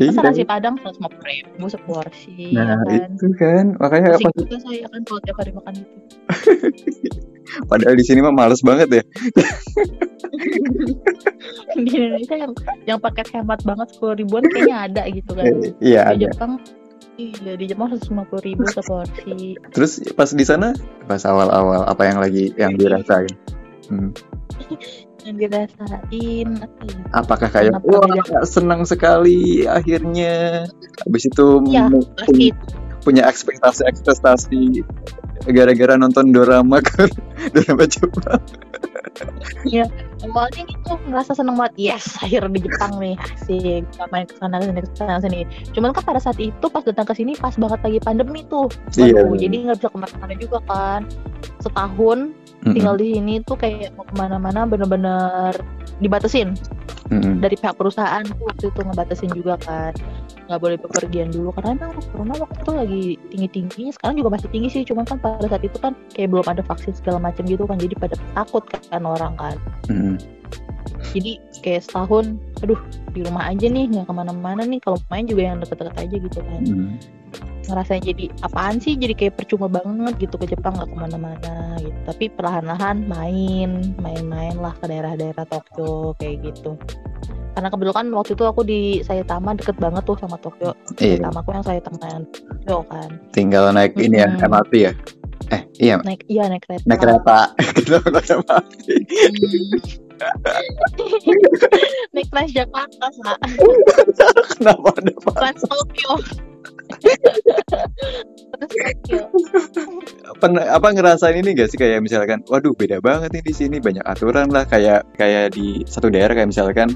Iya. 0.00 0.20
nasi 0.24 0.42
padang 0.42 0.74
seratus 0.80 0.98
lima 0.98 1.08
puluh 1.12 1.26
ribu 1.28 1.66
seporsi 1.68 2.56
ya 2.56 2.64
Nah, 2.64 2.80
kan. 2.80 2.96
itu 3.12 3.26
kan 3.36 3.64
makanya 3.76 4.16
Pusing 4.16 4.32
juga 4.40 4.56
saya 4.64 4.86
kan 4.88 5.00
kalau 5.04 5.20
tiap 5.20 5.36
hari 5.36 5.52
makan 5.52 5.72
itu. 5.76 5.96
padahal 7.70 7.94
di 7.94 8.04
sini 8.06 8.20
mah 8.20 8.32
males 8.32 8.62
banget 8.62 8.88
ya. 8.90 9.02
di 11.84 11.90
Indonesia 11.90 12.36
yang 12.36 12.52
yang 12.86 12.98
paket 13.00 13.28
hemat 13.34 13.60
banget 13.64 13.88
sepuluh 13.94 14.14
ribuan 14.18 14.44
kayaknya 14.50 14.76
ada 14.90 15.02
gitu 15.10 15.30
kan 15.36 15.44
Iya 15.90 16.02
di 16.14 16.24
ada. 16.24 16.32
Jepang 16.32 16.52
iya 17.20 17.52
di 17.56 17.64
Jepang 17.68 17.86
seratus 17.92 18.08
lima 18.08 18.24
puluh 18.28 18.42
ribu 18.44 18.62
seporsi 18.68 19.56
Terus 19.76 19.92
pas 20.16 20.30
di 20.32 20.44
sana 20.44 20.72
pas 21.04 21.22
awal-awal 21.24 21.84
apa 21.84 22.02
yang 22.08 22.18
lagi 22.18 22.52
yang 22.56 22.72
dirasain? 22.76 23.32
Hmm. 23.90 24.10
yang 25.28 25.36
dirasain 25.36 26.48
ya 26.64 26.96
Apakah 27.12 27.48
kayak 27.52 27.76
wah 27.84 28.08
senang 28.48 28.88
sekali 28.88 29.68
akhirnya 29.68 30.64
habis 31.04 31.24
itu 31.28 31.46
pasti 32.16 32.56
punya 33.00 33.24
ekspektasi 33.24 33.88
ekspektasi 33.88 34.84
gara-gara 35.48 35.96
nonton 35.96 36.36
dorama 36.36 36.84
kan 36.84 37.08
dorama 37.56 37.84
Jepang. 37.88 38.40
Awalnya 40.24 40.62
gitu 40.68 40.92
ngerasa 41.08 41.32
seneng 41.36 41.56
banget. 41.56 41.74
Yes 41.78 42.16
akhir 42.20 42.48
di 42.52 42.60
Jepang 42.64 43.00
nih 43.00 43.14
asik 43.18 43.82
bisa 43.88 44.04
main 44.12 44.26
ke 44.26 44.34
sana 44.38 44.56
sini 44.60 44.80
ke 44.80 44.88
sana 44.96 45.20
sini. 45.20 45.40
Cuman 45.72 45.90
kan 45.92 46.02
pada 46.04 46.20
saat 46.20 46.38
itu 46.40 46.66
pas 46.70 46.84
datang 46.84 47.06
ke 47.08 47.14
sini 47.16 47.32
pas 47.36 47.54
banget 47.56 47.80
lagi 47.84 47.98
pandemi 48.00 48.44
tuh. 48.48 48.68
Iya. 48.96 49.26
Jadi 49.26 49.56
nggak 49.68 49.76
bisa 49.80 49.88
ke 49.90 49.98
mana-mana 49.98 50.34
juga 50.36 50.58
kan. 50.68 51.00
Setahun 51.60 52.32
Mm-mm. 52.60 52.76
tinggal 52.76 52.94
di 53.00 53.16
sini 53.16 53.34
tuh 53.40 53.56
kayak 53.56 53.96
mau 53.96 54.04
ke 54.04 54.14
mana-mana 54.20 54.68
bener-bener 54.68 55.56
dibatasin 56.00 56.52
Mm-mm. 57.08 57.40
dari 57.40 57.56
pihak 57.56 57.72
perusahaan 57.74 58.20
tuh 58.20 58.44
waktu 58.44 58.68
itu 58.68 58.80
ngebatasin 58.84 59.30
juga 59.32 59.56
kan 59.64 59.92
nggak 60.50 60.60
boleh 60.60 60.76
bepergian 60.82 61.30
dulu 61.30 61.54
karena 61.56 61.78
emang 61.78 61.94
corona 62.10 62.34
waktu 62.42 62.58
itu 62.60 62.72
lagi 62.74 63.02
tinggi 63.30 63.48
tingginya 63.48 63.92
sekarang 63.96 64.14
juga 64.18 64.30
masih 64.34 64.48
tinggi 64.50 64.68
sih 64.68 64.82
cuman 64.84 65.04
kan 65.06 65.16
pada 65.22 65.46
saat 65.46 65.62
itu 65.64 65.78
kan 65.80 65.92
kayak 66.12 66.28
belum 66.34 66.46
ada 66.50 66.62
vaksin 66.66 66.92
segala 66.92 67.18
macam 67.22 67.46
gitu 67.46 67.64
kan 67.64 67.78
jadi 67.78 67.94
pada 67.96 68.16
takut 68.36 68.62
kan 68.68 69.02
orang 69.06 69.34
kan 69.40 69.56
Mm-mm. 69.88 70.20
jadi 71.16 71.40
kayak 71.64 71.86
setahun 71.88 72.36
aduh 72.60 72.78
di 73.16 73.24
rumah 73.24 73.48
aja 73.48 73.66
nih 73.72 73.88
nggak 73.88 74.04
ke 74.04 74.14
mana-mana 74.14 74.62
nih 74.68 74.78
kalau 74.84 74.98
main 75.08 75.24
juga 75.24 75.42
yang 75.48 75.58
deket-deket 75.64 75.96
aja 75.96 76.16
gitu 76.18 76.38
kan 76.44 76.60
Mm. 76.60 76.92
Ngerasanya 77.70 78.02
jadi 78.14 78.24
apaan 78.42 78.82
sih? 78.82 78.98
Jadi 78.98 79.14
kayak 79.14 79.34
percuma 79.38 79.70
banget 79.70 80.18
gitu 80.18 80.34
ke 80.36 80.46
Jepang 80.50 80.74
nggak 80.76 80.90
ke 80.90 80.96
mana-mana 80.96 81.78
gitu. 81.78 81.98
Tapi 82.06 82.24
perlahan-lahan 82.34 83.06
main 83.06 83.94
main-main 84.02 84.56
lah 84.58 84.74
ke 84.78 84.90
daerah-daerah 84.90 85.46
Tokyo 85.46 86.18
kayak 86.18 86.50
gitu. 86.50 86.74
Karena 87.54 87.68
kebetulan 87.68 88.06
waktu 88.14 88.32
itu 88.38 88.44
aku 88.46 88.62
di 88.62 88.80
Saitama 89.02 89.54
deket 89.58 89.76
banget 89.78 90.02
tuh 90.06 90.16
sama 90.18 90.38
Tokyo. 90.38 90.74
Iya, 90.98 91.18
Saitama 91.18 91.38
aku 91.42 91.50
yang 91.54 91.64
Saitama 91.66 92.04
yang 92.10 92.24
Tokyo 92.30 92.78
kan. 92.86 93.10
Tinggal 93.34 93.64
naik 93.74 93.94
ini 93.98 94.22
ya. 94.22 94.28
MRT 94.38 94.72
ya. 94.74 94.92
Eh, 95.50 95.62
iya, 95.82 95.98
naik 96.06 96.22
iya 96.30 96.46
naik 96.46 96.62
kereta. 96.62 96.86
Naik 96.86 97.00
kereta. 97.02 97.38
Kenapa 97.82 98.08
naik 98.14 98.28
MRT? 98.30 98.84
Hmm. 98.86 100.08
naik 102.14 102.28
Transjakarta 102.28 103.06
sa 103.08 103.32
Kenapa 104.56 104.88
ada 105.00 105.12
Trans 105.16 105.62
Tokyo 105.64 106.12
Pernah 110.40 110.64
apa 110.72 110.88
ngerasain 110.92 111.36
ini 111.36 111.56
gak 111.56 111.68
sih? 111.72 111.78
Kayak 111.80 112.04
misalkan, 112.04 112.44
waduh 112.48 112.72
beda 112.76 113.00
banget 113.00 113.32
nih 113.34 113.44
di 113.44 113.54
sini 113.56 113.76
banyak 113.80 114.04
aturan 114.04 114.48
lah. 114.52 114.64
Kayak 114.68 115.08
kayak 115.16 115.56
di 115.56 115.84
satu 115.84 116.08
daerah 116.08 116.32
kayak 116.36 116.50
misalkan 116.50 116.88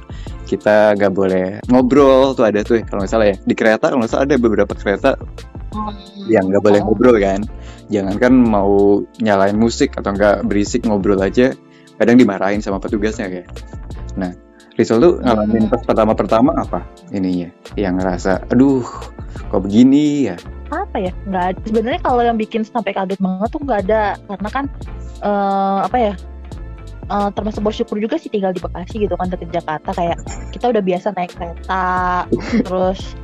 kita 0.45 0.93
nggak 0.97 1.13
boleh 1.13 1.47
ngobrol 1.73 2.37
tuh 2.37 2.47
ada 2.47 2.61
tuh 2.63 2.81
kalau 2.85 3.05
salah 3.09 3.33
ya. 3.33 3.37
Di 3.43 3.55
kereta 3.57 3.93
kalau 3.93 4.05
salah 4.09 4.29
ada 4.29 4.37
beberapa 4.37 4.73
kereta 4.77 5.17
yang 6.31 6.49
nggak 6.49 6.63
boleh 6.63 6.81
ngobrol 6.85 7.17
kan. 7.19 7.43
Jangankan 7.93 8.33
mau 8.33 9.05
nyalain 9.21 9.57
musik 9.57 9.97
atau 9.99 10.15
nggak 10.15 10.47
berisik 10.49 10.89
ngobrol 10.89 11.21
aja 11.21 11.53
kadang 11.95 12.17
dimarahin 12.19 12.61
sama 12.63 12.81
petugasnya 12.83 13.29
kayak. 13.31 13.49
Nah 14.19 14.33
Rizal 14.75 14.99
tuh 14.99 15.23
ngalamin 15.23 15.67
Hmm. 15.67 15.73
pas 15.73 15.83
pertama-pertama 15.87 16.51
apa 16.59 16.83
ininya? 17.15 17.47
Yang 17.79 17.95
ngerasa 18.03 18.33
aduh 18.51 18.83
kok 19.51 19.63
begini 19.63 20.35
ya? 20.35 20.37
Apa 20.75 20.99
ya? 20.99 21.13
Nggak 21.31 21.63
sebenarnya 21.63 22.01
kalau 22.03 22.23
yang 22.27 22.35
bikin 22.35 22.67
sampai 22.67 22.91
kaget 22.91 23.23
banget 23.23 23.49
tuh 23.55 23.61
nggak 23.63 23.81
ada. 23.87 24.19
Karena 24.27 24.49
kan 24.51 24.65
eh, 25.23 25.79
apa 25.87 25.97
ya 25.97 26.13
eh, 27.07 27.29
termasuk 27.39 27.63
bersyukur 27.63 28.03
juga 28.03 28.19
sih 28.19 28.27
tinggal 28.27 28.51
di 28.51 28.59
Bekasi 28.59 29.07
gitu 29.07 29.15
kan 29.15 29.31
deket 29.31 29.55
Jakarta. 29.55 29.95
Kayak 29.95 30.19
kita 30.51 30.75
udah 30.75 30.83
biasa 30.83 31.07
naik 31.15 31.33
kereta 31.39 31.87
terus 32.67 33.15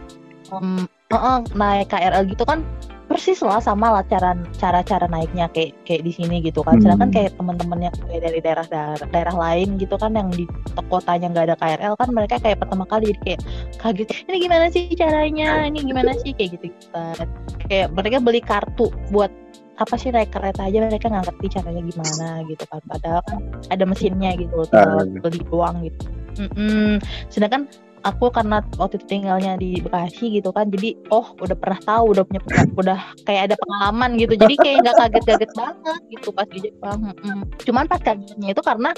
em, 0.55 0.87
eh, 1.11 1.19
eh, 1.19 1.39
naik 1.59 1.91
KRL 1.91 2.31
gitu 2.31 2.47
kan 2.47 2.63
persis 3.11 3.43
lah 3.43 3.59
sama 3.59 3.91
lah 3.91 4.07
cara 4.07 4.39
cara 4.55 4.87
cara 4.87 5.11
naiknya 5.11 5.51
kayak 5.51 5.75
kayak 5.83 6.07
di 6.07 6.13
sini 6.15 6.39
gitu 6.41 6.63
kan 6.63 6.79
sedangkan 6.79 7.11
Hmm. 7.11 7.17
kayak 7.19 7.31
teman-teman 7.35 7.79
yang 7.83 7.95
kayak 8.07 8.23
dari 8.23 8.39
daerah 8.39 8.67
daerah, 8.71 9.07
daerah 9.11 9.35
lain 9.35 9.69
gitu 9.77 9.99
kan 9.99 10.15
yang 10.15 10.31
di 10.31 10.47
kotanya 10.87 11.27
nggak 11.27 11.47
ada 11.51 11.57
KRL 11.59 11.95
kan 11.99 12.09
mereka 12.15 12.39
kayak 12.39 12.63
pertama 12.63 12.87
kali 12.87 13.11
jadi 13.11 13.21
kayak 13.27 13.41
kaget 13.83 14.09
ini 14.31 14.37
gimana 14.41 14.65
sih 14.71 14.85
caranya 14.95 15.67
ini 15.67 15.83
gimana 15.83 16.15
sih 16.23 16.31
kayak 16.31 16.55
gitu 16.55 16.71
kan 16.95 17.27
kayak 17.67 17.91
mereka 17.91 18.23
beli 18.23 18.39
kartu 18.39 18.87
buat 19.11 19.35
apa 19.75 19.97
sih 19.99 20.15
naik 20.15 20.31
kereta 20.31 20.71
aja 20.71 20.79
mereka 20.79 21.11
nggak 21.11 21.25
ngerti 21.27 21.47
caranya 21.59 21.83
gimana 21.83 22.29
gitu 22.47 22.63
kan 22.71 22.81
padahal 22.87 23.21
kan 23.27 23.39
ada 23.69 23.85
mesinnya 23.89 24.31
gitu 24.39 24.55
loh 24.55 24.67
tinggal 24.71 25.03
Ah. 25.03 25.19
beli 25.19 25.41
doang 25.51 25.77
gitu 25.83 26.01
Mm-mm. 26.47 27.03
sedangkan 27.27 27.67
aku 28.01 28.33
karena 28.33 28.65
waktu 28.81 28.97
itu 28.97 29.07
tinggalnya 29.07 29.57
di 29.57 29.77
Bekasi 29.79 30.41
gitu 30.41 30.51
kan 30.51 30.73
jadi 30.73 30.97
oh 31.13 31.37
udah 31.37 31.57
pernah 31.57 31.81
tahu 31.83 32.17
udah 32.17 32.25
punya 32.25 32.41
udah 32.73 32.99
kayak 33.25 33.53
ada 33.53 33.57
pengalaman 33.61 34.17
gitu 34.17 34.35
jadi 34.35 34.55
kayak 34.57 34.77
nggak 34.83 34.97
kaget-kaget 34.97 35.51
banget 35.53 36.01
gitu 36.09 36.29
pas 36.33 36.49
di 36.49 36.59
Jepang 36.65 36.99
Mm-mm. 37.13 37.39
cuman 37.61 37.85
pas 37.85 38.01
kagetnya 38.01 38.49
itu 38.51 38.63
karena 38.65 38.91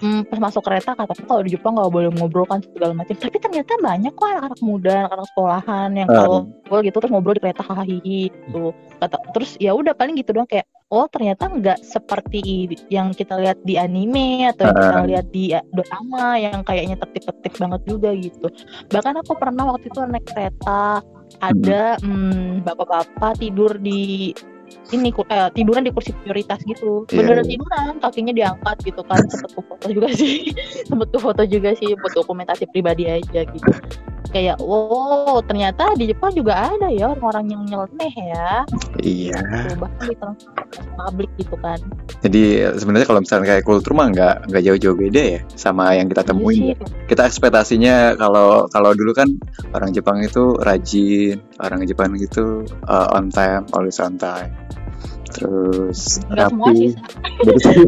mm, 0.00 0.20
pas 0.32 0.38
masuk 0.40 0.62
kereta 0.64 0.96
katanya 0.96 1.24
kalau 1.28 1.42
di 1.44 1.50
Jepang 1.52 1.72
nggak 1.76 1.92
boleh 1.92 2.08
ngobrol 2.16 2.46
kan 2.48 2.60
segala 2.64 2.92
macam 2.96 3.14
tapi 3.14 3.36
ternyata 3.36 3.72
banyak 3.78 4.12
kok 4.16 4.26
anak-anak 4.26 4.60
muda 4.64 4.92
anak-anak 5.04 5.26
sekolahan 5.32 5.88
yang 5.92 6.08
Ah. 6.08 6.16
kalau 6.16 6.38
ngobrol 6.48 6.80
gitu 6.84 6.96
terus 7.04 7.10
ngobrol 7.12 7.34
di 7.36 7.42
kereta 7.44 7.62
hahaha 7.64 7.84
gitu 7.84 8.64
kata 8.96 9.16
terus 9.36 9.50
ya 9.60 9.76
udah 9.76 9.92
paling 9.92 10.16
gitu 10.16 10.32
doang 10.32 10.48
kayak 10.48 10.64
oh 10.88 11.04
ternyata 11.12 11.52
nggak 11.52 11.84
seperti 11.84 12.64
yang 12.88 13.12
kita 13.12 13.36
lihat 13.36 13.60
di 13.64 13.76
anime 13.76 14.48
atau 14.48 14.72
yang 14.72 14.76
kita 14.80 14.96
Ah. 14.96 15.04
lihat 15.04 15.26
di 15.28 15.44
uh, 15.52 15.64
drama 15.72 16.40
yang 16.40 16.64
kayaknya 16.64 16.96
tertib-tertib 16.96 17.52
banget 17.60 17.80
juga 17.84 18.10
gitu 18.16 18.48
bahkan 18.88 19.20
aku 19.20 19.36
pernah 19.36 19.68
waktu 19.68 19.92
itu 19.92 20.00
naik 20.08 20.24
kereta 20.24 21.04
ada 21.44 22.00
mm, 22.00 22.64
bapak-bapak 22.64 23.36
tidur 23.36 23.76
di 23.76 24.32
ini 24.92 25.12
eh, 25.12 25.48
tiduran 25.52 25.84
di 25.84 25.92
kursi 25.92 26.16
prioritas 26.16 26.60
gitu. 26.64 27.04
Iya, 27.12 27.16
beneran 27.20 27.44
iya. 27.44 27.50
tiduran 27.56 27.92
kakinya 28.00 28.32
diangkat 28.32 28.76
gitu 28.84 29.02
kan. 29.04 29.20
Sempet 29.32 29.50
foto 29.52 29.86
juga 29.92 30.08
sih. 30.12 30.52
Sempet 30.88 31.08
ku 31.12 31.18
foto 31.20 31.42
juga 31.44 31.70
sih 31.76 31.92
buat 31.98 32.12
dokumentasi 32.16 32.64
pribadi 32.72 33.04
aja 33.08 33.44
gitu. 33.44 33.72
Kayak 34.28 34.60
wow 34.60 35.40
ternyata 35.40 35.96
di 35.96 36.12
Jepang 36.12 36.36
juga 36.36 36.68
ada 36.68 36.92
ya 36.92 37.08
orang-orang 37.16 37.48
yang 37.48 37.62
nyeleneh 37.64 38.12
ya. 38.12 38.50
Iya. 39.00 39.40
Gitu. 39.40 39.76
bahkan 39.80 40.04
di 40.04 40.16
transportasi 40.20 40.88
publik 40.96 41.30
gitu 41.40 41.56
kan. 41.64 41.78
Jadi 42.20 42.42
sebenarnya 42.76 43.06
kalau 43.08 43.20
misalnya 43.24 43.46
kayak 43.56 43.64
kultur 43.64 43.92
mah 43.96 44.12
nggak 44.12 44.34
nggak 44.52 44.62
jauh-jauh 44.68 44.96
beda 44.98 45.22
ya 45.38 45.40
sama 45.56 45.96
yang 45.96 46.10
kita 46.12 46.26
Iya 46.26 46.28
temuin. 46.34 46.56
sih, 46.58 46.68
ya. 46.74 46.76
kita 47.08 47.22
ekspektasinya 47.24 47.94
kalau 48.18 48.66
kalau 48.68 48.90
dulu 48.92 49.14
kan 49.16 49.28
orang 49.72 49.94
Jepang 49.94 50.18
itu 50.20 50.58
rajin 50.60 51.40
orang 51.62 51.86
Jepang 51.86 52.12
itu 52.18 52.66
uh, 52.84 53.08
on 53.14 53.30
time 53.30 53.64
always 53.72 53.96
on 54.02 54.18
time 54.18 54.50
terus 55.30 56.18
sih. 56.18 56.24
rapi. 56.30 56.56
Jadi- 56.58 56.94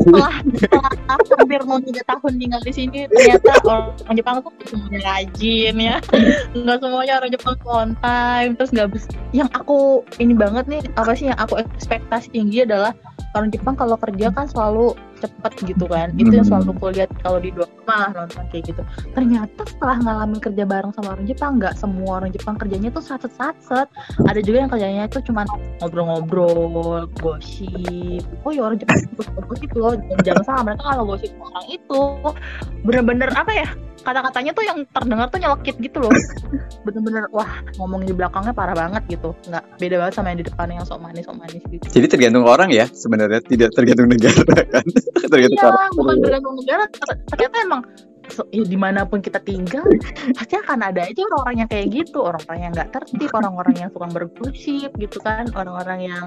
setelah 0.00 0.32
setelah 0.54 0.92
aku 1.08 1.30
hampir 1.36 1.60
mau 1.66 1.78
tiga 1.82 2.02
tahun 2.06 2.32
tinggal 2.38 2.60
di 2.62 2.72
sini 2.72 2.98
ternyata 3.10 3.52
orang 3.66 4.16
Jepang 4.16 4.34
tuh 4.40 4.52
semuanya 4.68 5.00
rajin 5.02 5.74
ya. 5.76 5.96
Nggak 6.56 6.78
semuanya 6.80 7.12
orang 7.18 7.30
Jepang 7.32 7.56
on 7.66 7.90
time. 7.98 8.50
Terus 8.54 8.70
nggak 8.70 8.88
bis- 8.92 9.10
yang 9.32 9.50
aku 9.52 10.02
ini 10.18 10.34
banget 10.34 10.64
nih 10.66 10.80
apa 10.94 11.12
sih 11.14 11.30
yang 11.30 11.38
aku 11.38 11.58
ekspektasi 11.58 12.30
tinggi 12.30 12.62
adalah 12.62 12.94
orang 13.34 13.50
Jepang 13.50 13.74
kalau 13.78 13.94
kerja 13.96 14.30
kan 14.30 14.46
selalu 14.46 14.94
cepet 15.20 15.52
gitu 15.68 15.84
kan. 15.86 16.08
Itu 16.16 16.32
yang 16.32 16.48
Hmm. 16.48 16.64
selalu 16.64 16.70
aku 16.76 16.86
lihat 16.96 17.10
kalau 17.20 17.38
di 17.38 17.50
drama 17.52 17.94
lah 17.94 18.10
nonton 18.16 18.44
kayak 18.48 18.64
gitu. 18.72 18.82
Ternyata 19.12 19.60
setelah 19.68 19.96
ngalamin 20.00 20.40
kerja 20.40 20.64
bareng 20.64 20.92
sama 20.96 21.08
orang 21.14 21.26
Jepang 21.28 21.52
nggak 21.60 21.74
semua 21.76 22.10
orang 22.24 22.30
Jepang 22.32 22.56
kerjanya 22.56 22.88
tuh 22.90 23.02
satset 23.04 23.32
satset 23.36 23.88
ada 24.24 24.40
juga 24.40 24.64
yang 24.64 24.70
kerjanya 24.72 25.02
itu 25.06 25.18
cuman 25.28 25.46
ngobrol-ngobrol 25.80 27.06
gosip. 27.20 28.24
Oh 28.42 28.50
ya 28.50 28.66
orang 28.66 28.78
Jepang 28.80 28.98
gosip 29.46 29.70
loh 29.76 29.94
jangan, 29.96 30.24
jangan 30.24 30.44
salah 30.48 30.62
mereka 30.64 30.82
kalau 30.88 31.04
gosip 31.04 31.30
orang 31.38 31.66
itu. 31.68 32.00
Bener-bener 32.86 33.28
apa 33.36 33.52
ya 33.52 33.68
kata-katanya 34.00 34.52
tuh 34.56 34.64
yang 34.64 34.78
terdengar 34.88 35.26
tuh 35.28 35.40
nyelekit 35.40 35.76
gitu 35.78 35.98
loh. 36.02 36.12
Bener-bener 36.86 37.28
wah 37.30 37.60
ngomongin 37.76 38.10
di 38.10 38.14
belakangnya 38.16 38.52
parah 38.52 38.76
banget 38.76 39.02
gitu. 39.08 39.36
Nggak 39.46 39.64
beda 39.78 39.96
banget 40.00 40.14
sama 40.16 40.26
yang 40.32 40.40
di 40.40 40.46
depan 40.48 40.66
yang 40.72 40.84
sok 40.84 41.00
manis 41.00 41.24
sok 41.28 41.36
manis 41.38 41.62
gitu. 41.68 41.84
Jadi 41.88 42.06
tergantung 42.08 42.44
orang 42.48 42.68
ya 42.72 42.86
sebenarnya. 42.88 43.40
Tidak 43.44 43.70
tergantung 43.72 44.08
negara 44.08 44.56
kan? 44.74 44.84
Tergantung 45.28 45.58
iya 45.60 45.68
orang. 45.70 45.90
bukan 45.96 46.16
tergantung 46.24 46.54
negara. 46.58 46.84
Ter- 46.88 47.20
ternyata 47.28 47.56
emang 47.62 47.80
ya, 48.50 48.64
di 48.64 48.78
mana 48.78 49.04
pun 49.04 49.20
kita 49.20 49.42
tinggal 49.42 49.84
pasti 50.36 50.54
akan 50.56 50.78
ada 50.86 51.06
aja 51.06 51.20
orang-orang 51.30 51.56
yang 51.66 51.70
kayak 51.70 51.86
gitu 51.90 52.18
orang-orang 52.22 52.60
yang 52.62 52.72
nggak 52.74 52.90
tertib 52.94 53.30
orang-orang 53.34 53.74
yang 53.76 53.88
suka 53.92 54.06
bergosip 54.10 54.90
gitu 54.96 55.18
kan 55.22 55.44
orang-orang 55.54 56.00
yang 56.10 56.24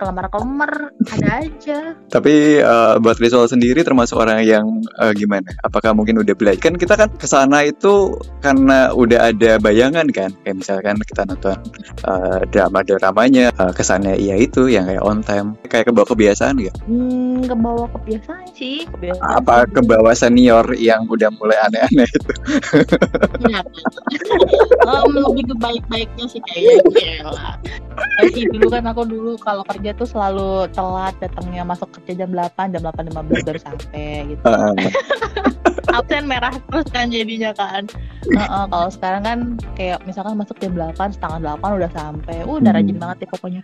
kelemar-kelemar 0.00 0.72
ada 1.12 1.30
aja 1.44 1.78
Tapi 2.10 2.60
eh, 2.60 2.94
buat 2.98 3.16
visual 3.18 3.46
sendiri 3.48 3.82
termasuk 3.86 4.18
orang 4.18 4.42
yang 4.44 4.64
eh, 5.00 5.12
gimana? 5.14 5.48
Apakah 5.64 5.94
mungkin 5.96 6.20
udah 6.20 6.34
belajar? 6.36 6.60
Kan 6.60 6.74
kita 6.76 6.94
kan 6.98 7.08
ke 7.12 7.26
sana 7.26 7.64
itu 7.64 8.16
karena 8.42 8.92
udah 8.92 9.32
ada 9.32 9.56
bayangan 9.62 10.08
kan. 10.10 10.30
Kayak 10.44 10.56
misalkan 10.58 10.96
kita 11.04 11.22
nonton 11.28 11.56
eh, 12.04 12.40
drama-dramanya, 12.52 13.54
eh, 13.54 13.72
kesannya 13.72 14.14
iya 14.18 14.36
itu 14.36 14.68
yang 14.68 14.88
kayak 14.88 15.04
on 15.04 15.20
time. 15.24 15.54
Kayak 15.66 15.92
kebawa 15.92 16.06
kebiasaan 16.08 16.54
gitu. 16.60 16.76
hmm, 16.86 17.48
kebawa 17.48 17.86
kebiasaan 17.96 18.46
sih 18.52 18.84
kebiasaan 18.92 19.40
Apa 19.42 19.64
kebawa 19.70 20.12
senior 20.12 20.66
yang 20.76 21.08
udah 21.08 21.30
mulai 21.42 21.58
aneh-aneh 21.66 22.06
itu? 22.06 22.32
Iya. 23.42 23.60
Em, 24.86 25.10
lebih 25.10 25.44
ke 25.50 25.54
baik-baiknya 25.58 26.24
sih 26.30 26.40
kayaknya 26.46 27.26
lah. 27.26 27.54
Eh, 28.22 28.28
sih 28.30 28.46
dulu 28.46 28.70
kan 28.70 28.86
aku 28.86 29.02
dulu 29.02 29.34
kalau 29.42 29.66
kerja 29.66 29.90
tuh 29.98 30.06
selalu 30.06 30.70
telat 30.70 31.14
datangnya 31.18 31.66
masuk 31.66 31.90
kerja 31.98 32.24
jam 32.24 32.30
8 32.30 32.70
jam 32.72 32.82
8.15 32.86 33.42
baru 33.42 33.60
sampai 33.60 34.06
gitu. 34.30 34.42
Heeh. 34.46 34.74
absen 35.92 36.24
merah 36.24 36.54
terus 36.72 36.88
kan 36.88 37.12
jadinya 37.12 37.52
kan 37.52 37.84
Heeh, 38.22 38.64
kalau 38.70 38.88
sekarang 38.88 39.22
kan 39.26 39.38
kayak 39.76 39.98
misalkan 40.08 40.38
masuk 40.38 40.56
jam 40.56 40.72
8 40.72 40.94
setengah 41.12 41.58
8 41.58 41.78
udah 41.78 41.90
sampai 41.92 42.36
uh, 42.46 42.56
udah 42.56 42.70
Hmm. 42.72 42.78
rajin 42.80 42.96
banget 42.96 43.16
ya 43.26 43.28
pokoknya 43.28 43.62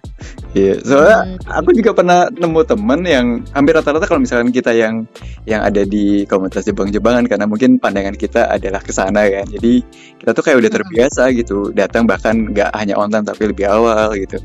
Iya, 0.56 0.74
soalnya 0.80 1.18
Hmm. 1.28 1.60
aku 1.60 1.70
juga 1.76 1.90
pernah 1.92 2.20
nemu 2.32 2.60
temen 2.64 3.00
yang 3.04 3.26
hampir 3.52 3.76
rata-rata 3.76 4.08
kalau 4.08 4.24
misalkan 4.24 4.48
kita 4.48 4.72
yang 4.72 5.04
yang 5.44 5.60
ada 5.60 5.84
di 5.84 6.24
komunitas 6.24 6.64
Jepang-Jepangan 6.64 7.28
karena 7.28 7.44
mungkin 7.44 7.67
pandangan 7.76 8.16
kita 8.16 8.48
adalah 8.48 8.80
ke 8.80 8.88
sana 8.88 9.28
kan. 9.28 9.44
Jadi 9.44 9.84
kita 10.16 10.32
tuh 10.32 10.40
kayak 10.40 10.64
udah 10.64 10.70
Hmm. 10.72 10.78
terbiasa 10.80 11.22
gitu, 11.36 11.58
datang 11.76 12.08
bahkan 12.08 12.48
nggak 12.48 12.72
hanya 12.72 12.96
on 12.96 13.12
time 13.12 13.28
tapi 13.28 13.52
lebih 13.52 13.68
awal 13.68 14.16
gitu. 14.16 14.40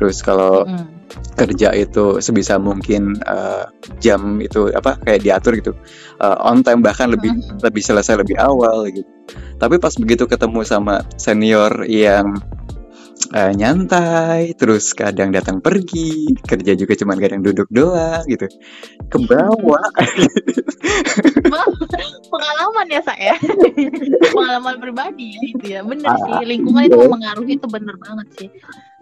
Terus 0.00 0.24
kalau 0.24 0.64
Mm. 0.64 0.88
kerja 1.36 1.76
itu 1.76 2.24
sebisa 2.24 2.56
mungkin 2.56 3.20
eh, 3.28 3.64
jam 4.00 4.40
itu 4.40 4.72
apa 4.72 4.96
kayak 5.04 5.20
diatur 5.20 5.52
gitu 5.60 5.72
Eh, 6.22 6.36
on 6.40 6.64
time 6.64 6.80
bahkan 6.80 7.12
lebih 7.12 7.28
Mm. 7.34 7.60
lebih 7.60 7.82
selesai 7.84 8.16
lebih 8.16 8.38
awal 8.40 8.88
gitu 8.88 9.04
tapi 9.60 9.78
pas 9.78 9.94
begitu 9.94 10.24
ketemu 10.26 10.62
sama 10.66 11.04
senior 11.18 11.84
yang 11.84 12.38
eh, 13.30 13.52
nyantai 13.54 14.58
terus 14.58 14.90
kadang 14.92 15.30
datang 15.30 15.62
pergi 15.62 16.34
kerja 16.42 16.72
juga 16.74 16.92
cuman 16.98 17.16
kadang 17.22 17.40
duduk 17.46 17.68
doang 17.70 18.26
gitu. 18.26 18.50
Ke 19.06 19.18
bawah. 19.22 19.86
Pengalaman 22.32 22.86
ya 22.88 23.00
saya 23.04 23.36
pengalaman 24.34 24.80
pribadi 24.80 25.36
ya 25.36 25.40
itu 25.44 25.64
ya. 25.68 25.80
Bener 25.84 26.08
Ah, 26.08 26.18
sih 26.18 26.34
lingkungan 26.48 26.88
itu 26.88 26.96
iya. 26.96 27.02
mempengaruhi 27.06 27.52
itu 27.60 27.66
bener 27.68 27.96
banget 28.00 28.28
sih. 28.40 28.48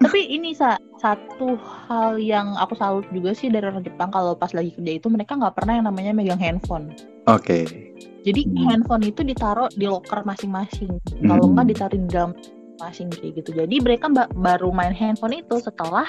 Tapi 0.01 0.21
ini 0.33 0.57
sa 0.57 0.81
satu 0.99 1.55
hal 1.87 2.17
yang 2.19 2.57
aku 2.57 2.75
salut 2.75 3.07
juga 3.13 3.37
sih 3.37 3.53
dari 3.53 3.69
orang 3.69 3.85
Jepang 3.85 4.11
kalau 4.11 4.35
pas 4.35 4.51
lagi 4.51 4.73
kerja 4.75 4.93
itu 4.97 5.07
mereka 5.13 5.37
nggak 5.37 5.55
pernah 5.55 5.79
yang 5.79 5.87
namanya 5.87 6.13
megang 6.17 6.41
handphone. 6.41 6.91
Oke. 7.29 7.69
Jadi 8.21 8.41
Hmm. 8.45 8.69
handphone 8.69 9.05
itu 9.07 9.21
ditaruh 9.25 9.71
di 9.73 9.87
locker 9.89 10.25
masing-masing. 10.27 10.99
Kalau 11.23 11.45
Hmm. 11.47 11.53
nggak 11.57 11.67
ditaruh 11.73 11.97
di 11.97 12.09
dalam 12.11 12.33
masing 12.81 13.09
kayak 13.13 13.33
gitu 13.37 13.51
jadi 13.55 13.77
mereka 13.79 14.09
ba- 14.09 14.31
baru 14.33 14.73
main 14.73 14.91
handphone 14.91 15.39
itu 15.39 15.61
setelah 15.61 16.09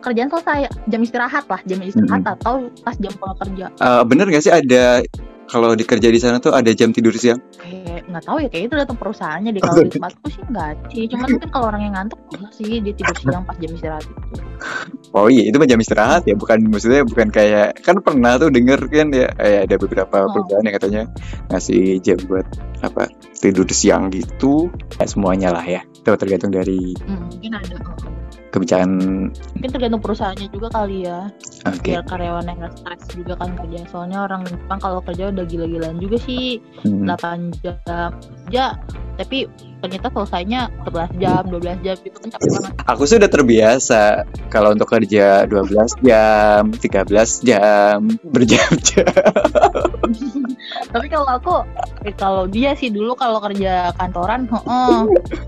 kerjaan 0.00 0.30
selesai 0.30 0.60
jam 0.86 1.00
istirahat 1.02 1.44
lah 1.48 1.60
jam 1.64 1.80
istirahat 1.82 2.22
Hmm. 2.22 2.34
atau 2.38 2.54
pas 2.84 2.94
jam 2.94 3.12
pulang 3.16 3.38
kerja 3.42 3.66
Eh, 3.74 4.02
bener 4.06 4.26
gak 4.30 4.44
sih 4.44 4.54
ada 4.54 5.02
kalau 5.46 5.72
dikerja 5.72 6.08
di 6.10 6.20
sana 6.20 6.36
tuh 6.38 6.52
ada 6.52 6.70
jam 6.74 6.90
tidur 6.90 7.14
siang 7.14 7.38
kayak 7.58 8.06
nggak 8.06 8.24
tahu 8.26 8.36
ya 8.42 8.48
kayak 8.50 8.64
itu 8.70 8.74
datang 8.76 8.96
perusahaannya 8.98 9.50
deh 9.54 9.62
kalau 9.62 9.82
di 9.82 9.90
tempatku 9.94 10.26
sih 10.30 10.42
nggak 10.46 10.70
sih 10.90 11.04
cuman 11.10 11.26
mungkin 11.32 11.50
kalau 11.50 11.66
orang 11.70 11.82
yang 11.86 11.94
ngantuk 11.94 12.18
bisa 12.30 12.48
sih 12.54 12.72
dia 12.82 12.92
tidur 12.94 13.16
siang 13.18 13.42
pas 13.46 13.56
jam 13.58 13.70
istirahat 13.74 14.04
itu 14.06 14.42
Oh 15.12 15.28
iya, 15.28 15.48
itu 15.48 15.56
mah 15.60 15.68
jam 15.68 15.80
istirahat 15.80 16.24
ya, 16.24 16.32
bukan 16.32 16.56
maksudnya 16.72 17.04
bukan 17.04 17.28
kayak 17.28 17.76
kan 17.84 18.00
pernah 18.00 18.40
tuh 18.40 18.48
denger 18.48 18.88
kan 18.88 19.08
ya, 19.12 19.28
eh, 19.36 19.68
ada 19.68 19.76
beberapa 19.76 20.24
Oh. 20.24 20.32
perusahaan 20.32 20.64
yang 20.64 20.76
katanya 20.76 21.02
ngasih 21.52 22.00
jam 22.00 22.16
buat 22.24 22.44
apa 22.80 23.08
tidur 23.36 23.68
siang 23.68 24.08
gitu, 24.08 24.72
ya, 24.96 25.04
semuanya 25.04 25.52
lah 25.52 25.64
ya. 25.64 25.84
Itu 25.92 26.16
tergantung 26.16 26.52
dari 26.56 26.96
Hmm, 27.04 27.28
mungkin 27.28 27.52
ada 27.52 27.76
kebijakan. 28.50 28.90
mungkin 29.56 29.70
tergantung 29.72 30.02
perusahaannya 30.02 30.48
juga 30.52 30.68
kali 30.70 31.06
ya 31.08 31.30
Oke. 31.66 31.94
biar 31.94 32.04
karyawannya 32.06 32.52
nggak 32.56 32.72
stres 32.78 33.02
juga 33.14 33.34
kan 33.38 33.50
kerja 33.58 33.80
soalnya 33.90 34.18
orang 34.24 34.42
Jepang 34.46 34.78
kalau 34.78 35.00
kerja 35.02 35.30
udah 35.34 35.44
gila-gilaan 35.44 35.98
juga 35.98 36.16
sih 36.22 36.58
Hmm. 36.86 37.08
8 37.08 37.50
jam 37.64 37.76
kerja 38.46 38.78
tapi 39.16 39.48
ternyata 39.80 40.08
selesainya 40.12 40.68
11 40.84 41.20
jam 41.20 41.42
12 41.48 41.84
jam 41.84 41.96
gitu 42.00 42.16
kan 42.20 42.28
capek 42.36 42.48
banget. 42.52 42.72
Aku 42.88 43.02
sudah 43.04 43.28
terbiasa. 43.28 44.02
Kalau 44.52 44.72
untuk 44.72 44.88
kerja 44.88 45.44
12 45.48 46.04
jam, 46.04 46.72
13 46.72 47.48
jam, 47.48 47.96
berjam-jam. 48.28 49.08
tapi 50.94 51.06
kalau 51.08 51.28
aku 51.28 51.54
eh, 52.04 52.14
kalau 52.16 52.44
dia 52.48 52.76
sih 52.76 52.92
dulu 52.92 53.16
kalau 53.16 53.40
kerja 53.40 53.92
kantoran 53.96 54.48
heeh, 54.48 55.00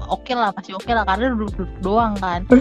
oke 0.08 0.32
lah 0.32 0.50
masih 0.56 0.76
oke 0.76 0.90
lah 0.92 1.04
karena 1.04 1.32
duduk-duduk 1.36 1.72
doang 1.84 2.14
kan. 2.18 2.44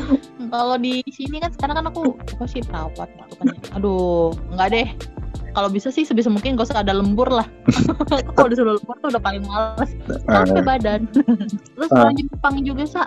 Kalau 0.47 0.79
di 0.79 1.03
sini 1.11 1.43
kan 1.43 1.51
sekarang 1.51 1.75
kan 1.83 1.85
aku 1.91 2.15
apa 2.15 2.45
sih 2.47 2.63
perawat 2.63 3.11
gitu 3.19 3.35
kan 3.35 3.51
ya. 3.51 3.59
aduh 3.75 4.31
nggak 4.55 4.67
deh 4.71 4.87
kalau 5.55 5.69
bisa 5.71 5.89
sih 5.89 6.03
sebisa 6.03 6.27
mungkin 6.27 6.57
gak 6.57 6.71
usah 6.71 6.81
ada 6.83 6.93
lembur 6.95 7.27
lah. 7.29 7.47
Kalau 8.35 8.47
disuruh 8.49 8.75
lembur 8.79 8.95
tuh 8.99 9.09
udah 9.13 9.21
paling 9.21 9.43
males. 9.45 9.91
Capek 10.27 10.63
badan. 10.63 11.01
Terus 11.75 11.89
Ah. 11.93 12.07
orang 12.07 12.15
Jepang 12.17 12.55
juga 12.65 12.83
sa 12.85 13.03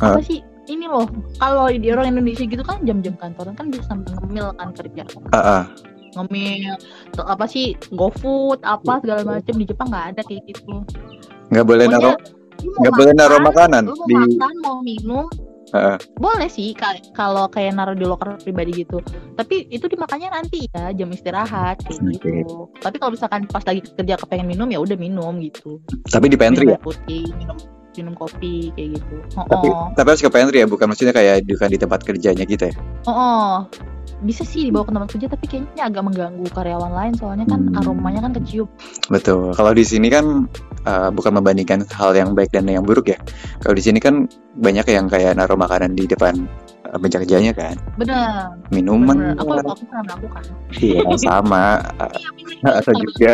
apa 0.00 0.18
sih 0.24 0.40
ini 0.70 0.86
loh 0.86 1.04
kalau 1.42 1.68
di 1.68 1.90
orang 1.90 2.14
Indonesia 2.16 2.46
gitu 2.46 2.62
kan 2.62 2.80
jam-jam 2.86 3.18
kantoran 3.18 3.52
kan 3.58 3.68
bisa 3.68 3.82
sambil 3.90 4.14
ngemil 4.22 4.54
kan 4.56 4.70
kerja. 4.72 5.04
Ah, 5.34 5.38
ah. 5.38 5.62
ngemil 6.16 6.76
apa 7.18 7.44
sih 7.48 7.74
GoFood 7.92 8.62
apa 8.62 9.00
segala 9.02 9.24
macam 9.26 9.54
di 9.58 9.64
Jepang 9.66 9.88
nggak 9.90 10.06
ada 10.16 10.20
kayak 10.22 10.42
gitu. 10.48 10.84
Nggak 11.50 11.66
boleh 11.66 11.84
naruh, 11.90 12.16
nggak 12.62 12.94
boleh 12.94 13.12
naruh 13.16 13.40
makan, 13.42 13.48
makanan 13.52 13.82
lu 13.90 13.94
mau 13.96 14.06
di. 14.06 14.14
makan 14.16 14.54
mau 14.62 14.78
minum 14.80 15.26
Boleh 16.20 16.48
sih 16.52 16.76
ka- 16.76 17.00
kalau 17.16 17.48
kayak 17.48 17.72
naruh 17.72 17.96
di 17.96 18.04
loker 18.04 18.36
pribadi 18.40 18.84
gitu 18.84 19.00
tapi 19.34 19.64
itu 19.72 19.88
dimakannya 19.88 20.28
nanti 20.28 20.68
ya 20.68 20.92
jam 20.92 21.08
istirahat 21.08 21.80
kayak 21.80 22.00
Oke. 22.00 22.12
gitu 22.12 22.68
tapi 22.78 22.96
kalau 23.00 23.16
misalkan 23.16 23.48
pas 23.48 23.64
lagi 23.64 23.80
kerja 23.80 24.20
kepengen 24.20 24.48
minum 24.52 24.68
ya 24.68 24.78
udah 24.78 24.96
minum 25.00 25.40
gitu 25.40 25.80
tapi 26.12 26.28
di 26.28 26.36
pantry 26.36 26.68
minum 26.68 26.76
ya. 26.76 26.80
putih 26.84 27.24
minum 27.40 27.56
minum 27.98 28.14
kopi 28.16 28.72
kayak 28.72 28.96
gitu 28.96 29.14
oh, 29.36 29.44
Tapi, 29.44 29.68
oh. 29.68 29.88
tapi 29.92 30.06
harus 30.08 30.22
ke 30.24 30.30
pantry 30.32 30.58
ya, 30.60 30.66
bukan 30.66 30.86
maksudnya 30.88 31.12
kayak 31.12 31.44
bukan 31.44 31.68
di 31.68 31.78
tempat 31.78 32.00
kerjanya 32.02 32.44
gitu 32.44 32.68
ya. 32.68 32.74
Oh, 33.04 33.12
oh. 33.12 33.52
bisa 34.22 34.46
sih 34.46 34.70
dibawa 34.70 34.86
ke 34.86 34.92
tempat 34.94 35.08
kerja 35.10 35.26
tapi 35.30 35.44
kayaknya 35.50 35.82
agak 35.82 36.02
mengganggu 36.06 36.46
karyawan 36.54 36.92
lain 36.94 37.12
soalnya 37.18 37.42
kan 37.46 37.60
Hmm. 37.66 37.78
aromanya 37.78 38.20
kan 38.22 38.32
kecium 38.38 38.70
Betul. 39.10 39.50
Kalau 39.54 39.74
di 39.74 39.82
sini 39.82 40.06
kan 40.10 40.46
uh, 40.86 41.10
bukan 41.10 41.42
membandingkan 41.42 41.82
hal 41.90 42.14
yang 42.14 42.30
baik 42.34 42.54
dan 42.54 42.70
yang 42.70 42.86
buruk 42.86 43.10
ya. 43.10 43.18
Kalau 43.62 43.74
di 43.74 43.82
sini 43.82 43.98
kan 43.98 44.30
banyak 44.54 44.86
yang 44.86 45.10
kayak 45.10 45.34
naruh 45.34 45.58
makanan 45.58 45.98
di 45.98 46.06
depan 46.06 46.38
uh, 46.86 46.98
meja 47.02 47.18
kerjanya 47.18 47.50
kan, 47.50 47.74
bener 47.98 48.52
minuman. 48.70 49.34
bener 49.34 49.42
aku 49.42 49.50
aku 49.58 49.84
pernah 49.90 50.02
melakukan 50.06 50.42
Iya 50.78 51.02
sama. 51.18 51.64
Uh, 51.98 52.10
iya 52.62 52.70
atau 52.78 52.92
juga 53.02 53.32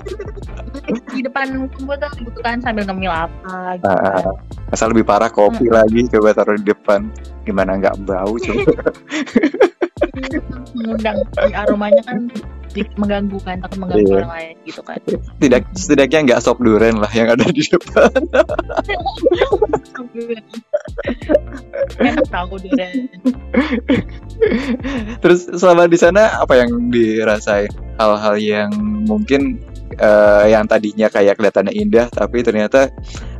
di 0.84 1.22
depan 1.22 1.46
komputer 1.70 2.10
gitu 2.16 2.40
kan 2.40 2.58
sambil 2.58 2.82
ngemil 2.82 3.08
apa 3.08 3.78
gitu 3.78 3.86
Ah, 3.86 4.18
kan. 4.18 4.34
asal 4.70 4.90
lebih 4.90 5.04
parah 5.04 5.28
kopi 5.28 5.66
lagi 5.66 6.08
coba 6.08 6.32
taruh 6.32 6.58
di 6.58 6.66
depan, 6.66 7.06
gimana 7.42 7.78
nggak 7.78 8.02
bau 8.02 8.34
coba. 8.34 8.72
mengundang 10.74 11.18
aromanya 11.54 12.02
kan 12.02 12.26
mengganggu 12.96 13.36
kan 13.38 13.60
takut 13.60 13.78
mengganggu 13.78 14.00
Iya. 14.02 14.16
orang 14.18 14.32
lain 14.32 14.54
gitu 14.64 14.80
kan 14.82 14.96
Tidak 15.38 15.60
setidaknya 15.76 16.18
nggak 16.24 16.40
sop 16.40 16.56
duren 16.58 16.96
lah 16.96 17.12
yang 17.12 17.28
ada 17.28 17.44
di 17.46 17.62
depan. 17.62 18.08
enak 22.00 22.26
tahu 22.28 22.56
durian 22.58 22.92
Terus 25.20 25.40
selama 25.52 25.86
di 25.86 25.96
sana 25.96 26.40
apa 26.40 26.58
yang 26.58 26.88
dirasain? 26.88 27.70
Hal-hal 27.96 28.34
yang 28.36 28.70
mungkin 29.04 29.60
eh, 29.94 30.44
yang 30.50 30.64
tadinya 30.64 31.08
kayak 31.08 31.36
kelihatannya 31.36 31.74
indah 31.74 32.06
tapi 32.08 32.40
ternyata 32.40 32.88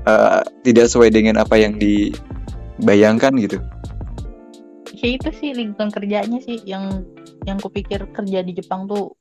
eh, 0.03 0.41
tidak 0.63 0.89
sesuai 0.89 1.11
dengan 1.11 1.41
apa 1.41 1.57
yang 1.57 1.77
dibayangkan 1.77 3.33
gitu. 3.39 3.59
ya 4.93 5.19
itu 5.19 5.35
sih 5.35 5.51
lingkungan 5.51 5.91
kerjanya 5.91 6.39
sih 6.39 6.63
yang 6.63 7.03
yang 7.43 7.59
kupikir 7.59 8.07
kerja 8.15 8.39
di 8.39 8.55
Jepang 8.55 8.87
tuh 8.87 9.19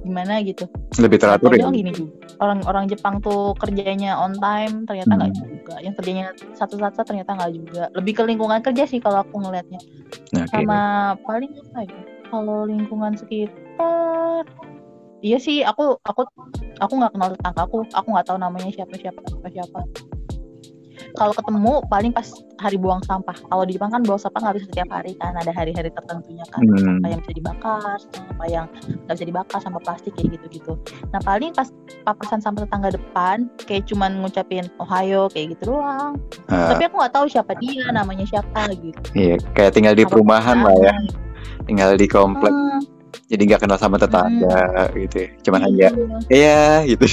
gimana 0.00 0.40
gitu 0.40 0.64
Lebih 0.96 1.20
teratur 1.20 1.52
ya. 1.52 1.68
Gini 1.68 1.92
orang-orang 2.40 2.88
Jepang 2.88 3.20
tuh 3.20 3.52
kerjanya 3.60 4.16
on 4.16 4.32
time 4.40 4.88
ternyata 4.88 5.12
nggak 5.12 5.28
Hmm. 5.28 5.44
juga 5.52 5.74
yang 5.84 5.92
kerjanya 5.92 6.24
satu-satu 6.56 7.04
ternyata 7.04 7.36
nggak 7.36 7.52
juga 7.52 7.84
lebih 7.92 8.12
ke 8.16 8.22
lingkungan 8.24 8.60
kerja 8.62 8.88
sih 8.88 9.04
kalau 9.04 9.20
aku 9.20 9.36
ngelihatnya 9.36 9.80
Nah, 10.32 10.44
oke. 10.48 10.52
sama 10.54 10.80
paling 11.28 11.52
apa 11.60 11.80
ya 11.84 12.00
kalau 12.28 12.64
lingkungan 12.64 13.12
sekitar 13.12 14.44
iya 15.22 15.38
sih 15.38 15.66
aku 15.66 15.98
aku 16.06 16.22
aku 16.78 16.92
nggak 16.98 17.12
kenal 17.14 17.28
tetangga 17.34 17.62
aku. 17.66 17.84
Aku 17.94 18.06
nggak 18.14 18.26
tahu 18.28 18.38
namanya 18.38 18.70
siapa 18.74 18.94
siapa 18.98 19.20
siapa 19.26 19.48
siapa. 19.50 19.80
Kalau 21.14 21.32
ketemu 21.32 21.72
paling 21.88 22.12
pas 22.12 22.26
hari 22.58 22.74
buang 22.74 23.00
sampah. 23.06 23.34
Kalau 23.34 23.64
di 23.64 23.78
Jepang 23.78 23.90
kan 23.94 24.02
buang 24.02 24.18
sampah 24.18 24.38
nggak 24.38 24.54
bisa 24.60 24.66
setiap 24.70 24.88
hari 24.92 25.14
kan. 25.16 25.32
Ada 25.34 25.54
hari-hari 25.54 25.90
tertentunya 25.94 26.44
kan. 26.50 26.60
Hmm. 26.62 26.78
sampah 26.78 27.08
yang 27.10 27.20
bisa 27.22 27.32
dibakar 27.34 27.98
sampah 28.12 28.48
yang 28.50 28.66
nggak 29.06 29.14
bisa 29.14 29.26
dibakar 29.26 29.58
sampah 29.62 29.82
plastik 29.82 30.12
kayak 30.18 30.38
gitu-gitu. 30.38 30.72
Nah 31.14 31.20
paling 31.22 31.54
pas 31.54 31.70
papasan 32.02 32.42
sampah 32.42 32.66
tetangga 32.66 32.94
depan 32.94 33.46
kayak 33.64 33.86
cuman 33.86 34.20
ngucapin 34.20 34.66
ohayo 34.82 35.30
kayak 35.32 35.54
gitu 35.56 35.74
doang. 35.74 36.18
Ah, 36.50 36.74
tapi 36.74 36.86
aku 36.90 36.94
nggak 36.98 37.14
tahu 37.14 37.26
siapa 37.30 37.52
dia 37.58 37.88
namanya 37.94 38.26
siapa 38.26 38.70
gitu. 38.74 38.98
Iya, 39.14 39.36
kayak 39.54 39.72
tinggal 39.74 39.94
di 39.94 40.04
Apa 40.04 40.12
perumahan 40.18 40.58
lah 40.66 40.76
ya, 40.82 40.92
tinggal 41.64 41.94
di 41.94 42.06
komplek, 42.10 42.50
Hmm, 42.52 42.67
jadi 43.28 43.42
nggak 43.44 43.60
kenal 43.62 43.76
sama 43.76 43.96
tetangga 43.96 44.88
gitu. 44.96 45.16
ya. 45.20 45.28
Cuman 45.44 45.60
hanya 45.64 45.88
iya. 45.88 46.18
iya 46.28 46.60
gitu. 46.88 47.04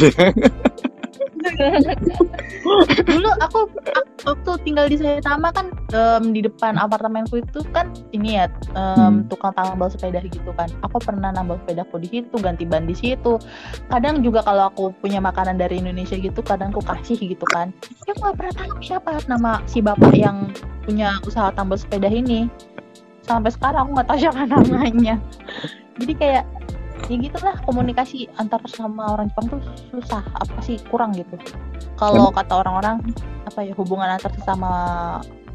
dulu 3.06 3.30
aku 3.38 3.70
ak- 3.94 4.26
waktu 4.26 4.52
tinggal 4.66 4.90
di 4.90 4.98
Saitama 4.98 5.54
kan 5.54 5.70
em, 5.94 6.34
di 6.34 6.42
depan 6.42 6.74
apartemenku 6.76 7.38
itu 7.38 7.62
kan 7.70 7.94
ini 8.12 8.42
ya 8.42 8.50
em, 8.74 8.98
Hmm. 8.98 9.30
tukang 9.30 9.54
tambal 9.54 9.86
sepeda 9.86 10.24
gitu 10.24 10.50
kan 10.56 10.66
aku 10.82 10.98
pernah 10.98 11.30
nambal 11.30 11.62
sepedaku 11.62 12.02
di 12.02 12.08
situ 12.10 12.36
ganti 12.42 12.66
ban 12.66 12.90
di 12.90 12.98
situ 12.98 13.38
kadang 13.88 14.26
juga 14.26 14.42
kalau 14.42 14.74
aku 14.74 14.90
punya 14.98 15.22
makanan 15.22 15.62
dari 15.62 15.78
Indonesia 15.78 16.18
gitu 16.18 16.42
kadang 16.42 16.74
aku 16.74 16.82
kasih 16.82 17.20
gitu 17.20 17.46
kan 17.54 17.70
ya 18.08 18.18
aku 18.18 18.26
nggak 18.26 18.38
pernah 18.40 18.54
tahu 18.56 18.72
siapa 18.82 19.10
nama 19.30 19.52
si 19.70 19.80
bapak 19.80 20.14
yang 20.18 20.50
punya 20.82 21.22
usaha 21.24 21.54
tambal 21.54 21.78
sepeda 21.78 22.10
ini 22.10 22.50
sampai 23.22 23.54
sekarang 23.54 23.86
aku 23.86 24.02
nggak 24.02 24.08
tahu 24.10 24.18
siapa 24.18 24.42
namanya 24.50 25.16
jadi 26.00 26.14
kayak 26.16 26.44
ya 27.12 27.16
gitulah 27.22 27.56
komunikasi 27.68 28.32
antar 28.40 28.64
sama 28.72 29.14
orang 29.14 29.30
Jepang 29.30 29.48
tuh 29.52 29.62
susah 29.94 30.24
apa 30.32 30.58
sih 30.64 30.80
kurang 30.90 31.14
gitu 31.14 31.36
kalau 32.00 32.32
kata 32.32 32.66
orang-orang 32.66 33.04
apa 33.46 33.62
ya 33.62 33.74
hubungan 33.78 34.10
antar 34.10 34.32
sesama 34.34 34.72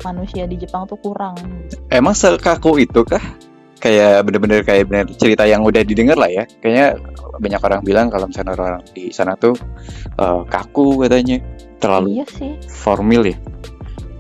manusia 0.05 0.49
di 0.49 0.57
Jepang 0.57 0.89
tuh 0.89 0.97
kurang 1.01 1.37
Emang 1.91 2.15
sekaku 2.15 2.81
itu 2.81 3.03
kah? 3.03 3.21
Kayak 3.81 4.29
bener-bener 4.29 4.61
kayak 4.61 4.87
bener 4.87 5.07
cerita 5.17 5.49
yang 5.49 5.65
udah 5.65 5.83
didengar 5.83 6.15
lah 6.15 6.31
ya. 6.31 6.45
Kayaknya 6.61 7.01
banyak 7.41 7.61
orang 7.65 7.81
bilang 7.83 8.07
kalau 8.13 8.29
misalnya 8.29 8.53
orang 8.55 8.85
di 8.93 9.09
sana 9.11 9.35
tuh 9.35 9.57
eh, 10.21 10.43
kaku 10.47 11.03
katanya, 11.03 11.41
terlalu 11.81 12.21
iya 12.21 12.27
sih 12.29 12.61
formal 12.69 13.25
ya. 13.25 13.37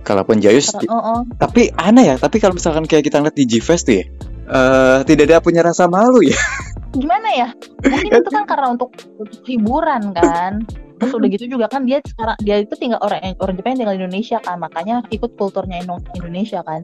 Kalaupun 0.00 0.40
Jayus, 0.40 0.72
Ter- 0.72 0.88
oh, 0.88 0.96
oh. 0.96 1.20
tapi 1.36 1.70
aneh 1.76 2.10
ya. 2.10 2.16
Tapi 2.16 2.40
kalau 2.40 2.56
misalkan 2.56 2.88
kayak 2.88 3.04
kita 3.04 3.20
ngeliat 3.20 3.36
di 3.36 3.44
G-Fest 3.46 3.84
tuh 3.84 3.94
ya, 4.00 4.04
eh, 4.51 4.98
tidak 5.07 5.24
ada 5.30 5.38
punya 5.38 5.61
rasa 5.62 5.86
malu 5.86 6.20
ya. 6.26 6.36
gimana 7.01 7.28
ya? 7.30 7.48
Mungkin 7.86 8.11
itu 8.18 8.30
kan 8.34 8.44
karena 8.51 8.74
untuk 8.74 8.90
untuk 9.16 9.40
hiburan 9.46 10.11
kan. 10.11 10.66
Terus 11.01 11.16
udah 11.16 11.28
gitu 11.32 11.57
juga 11.57 11.66
kan 11.70 11.88
dia 11.88 12.03
sekarang 12.05 12.36
dia 12.44 12.61
itu 12.61 12.76
tinggal 12.76 13.01
orang 13.01 13.32
orang 13.40 13.55
Jepang 13.57 13.78
tinggal 13.78 13.96
di 13.96 14.05
Indonesia 14.05 14.38
kan. 14.42 14.61
Makanya 14.61 15.07
ikut 15.09 15.32
kulturnya 15.38 15.80
Indo- 15.80 16.05
Indonesia 16.18 16.61
kan 16.66 16.82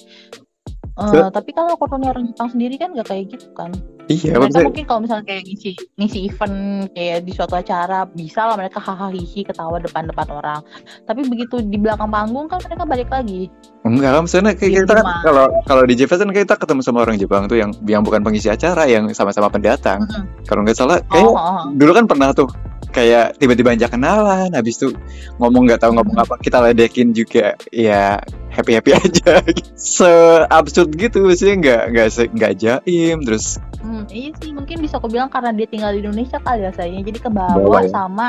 Eh, 0.97 1.05
Betul. 1.13 1.29
tapi 1.29 1.51
kalau 1.53 1.77
kulturnya 1.77 2.09
orang 2.09 2.25
Jepang 2.25 2.49
sendiri 2.57 2.81
kan 2.81 2.97
gak 2.97 3.13
kayak 3.13 3.29
gitu 3.29 3.53
kan 3.53 3.69
Iya, 4.09 4.39
mereka 4.39 4.41
maksudnya 4.49 4.67
mungkin 4.71 4.85
kalau 4.89 5.01
misalnya 5.05 5.25
kayak 5.29 5.43
ngisi 5.45 5.71
ngisi 6.01 6.19
event 6.31 6.57
kayak 6.97 7.19
di 7.27 7.33
suatu 7.37 7.55
acara 7.59 8.09
bisa 8.09 8.49
lah 8.49 8.57
mereka 8.57 8.81
hahaha 8.81 9.13
ketawa 9.21 9.77
depan-depan 9.77 10.29
orang 10.33 10.61
tapi 11.05 11.27
begitu 11.29 11.61
di 11.61 11.77
belakang 11.77 12.09
panggung 12.09 12.49
kan 12.49 12.65
mereka 12.65 12.89
balik 12.89 13.11
lagi 13.13 13.53
enggak 13.85 14.11
kan 14.15 14.23
misalnya 14.25 14.53
kayak 14.57 14.73
Di 14.73 14.77
kita 14.81 14.93
kan 14.97 15.07
kalau 15.21 15.47
kalau 15.69 15.83
di 15.85 15.95
G-Fest 16.01 16.21
kan 16.25 16.33
kita 16.33 16.55
ketemu 16.57 16.81
sama 16.81 16.99
orang 17.05 17.17
Jepang 17.21 17.45
tuh 17.45 17.59
yang 17.61 17.71
yang 17.85 18.01
bukan 18.01 18.25
pengisi 18.25 18.49
acara, 18.51 18.89
yang 18.91 19.07
sama-sama 19.15 19.47
pendatang. 19.47 20.03
Mm-mm. 20.03 20.49
Kalau 20.49 20.67
nggak 20.67 20.75
salah, 20.75 20.99
kayak 21.07 21.23
oh, 21.23 21.39
oh, 21.39 21.55
oh. 21.63 21.65
dulu 21.79 21.93
kan 21.95 22.05
pernah 22.11 22.35
tuh 22.35 22.51
kayak 22.95 23.37
tiba-tiba 23.37 23.77
ajak 23.77 23.93
kenalan 23.93 24.49
habis 24.57 24.81
itu 24.81 24.93
ngomong 25.37 25.69
nggak 25.69 25.85
tahu 25.85 25.93
ngomong 25.97 26.17
apa 26.17 26.35
kita 26.41 26.65
ledekin 26.65 27.13
juga 27.13 27.53
ya 27.69 28.17
happy 28.49 28.73
happy 28.81 28.97
aja 29.01 29.45
se 29.77 30.13
absurd 30.49 30.97
gitu 30.97 31.29
sih 31.37 31.53
nggak 31.61 31.93
nggak 31.93 32.09
nggak 32.33 32.53
jaim 32.57 33.21
terus 33.25 33.61
Hmm, 33.87 34.03
iya 34.11 34.35
sih 34.43 34.51
mungkin 34.51 34.83
bisa 34.83 34.99
aku 34.99 35.07
bilang 35.07 35.31
karena 35.31 35.55
dia 35.55 35.63
tinggal 35.71 35.95
di 35.95 36.03
Indonesia 36.03 36.43
kali 36.43 36.67
ya 36.67 36.75
sayanya 36.75 37.07
jadi 37.07 37.23
Bawa 37.31 37.55
kebawa 37.55 37.81
ya. 37.87 37.91
sama 37.95 38.27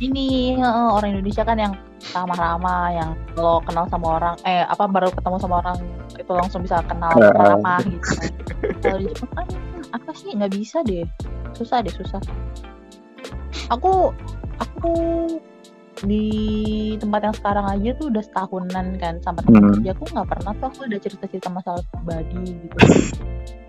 ini 0.00 0.56
orang 0.64 1.12
Indonesia 1.12 1.44
kan 1.44 1.60
yang 1.60 1.74
ramah-ramah 2.16 2.96
yang 2.96 3.10
kalau 3.36 3.60
kenal 3.60 3.84
sama 3.92 4.06
orang 4.16 4.34
eh 4.48 4.64
apa 4.64 4.88
baru 4.88 5.12
ketemu 5.12 5.36
sama 5.36 5.54
orang 5.60 5.76
itu 6.16 6.32
langsung 6.32 6.60
bisa 6.64 6.80
kenal 6.88 7.12
Heeh. 7.12 7.28
ramah 7.28 7.80
gitu 7.84 8.08
kan 8.16 8.32
kalau 8.80 8.98
di 9.00 9.06
Jepang 9.12 9.28
kan 9.36 9.48
apa 9.92 10.10
sih 10.16 10.30
nggak 10.32 10.52
bisa 10.56 10.78
deh 10.84 11.04
susah 11.56 11.84
deh 11.84 11.92
susah 11.92 12.20
aku 13.72 14.12
aku 14.58 14.92
di 16.04 16.26
tempat 17.00 17.20
yang 17.24 17.36
sekarang 17.40 17.66
aja 17.72 17.90
tuh 17.96 18.12
udah 18.12 18.20
setahunan 18.20 18.86
kan 19.00 19.16
sama 19.24 19.40
teman 19.40 19.60
Hmm. 19.64 19.72
kerja 19.80 19.90
aku 19.96 20.04
nggak 20.12 20.28
pernah 20.28 20.52
tuh 20.60 20.66
aku 20.68 20.80
ada 20.84 20.98
cerita-cerita 21.00 21.48
masalah 21.48 21.82
pribadi 21.88 22.42
gitu 22.52 22.76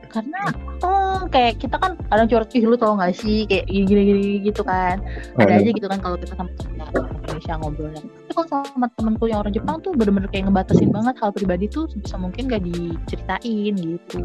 karena 0.10 0.42
oh 0.84 1.26
kayak 1.30 1.60
kita 1.62 1.76
kan 1.78 2.00
kadang 2.10 2.28
curhat 2.28 2.52
ih 2.56 2.64
lu 2.66 2.76
tau 2.80 2.98
gak 2.98 3.16
sih? 3.16 3.46
Kayak 3.46 3.66
gini 3.68 3.84
gini, 3.86 4.02
gini 4.04 4.38
gitu 4.52 4.62
kan. 4.64 5.00
Ada 5.38 5.62
aja 5.62 5.70
gitu 5.70 5.88
kan 5.88 6.00
kalau 6.00 6.18
kita 6.20 6.34
sama 6.36 6.52
orang 6.96 7.16
Indonesia 7.24 7.54
ngobrolnya 7.60 8.02
tapi 8.38 8.54
kalau 8.54 8.70
sama 8.70 8.88
temenku 8.94 9.26
yang 9.26 9.40
orang 9.42 9.56
Jepang 9.56 9.82
tuh 9.82 9.92
bener-bener 9.98 10.30
kayak 10.30 10.46
ngebatasin 10.46 10.92
banget 10.94 11.16
hal 11.18 11.32
pribadi 11.34 11.66
tuh 11.72 11.90
sebisa 11.90 12.20
mungkin 12.20 12.52
gak 12.52 12.64
diceritain 12.64 13.74
gitu. 13.74 14.20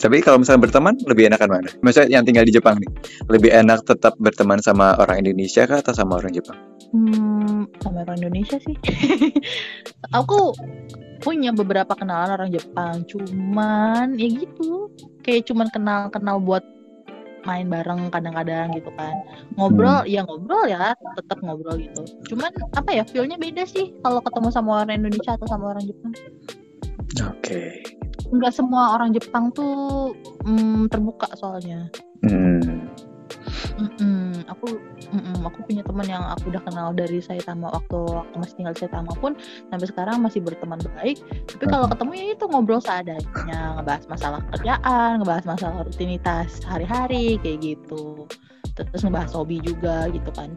Tapi 0.00 0.18
kalau 0.24 0.42
misalnya 0.42 0.66
berteman 0.66 0.94
lebih 1.06 1.30
enakan 1.30 1.48
mana? 1.60 1.70
Maksudnya 1.84 2.08
yang 2.18 2.24
tinggal 2.26 2.42
di 2.42 2.50
Jepang 2.50 2.80
nih 2.82 2.90
lebih 3.30 3.52
enak 3.52 3.86
tetap 3.86 4.18
berteman 4.18 4.58
sama 4.58 4.98
orang 4.98 5.22
Indonesia 5.22 5.62
kah 5.68 5.78
atau 5.84 5.94
sama 5.94 6.18
orang 6.18 6.34
Jepang? 6.34 6.58
Hmm, 6.90 7.70
sama 7.84 8.02
orang 8.02 8.16
Indonesia 8.26 8.58
sih. 8.58 8.76
aku 10.18 10.56
punya 11.22 11.54
beberapa 11.54 11.94
kenalan 11.94 12.34
orang 12.34 12.50
Jepang, 12.50 13.06
cuman 13.06 14.18
ya 14.18 14.28
gitu. 14.28 14.90
Kayak 15.22 15.48
cuman 15.48 15.70
kenal-kenal 15.70 16.42
buat 16.42 16.66
main 17.46 17.66
bareng 17.70 18.10
kadang-kadang 18.10 18.74
gitu 18.74 18.90
kan. 18.98 19.14
Ngobrol, 19.54 20.06
ya 20.06 20.26
ngobrol 20.26 20.66
ya, 20.66 20.94
tetap 21.18 21.38
ngobrol 21.42 21.78
gitu. 21.78 22.02
Cuman 22.34 22.50
apa 22.74 22.90
ya, 22.90 23.02
feel-nya 23.06 23.38
beda 23.38 23.62
sih 23.66 23.94
kalau 24.02 24.18
ketemu 24.22 24.48
sama 24.50 24.82
orang 24.82 24.98
Indonesia 25.02 25.38
atau 25.38 25.46
sama 25.46 25.74
orang 25.74 25.86
Jepang. 25.86 26.12
oke 27.22 27.62
Enggak 28.32 28.52
semua 28.56 28.96
orang 28.96 29.12
Jepang 29.12 29.52
tuh 29.52 30.16
mm, 30.42 30.88
terbuka 30.88 31.28
soalnya. 31.36 31.92
Aku 35.52 35.68
punya 35.68 35.84
teman 35.84 36.06
yang 36.08 36.24
aku 36.24 36.48
udah 36.48 36.62
kenal 36.64 36.88
dari 36.96 37.20
Saitama 37.20 37.68
waktu 37.68 38.00
aku 38.00 38.34
masih 38.40 38.54
tinggal 38.56 38.72
di 38.72 38.80
Saitama 38.82 39.12
pun 39.20 39.36
sampai 39.68 39.86
sekarang 39.86 40.16
masih 40.24 40.40
berteman 40.40 40.80
baik. 40.98 41.20
Tapi 41.52 41.64
kalau 41.68 41.86
ketemu 41.86 42.10
ya 42.16 42.24
itu 42.32 42.44
ngobrol 42.48 42.80
seadanya, 42.80 43.76
ngebahas 43.76 44.04
masalah 44.08 44.40
kerjaan, 44.56 45.20
ngebahas 45.20 45.44
masalah 45.44 45.84
rutinitas 45.84 46.64
hari-hari 46.64 47.36
kayak 47.44 47.60
gitu. 47.60 48.24
Terus 48.72 49.04
ngebahas 49.04 49.36
hobi 49.36 49.60
juga 49.60 50.08
gitu 50.08 50.32
kan. 50.32 50.56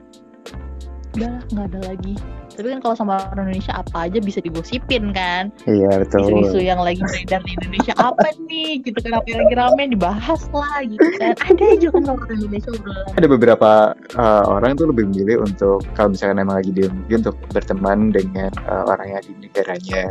Udah 1.15 1.33
nggak 1.51 1.65
ada 1.71 1.79
lagi. 1.91 2.15
Tapi 2.55 2.71
kan 2.71 2.79
kalau 2.79 2.95
sama 2.95 3.19
orang 3.35 3.51
Indonesia 3.51 3.75
apa 3.75 4.07
aja 4.07 4.19
bisa 4.23 4.39
digosipin 4.39 5.11
kan. 5.11 5.51
iya 5.67 5.99
betul 5.99 6.23
Isu-isu 6.23 6.59
yang 6.63 6.79
lagi 6.79 7.03
beredar 7.03 7.43
di 7.43 7.51
Indonesia 7.59 7.93
apa 7.99 8.31
nih 8.47 8.79
gitu 8.79 8.99
kan 9.03 9.19
apa 9.19 9.27
yang 9.27 9.39
lagi 9.43 9.55
rame 9.59 9.83
dibahas 9.91 10.41
lah 10.55 10.79
gitu 10.87 11.07
kan. 11.19 11.35
Ada 11.51 11.63
aja 11.75 11.87
kan 11.91 12.01
kalau 12.07 12.19
orang 12.23 12.39
Indonesia 12.39 12.69
obrolan. 12.71 13.07
ada 13.15 13.27
beberapa 13.27 13.71
uh, 14.15 14.43
orang 14.47 14.79
tuh 14.79 14.87
lebih 14.87 15.03
memilih 15.11 15.43
untuk 15.43 15.83
kalau 15.99 16.15
misalkan 16.15 16.39
emang 16.39 16.63
lagi 16.63 16.71
di 16.71 16.87
negeri 16.87 17.15
untuk 17.27 17.35
berteman 17.51 17.99
dengan 18.15 18.51
uh, 18.71 18.83
orang 18.87 19.07
yang 19.19 19.23
di 19.27 19.33
negaranya 19.43 20.03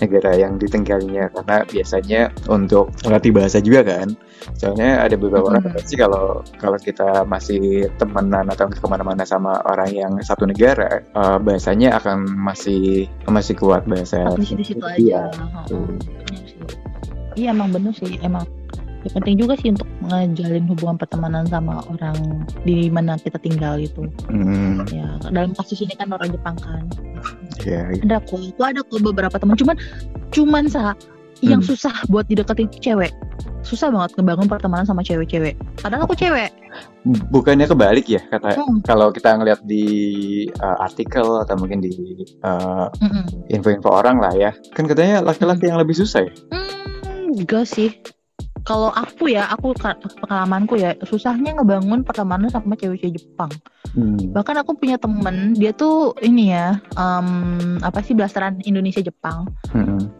negara 0.00 0.36
yang 0.36 0.56
ditinggalinya 0.60 1.28
karena 1.32 1.56
biasanya 1.66 2.20
untuk 2.48 2.92
melatih 3.04 3.32
bahasa 3.32 3.58
juga 3.60 3.82
kan 3.86 4.12
soalnya 4.56 5.02
ada 5.02 5.16
beberapa 5.18 5.50
orang 5.50 5.64
Mm-mm. 5.64 5.84
sih 5.88 5.98
kalau 5.98 6.44
kalau 6.60 6.78
kita 6.78 7.26
masih 7.26 7.90
temenan 7.98 8.46
atau 8.52 8.70
ke 8.70 8.78
mana-mana 8.86 9.26
sama 9.26 9.58
orang 9.66 9.90
yang 9.90 10.12
satu 10.22 10.46
negara 10.46 11.02
uh, 11.16 11.40
bahasanya 11.42 11.98
akan 11.98 12.24
masih 12.36 13.10
masih 13.26 13.54
kuat 13.58 13.84
bahasa 13.88 14.22
di 14.38 14.76
Iya. 14.96 15.28
aja. 15.28 15.76
Iya 17.36 17.52
emang 17.52 17.68
bener 17.68 17.92
sih 17.92 18.16
emang. 18.24 18.48
Ya, 19.06 19.14
penting 19.14 19.38
juga 19.38 19.54
sih 19.54 19.70
untuk 19.70 19.86
ngejalin 20.02 20.66
hubungan 20.66 20.98
pertemanan 20.98 21.46
sama 21.46 21.78
orang 21.86 22.42
di 22.66 22.90
mana 22.90 23.14
kita 23.14 23.38
tinggal 23.38 23.78
itu. 23.78 24.02
Hmm, 24.26 24.82
Ya 24.90 25.06
dalam 25.30 25.54
kasus 25.54 25.78
ini 25.78 25.94
kan 25.94 26.10
orang 26.10 26.34
Jepang 26.34 26.58
kan. 26.58 26.82
ya, 27.62 27.86
Ada 28.02 28.18
kok, 28.26 28.42
aku 28.42 28.62
ada 28.66 28.82
kok 28.82 28.98
beberapa 28.98 29.38
teman. 29.38 29.54
Cuman, 29.54 29.78
cuman 30.34 30.66
sa 30.66 30.98
yang 31.38 31.62
Hmm. 31.62 31.70
susah 31.70 31.94
buat 32.08 32.26
dideketin 32.26 32.66
cewek. 32.82 33.14
Susah 33.62 33.90
banget 33.90 34.18
ngebangun 34.18 34.50
pertemanan 34.50 34.82
sama 34.82 35.02
cewek-cewek. 35.02 35.54
Padahal 35.78 36.02
aku 36.02 36.18
cewek. 36.18 36.50
bukannya 37.32 37.64
kebalik 37.64 38.04
ya 38.04 38.20
kata 38.26 38.52
Hmm, 38.52 38.82
kalau 38.82 39.08
kita 39.08 39.32
ngeliat 39.32 39.62
di 39.64 39.86
uh, 40.58 40.76
artikel 40.82 41.24
atau 41.40 41.56
mungkin 41.56 41.80
di 41.80 41.88
uh, 42.42 42.90
info-info 43.48 43.88
orang 43.88 44.20
lah 44.20 44.34
ya 44.34 44.50
kan 44.74 44.84
katanya 44.84 45.22
laki-laki 45.22 45.70
yang 45.70 45.78
lebih 45.80 45.94
susah 45.94 46.26
ya 46.26 46.32
Hmm, 46.52 47.32
enggak 47.32 47.64
sih. 47.64 47.94
Kalau 48.66 48.90
aku 48.90 49.30
ya, 49.30 49.46
aku 49.46 49.78
pengalamanku 50.26 50.74
ya, 50.74 50.98
susahnya 51.06 51.54
ngebangun 51.54 52.02
pertemanan 52.02 52.50
sama 52.50 52.74
cewek-cewek 52.74 53.14
Jepang. 53.14 53.50
hmm. 53.94 54.34
Bahkan 54.34 54.66
aku 54.66 54.74
punya 54.74 54.98
temen, 54.98 55.54
dia 55.54 55.70
tuh 55.70 56.18
ini 56.18 56.50
ya, 56.50 56.82
em, 56.98 57.78
apa 57.86 58.02
sih 58.02 58.18
blasteran 58.18 58.58
Indonesia 58.66 58.98
Jepang. 58.98 59.46
Hmm. 59.70 60.10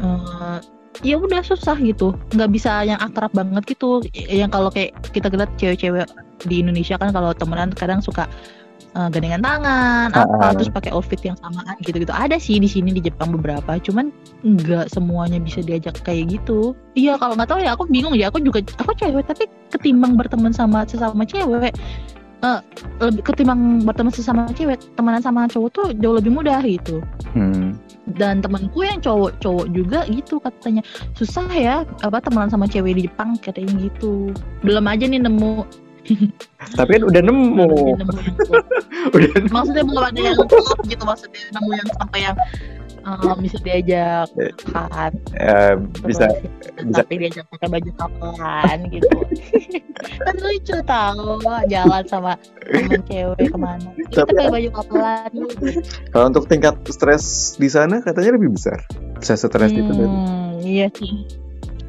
Eh, 0.00 0.58
ya 1.04 1.20
udah 1.20 1.44
susah 1.44 1.76
gitu, 1.84 2.16
nggak 2.32 2.50
bisa 2.52 2.80
yang 2.88 2.96
akrab 2.96 3.28
banget 3.36 3.76
gitu. 3.76 4.00
Yang 4.12 4.50
kalau 4.56 4.70
kayak 4.72 4.96
kita 5.12 5.28
lihat 5.28 5.52
cewek-cewek 5.60 6.08
di 6.48 6.64
Indonesia 6.64 6.96
kan 6.96 7.12
kalau 7.12 7.36
temenan 7.36 7.70
kadang 7.76 8.00
suka 8.00 8.24
eh, 8.92 9.08
gandengan 9.08 9.40
tangan, 9.40 10.08
Ah, 10.12 10.24
apa 10.28 10.46
terus 10.56 10.68
pakai 10.68 10.92
outfit 10.92 11.20
yang 11.20 11.36
samaan 11.40 11.76
gitu-gitu. 11.80 12.12
Ada 12.12 12.36
sih 12.36 12.60
di 12.60 12.68
sini 12.68 12.92
di 12.92 13.00
Jepang 13.00 13.32
beberapa, 13.32 13.80
cuman 13.80 14.12
nggak 14.44 14.92
semuanya 14.92 15.40
bisa 15.40 15.64
diajak 15.64 15.96
kayak 16.04 16.36
gitu. 16.40 16.76
Iya 16.92 17.16
kalau 17.16 17.34
nggak 17.34 17.48
tahu 17.48 17.60
ya 17.64 17.72
aku 17.72 17.88
bingung 17.88 18.12
ya. 18.12 18.28
Aku 18.28 18.38
juga 18.38 18.60
aku 18.78 18.92
cewek 18.96 19.24
tapi 19.24 19.48
ketimbang 19.72 20.14
berteman 20.20 20.52
sama 20.52 20.84
sesama 20.84 21.24
cewek 21.24 21.72
lebih 23.00 23.22
ketimbang 23.22 23.86
berteman 23.86 24.10
sesama 24.10 24.50
cewek 24.50 24.74
temenan 24.98 25.22
sama 25.22 25.46
cowok 25.46 25.70
tuh 25.70 25.86
jauh 26.02 26.18
lebih 26.18 26.34
mudah 26.34 26.58
gitu 26.66 26.98
Hmm. 27.38 27.78
dan 28.18 28.42
temanku 28.42 28.82
yang 28.84 28.98
cowok-cowok 29.00 29.70
juga 29.72 30.04
gitu 30.10 30.42
katanya 30.42 30.82
susah 31.14 31.46
ya 31.48 31.86
apa 32.02 32.18
temenan 32.20 32.50
sama 32.50 32.66
cewek 32.66 32.98
di 32.98 33.02
Jepang 33.06 33.38
katanya 33.38 33.78
gitu 33.88 34.34
belum 34.66 34.84
aja 34.90 35.06
nih 35.06 35.22
nemu 35.22 35.64
Tapi 36.78 36.90
kan 36.98 37.02
udah 37.06 37.22
nemu. 37.22 37.68
udah 39.12 39.28
nemu. 39.34 39.50
maksudnya 39.56 39.84
belum 39.86 40.04
ada 40.04 40.20
yang 40.20 40.36
klop 40.46 40.80
gitu 40.86 41.02
maksudnya 41.02 41.40
nemu 41.54 41.70
yang 41.74 41.88
sampai 41.98 42.18
yang 42.22 42.36
um, 43.06 43.36
bisa 43.42 43.58
diajak 43.62 44.28
makan 44.70 45.12
Eh, 45.34 45.74
bisa 46.06 46.26
terus 46.30 46.86
bisa. 46.86 47.02
tapi 47.02 47.12
diajak 47.18 47.44
pakai 47.50 47.68
baju 47.70 47.90
kapelan 47.98 48.78
gitu 48.90 49.08
kan 50.26 50.34
lucu 50.38 50.76
tau 50.86 51.38
jalan 51.70 52.04
sama 52.10 52.32
temen 52.66 53.02
cewek 53.06 53.50
ke 53.50 53.58
mana 53.58 53.90
kita 54.10 54.26
pakai 54.26 54.50
baju 54.50 54.70
kapelan 54.82 55.30
gitu. 55.30 55.78
Kalau 56.10 56.24
untuk 56.30 56.44
tingkat 56.50 56.74
stres 56.90 57.56
di 57.58 57.68
sana 57.70 58.02
katanya 58.02 58.34
lebih 58.36 58.54
besar. 58.54 58.82
Bisa 59.18 59.38
stres 59.38 59.70
gitu. 59.70 59.88
Hmm, 59.94 60.58
iya 60.62 60.90
sih. 60.92 61.26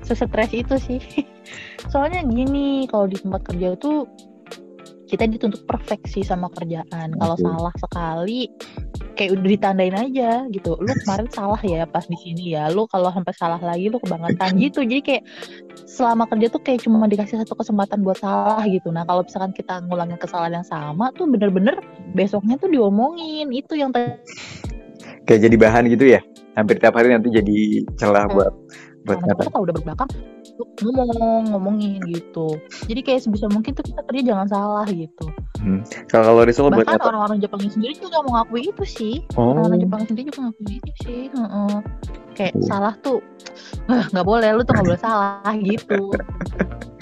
Sesetres 0.03 0.51
itu 0.53 0.75
sih. 0.77 1.01
Soalnya 1.91 2.23
gini, 2.27 2.85
kalau 2.87 3.09
di 3.09 3.17
tempat 3.19 3.41
kerja 3.47 3.75
itu 3.75 4.07
kita 5.13 5.29
dituntut 5.29 5.69
perfeksi 5.69 6.25
sama 6.25 6.49
kerjaan. 6.57 7.13
Kalau 7.13 7.37
salah 7.37 7.73
sekali 7.77 8.49
kayak 9.13 9.37
udah 9.37 9.45
ditandain 9.45 9.93
aja 9.93 10.49
gitu. 10.49 10.73
Lu 10.81 10.89
kemarin 11.05 11.29
salah 11.29 11.61
ya 11.61 11.85
pas 11.85 12.01
di 12.09 12.17
sini 12.17 12.57
ya. 12.57 12.73
Lu 12.73 12.89
kalau 12.89 13.13
sampai 13.13 13.29
salah 13.37 13.61
lagi 13.61 13.93
lu 13.93 14.01
kebangetan 14.01 14.57
gitu. 14.57 14.81
Jadi 14.81 15.01
kayak 15.05 15.23
selama 15.85 16.25
kerja 16.25 16.49
tuh 16.49 16.61
kayak 16.65 16.81
cuma 16.81 17.05
dikasih 17.05 17.37
satu 17.45 17.53
kesempatan 17.53 18.01
buat 18.01 18.17
salah 18.17 18.65
gitu. 18.65 18.89
Nah, 18.89 19.05
kalau 19.05 19.21
misalkan 19.21 19.53
kita 19.53 19.85
ngulangin 19.85 20.17
kesalahan 20.17 20.63
yang 20.63 20.67
sama 20.67 21.13
tuh 21.13 21.29
bener-bener 21.29 21.77
besoknya 22.17 22.57
tuh 22.57 22.73
diomongin. 22.73 23.53
Itu 23.53 23.77
yang 23.77 23.93
Kayak 25.29 25.39
jadi 25.45 25.55
bahan 25.61 25.83
gitu 25.93 26.05
ya. 26.09 26.25
Hampir 26.57 26.81
tiap 26.81 26.97
hari 26.97 27.13
nanti 27.13 27.29
jadi 27.29 27.85
celah 28.01 28.25
buat 28.33 28.53
buat 29.03 29.19
kita 29.19 29.51
kalau 29.51 29.67
udah 29.67 29.75
berbelakang 29.75 30.09
lu 30.53 30.89
ngomong 30.91 31.49
ngomongin 31.49 31.97
gitu 32.05 32.57
jadi 32.85 33.01
kayak 33.01 33.21
sebisa 33.21 33.49
mungkin 33.49 33.73
tuh 33.73 33.81
kita 33.83 34.01
kerja 34.03 34.21
jangan 34.23 34.47
salah 34.47 34.85
gitu 34.85 35.25
Kalau 36.05 36.35
kalau 36.35 36.41
Rizal 36.43 36.67
buat 36.67 36.83
bahkan 36.83 36.99
orang-orang 37.01 37.39
Jepangnya 37.39 37.71
sendiri 37.71 37.95
juga 37.97 38.21
mau 38.21 38.37
ngakui 38.37 38.67
itu 38.67 38.83
sih 38.83 39.15
Oh. 39.33 39.55
orang-orang 39.55 39.79
Jepang 39.81 40.01
sendiri 40.05 40.25
juga 40.27 40.39
ngakui 40.45 40.73
itu 40.77 40.91
sih 41.01 41.21
heeh. 41.27 41.75
kayak 42.33 42.53
Oh. 42.53 42.65
salah 42.65 42.93
tuh 42.99 43.19
"Ah, 43.87 44.05
nggak 44.09 44.25
boleh 44.25 44.49
lu 44.51 44.61
tuh 44.61 44.73
nggak 44.73 44.87
boleh 44.91 45.01
salah 45.01 45.53
gitu 45.57 45.99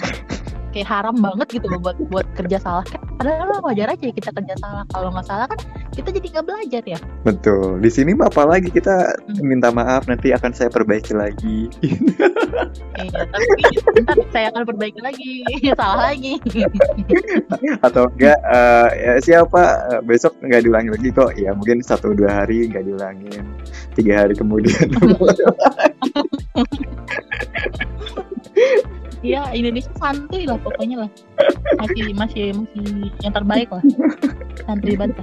kayak 0.72 0.88
haram 0.88 1.14
banget 1.14 1.60
gitu 1.60 1.66
loh 1.68 1.78
buat 1.78 1.96
buat 2.08 2.26
kerja 2.34 2.58
salah 2.58 2.82
kan 2.88 2.98
padahal 3.20 3.60
wajar 3.62 3.92
aja 3.92 4.08
kita 4.08 4.30
kerja 4.32 4.54
salah 4.58 4.82
kalau 4.90 5.12
nggak 5.12 5.26
salah 5.28 5.46
kan 5.46 5.60
kita 5.92 6.08
jadi 6.08 6.26
nggak 6.34 6.46
belajar 6.48 6.82
ya 6.88 6.98
Betul. 7.22 7.78
Di 7.78 7.90
sini 7.92 8.16
mah 8.16 8.26
apalagi 8.26 8.72
kita 8.72 9.14
Hmm. 9.22 9.44
minta 9.46 9.70
maaf 9.70 10.08
nanti 10.08 10.32
akan 10.32 10.50
saya 10.50 10.72
perbaiki 10.72 11.14
lagi. 11.14 11.68
iya 12.98 13.22
tapi 13.28 13.62
ntar 14.02 14.16
saya 14.32 14.48
akan 14.50 14.62
perbaiki 14.66 15.00
lagi 15.04 15.44
salah 15.78 16.10
lagi 16.10 16.40
Atau 17.86 18.08
enggak 18.10 18.38
eh, 18.40 18.88
ya 18.98 19.12
siapa 19.20 19.62
eh, 19.92 20.00
besok 20.02 20.34
nggak 20.40 20.64
diulangi 20.64 20.90
lagi 20.96 21.08
kok. 21.12 21.30
Ya 21.36 21.52
mungkin 21.54 21.84
satu 21.84 22.16
dua 22.16 22.42
hari 22.42 22.72
nggak 22.72 22.88
diulangin. 22.88 23.44
Tiga 23.94 24.26
hari 24.26 24.34
kemudian. 24.34 24.88
Iya 29.22 29.54
Indonesia 29.54 29.90
santuy 29.96 30.44
lah 30.44 30.58
pokoknya 30.58 31.06
lah. 31.06 31.10
Masih 31.78 32.10
masih 32.12 32.42
masih 32.58 32.84
yang 33.22 33.32
terbaik 33.32 33.70
lah. 33.70 33.82
Santri 34.66 34.98
banget. 34.98 35.22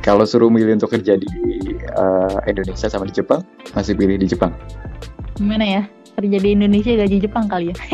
Kalau 0.00 0.24
suruh 0.24 0.48
milih 0.48 0.80
untuk 0.80 0.88
kerja 0.90 1.20
di 1.20 1.28
eh, 1.76 2.36
Indonesia 2.48 2.88
sama 2.88 3.04
di 3.04 3.12
Jepang, 3.12 3.44
masih 3.76 3.92
pilih 3.92 4.16
di 4.16 4.26
Jepang. 4.26 4.56
gimana 5.36 5.64
ya? 5.64 5.82
Kerja 6.16 6.36
di 6.36 6.48
Indonesia 6.52 6.92
gaji 6.92 7.16
Jepang 7.20 7.48
kali 7.48 7.72
ya? 7.72 7.76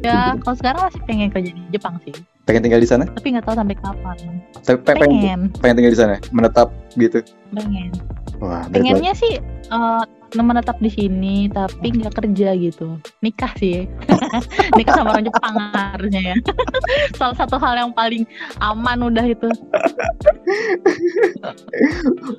Ya 0.00 0.34
kalau 0.38 0.56
sekarang 0.56 0.80
masih 0.86 1.00
pengen 1.06 1.28
kerja 1.30 1.50
di 1.50 1.62
Jepang 1.70 1.98
sih. 2.02 2.14
Pengen 2.42 2.62
tinggal 2.62 2.82
di 2.82 2.88
sana? 2.88 3.04
tapi 3.06 3.34
nggak 3.34 3.46
tahu 3.46 3.54
sampai 3.54 3.76
kapan. 3.78 4.16
Tapi 4.62 4.78
pe- 4.82 4.96
pengen, 4.96 5.40
pengen. 5.58 5.74
tinggal 5.78 5.92
di 5.94 6.00
sana, 6.00 6.14
menetap 6.30 6.68
gitu. 6.94 7.22
pengen. 7.50 7.90
Wah, 8.38 8.66
pengennya 8.66 9.12
sih 9.12 9.38
eh, 9.70 10.02
menetap 10.38 10.78
di 10.78 10.90
sini 10.90 11.50
tapi 11.50 11.90
nggak 11.90 12.14
kerja 12.14 12.54
gitu 12.54 13.02
nikah 13.18 13.50
sih 13.58 13.90
nikah 14.78 14.94
sama 14.94 15.18
orang 15.18 15.26
Jepang 15.26 15.54
harusnya 15.74 16.22
ya 16.34 16.36
salah 17.18 17.34
satu 17.34 17.58
hal 17.58 17.74
yang 17.74 17.90
paling 17.90 18.22
aman 18.62 18.98
udah 19.10 19.26
itu 19.26 19.50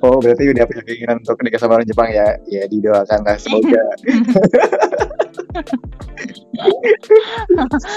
Oh, 0.02 0.18
berarti 0.18 0.50
udah 0.50 0.64
punya 0.66 0.82
keinginan 0.82 1.16
untuk 1.22 1.38
nikah 1.46 1.60
sama 1.62 1.78
orang 1.78 1.86
Jepang 1.86 2.10
ya? 2.10 2.34
Ya 2.50 2.66
didoakan 2.66 3.20
lah 3.22 3.36
semoga. 3.38 3.82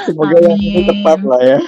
semoga 0.06 0.38
yang 0.42 0.58
Amin. 0.58 0.86
tepat 0.86 1.20
lah 1.26 1.42
ya. 1.42 1.60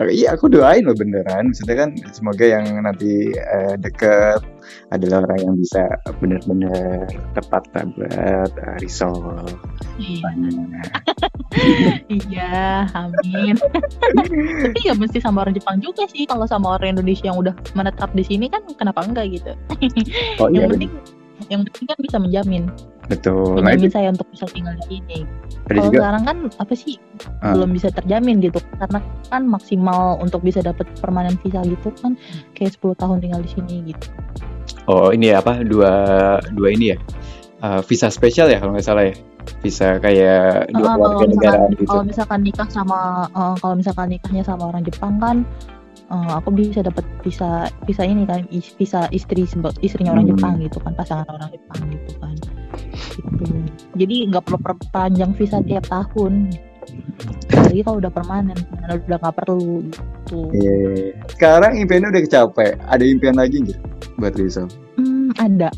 Iya, 0.00 0.36
aku 0.36 0.52
doain 0.52 0.84
loh 0.84 0.96
beneran. 0.96 1.52
Maksudnya 1.52 1.76
kan 1.86 1.90
semoga 2.12 2.44
yang 2.44 2.64
nanti 2.84 3.32
eh, 3.32 3.74
deket 3.80 4.44
adalah 4.90 5.24
orang 5.26 5.40
yang 5.40 5.54
bisa 5.56 5.82
benar-benar 6.18 7.06
tepat 7.32 7.62
lah 7.72 7.84
buat 7.96 8.52
eh, 8.52 8.76
Risol. 8.82 9.46
iya. 9.96 10.28
iya 12.20 12.84
amin. 12.92 13.56
Tapi 14.68 14.80
ya 14.84 14.92
mesti 14.92 15.18
sama 15.22 15.46
orang 15.46 15.56
Jepang 15.56 15.80
juga 15.80 16.04
sih. 16.10 16.28
Kalau 16.28 16.44
sama 16.44 16.76
orang 16.76 16.98
Indonesia 16.98 17.32
yang 17.32 17.40
udah 17.40 17.54
menetap 17.72 18.12
di 18.12 18.24
sini 18.26 18.52
kan 18.52 18.62
kenapa 18.76 19.06
enggak 19.06 19.32
gitu? 19.32 19.52
Oh 20.42 20.48
iya, 20.52 20.68
yang 20.68 20.72
penting 20.76 20.92
yang 21.52 21.60
penting 21.68 21.84
kan 21.84 21.98
bisa 22.00 22.16
menjamin 22.16 22.64
betul. 23.06 23.58
Nah, 23.58 23.72
itu 23.72 23.86
saya 23.88 24.10
untuk 24.10 24.26
bisa 24.30 24.46
tinggal 24.46 24.74
di 24.76 24.84
sini 24.92 25.18
kalau 25.66 25.82
juga 25.86 25.98
sekarang 25.98 26.22
kan 26.22 26.36
apa 26.58 26.74
sih 26.74 26.94
Ah. 27.42 27.50
belum 27.52 27.70
bisa 27.70 27.88
terjamin 27.90 28.38
gitu 28.38 28.58
karena 28.76 28.98
kan 29.26 29.42
maksimal 29.44 30.14
untuk 30.18 30.38
bisa 30.40 30.60
dapat 30.60 30.86
permanen 30.98 31.34
visa 31.40 31.58
gitu 31.60 31.90
kan 31.96 32.14
kayak 32.52 32.74
10 32.74 32.94
tahun 32.94 33.18
tinggal 33.18 33.40
di 33.40 33.50
sini 33.50 33.76
gitu 33.86 34.06
Oh 34.86 35.10
ini 35.10 35.30
ya 35.30 35.38
apa 35.38 35.62
dua 35.62 35.92
dua 36.52 36.70
ini 36.70 36.94
ya 36.94 36.98
Eh, 37.56 37.80
visa 37.82 38.12
spesial 38.12 38.46
ya 38.46 38.60
kalau 38.60 38.76
nggak 38.76 38.84
salah 38.84 39.08
ya 39.08 39.16
visa 39.58 39.96
kayak 39.96 40.68
dua 40.70 40.92
kalau 40.92 41.02
warga 41.08 41.24
misalkan 41.24 41.30
negaraan 41.32 41.70
gitu. 41.72 41.88
kalau 41.88 42.02
misalkan 42.04 42.40
nikah 42.44 42.68
sama 42.68 42.98
eh, 43.26 43.54
kalau 43.56 43.74
misalkan 43.74 44.06
nikahnya 44.12 44.42
sama 44.44 44.62
orang 44.68 44.82
Jepang 44.84 45.14
kan 45.16 45.36
eh, 46.06 46.30
aku 46.36 46.52
bisa 46.52 46.84
dapat 46.84 47.02
visa 47.24 47.66
visa 47.82 48.04
ini 48.04 48.22
kan 48.22 48.44
is- 48.52 48.76
visa 48.76 49.08
istri 49.08 49.48
istrinya 49.80 50.12
orang 50.12 50.28
Hmm. 50.28 50.36
Jepang 50.36 50.54
gitu 50.60 50.78
kan 50.78 50.92
pasangan 50.94 51.26
orang 51.26 51.48
Jepang 51.48 51.80
gitu. 53.34 53.56
Jadi 53.96 54.16
nggak 54.30 54.44
perlu 54.46 54.58
perpanjang 54.62 55.30
visa 55.34 55.58
tiap 55.64 55.84
tahun. 55.88 56.52
Jadi 57.50 57.80
kalau 57.82 57.98
udah 57.98 58.12
permanen 58.14 58.58
udah 58.86 59.18
nggak 59.18 59.34
perlu 59.34 59.82
gitu. 59.90 60.38
Iya. 60.54 60.76
Sekarang 61.34 61.72
impiannya 61.78 62.14
udah 62.14 62.22
kecapai. 62.22 62.78
Ada 62.86 63.04
impian 63.04 63.36
lagi 63.36 63.62
nggak 63.62 63.80
buat 64.16 64.34
Rizal? 64.38 64.66
hmm, 64.96 65.34
ada. 65.36 65.70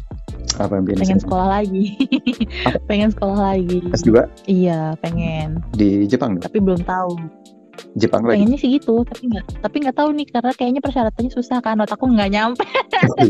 Apa 0.59 0.83
impian 0.83 0.99
pengen 0.99 1.21
sekolah 1.23 1.47
lagi. 1.61 1.95
Pengen 2.91 3.15
sekolah 3.15 3.39
lagi. 3.55 3.79
S2 3.95 4.27
iya 4.51 4.99
pengen. 4.99 5.63
Di 5.71 6.03
Jepang 6.11 6.35
dong? 6.35 6.43
tapi 6.43 6.59
belum 6.59 6.83
tahu 6.83 7.15
Jepang 7.99 8.23
lagi. 8.25 8.41
pengennya 8.41 8.59
sih 8.59 8.71
gitu 8.79 9.03
tapi 9.03 9.23
nggak 9.29 9.45
tapi 9.61 9.77
nggak 9.83 9.97
tahu 9.99 10.11
nih 10.15 10.27
karena 10.31 10.53
kayaknya 10.55 10.83
persyaratannya 10.83 11.31
susah 11.35 11.59
kan 11.59 11.83
otakku 11.83 12.07
nggak 12.07 12.31
nyampe. 12.31 12.65
Jadi, 12.95 13.27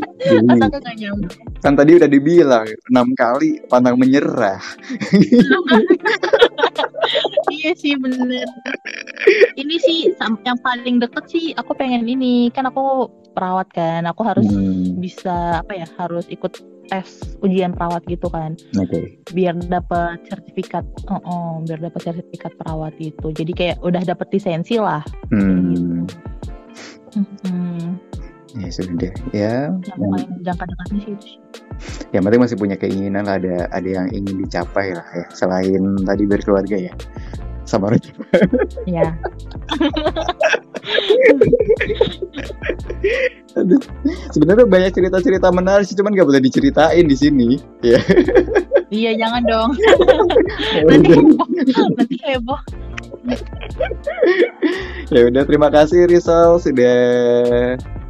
otakku 0.53 0.79
nggak 0.85 0.99
nyampe. 1.01 1.27
Kan 1.65 1.73
tadi 1.75 1.91
udah 1.97 2.09
dibilang 2.09 2.69
enam 2.93 3.09
kali 3.17 3.59
pantang 3.67 3.97
menyerah. 3.97 4.61
iya 7.57 7.73
sih 7.75 7.97
bener. 7.97 8.47
Ini 9.57 9.75
sih 9.81 10.13
yang 10.21 10.59
paling 10.61 11.01
deket 11.01 11.25
sih 11.33 11.57
aku 11.57 11.73
pengen 11.75 12.05
ini. 12.07 12.53
Kan 12.53 12.69
aku 12.69 13.09
perawat 13.33 13.71
kan 13.71 14.03
aku 14.05 14.23
harus 14.27 14.47
Hmm, 14.49 14.99
bisa 14.99 15.63
apa 15.63 15.77
ya 15.77 15.87
harus 16.01 16.27
ikut 16.27 16.59
tes 16.89 17.21
ujian 17.45 17.77
perawat 17.77 18.03
gitu 18.09 18.27
kan 18.33 18.57
Oke. 18.81 19.21
biar 19.37 19.55
dapat 19.69 20.19
sertifikat 20.27 20.85
oh, 21.13 21.21
oh, 21.29 21.51
biar 21.65 21.79
dapat 21.79 22.01
sertifikat 22.01 22.53
perawat 22.57 22.97
itu 22.99 23.27
jadi 23.33 23.53
kayak 23.53 23.77
udah 23.85 24.03
dapat 24.03 24.27
lisensi 24.33 24.81
lah 24.81 25.05
Hmm, 25.29 26.09
Hmm, 27.17 27.97
ya 28.53 28.69
sudah 28.69 28.95
deh. 29.01 29.13
Ya, 29.33 29.73
yang 29.73 29.99
paling 30.13 30.31
jangka 30.45 30.65
dekatnya 30.69 30.99
sih 31.03 31.13
itu 31.17 31.29
yang 32.11 32.23
penting 32.27 32.43
masih 32.43 32.57
punya 32.59 32.77
keinginan 32.77 33.25
lah. 33.29 33.37
Ada 33.39 33.71
ada 33.71 33.89
yang 33.89 34.07
ingin 34.13 34.45
dicapai 34.45 34.97
lah 34.97 35.09
ya. 35.15 35.27
Selain 35.33 35.83
tadi 36.05 36.25
berkeluarga 36.25 36.77
ya. 36.77 36.95
Sama 37.69 37.93
orang 37.93 38.01
Jepang. 38.01 38.25
ya 38.89 39.13
Aduh. 43.61 43.81
Sebenarnya 44.33 44.65
banyak 44.65 44.97
cerita-cerita 44.97 45.53
menarik 45.53 45.85
sih, 45.85 45.93
cuman 45.93 46.17
nggak 46.17 46.29
boleh 46.33 46.41
diceritain 46.41 47.05
di 47.05 47.17
sini. 47.19 47.61
Ya. 47.85 48.01
iya 48.89 49.13
jangan 49.17 49.43
dong 49.45 49.71
nanti 50.89 51.13
heboh 51.13 51.47
nanti 51.97 52.17
heboh 52.25 52.61
ya 55.13 55.21
udah 55.29 55.43
terima 55.45 55.69
kasih 55.69 56.09
Rizal 56.09 56.57
sudah 56.57 56.97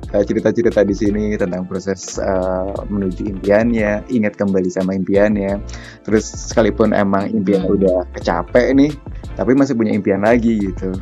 cerita-cerita 0.09 0.81
di 0.89 0.97
sini 0.97 1.37
tentang 1.37 1.69
proses 1.69 2.17
uh, 2.17 2.73
menuju 2.89 3.29
impiannya, 3.29 4.09
ingat 4.09 4.41
kembali 4.41 4.71
sama 4.73 4.97
impiannya. 4.97 5.61
Terus 6.05 6.25
sekalipun 6.49 6.97
emang 6.97 7.29
impian 7.29 7.69
udah 7.69 8.09
kecapek 8.17 8.73
nih, 8.73 8.93
tapi 9.37 9.53
masih 9.53 9.77
punya 9.77 9.93
impian 9.93 10.25
lagi 10.25 10.57
gitu. 10.73 10.97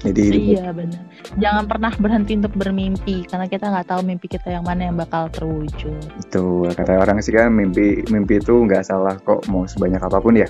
Jadi 0.00 0.52
Iya 0.52 0.70
benar. 0.70 1.02
Jangan 1.34 1.64
pernah 1.64 1.92
berhenti 1.94 2.32
untuk 2.34 2.52
bermimpi 2.52 3.24
karena 3.24 3.46
kita 3.46 3.66
nggak 3.66 3.86
tahu 3.86 4.00
mimpi 4.02 4.26
kita 4.26 4.50
yang 4.50 4.62
mana 4.62 4.86
yang 4.86 4.96
bakal 4.96 5.28
terwujud. 5.28 5.96
itu 6.16 6.44
kata 6.70 6.98
orang 6.98 7.18
sih 7.18 7.30
kan 7.30 7.48
mimpi 7.50 7.84
mimpi 8.06 8.36
itu 8.36 8.54
nggak 8.60 8.82
salah 8.82 9.16
kok 9.18 9.44
mau 9.46 9.64
sebanyak 9.64 9.98
apa 9.98 10.18
pun 10.18 10.34
ya, 10.34 10.48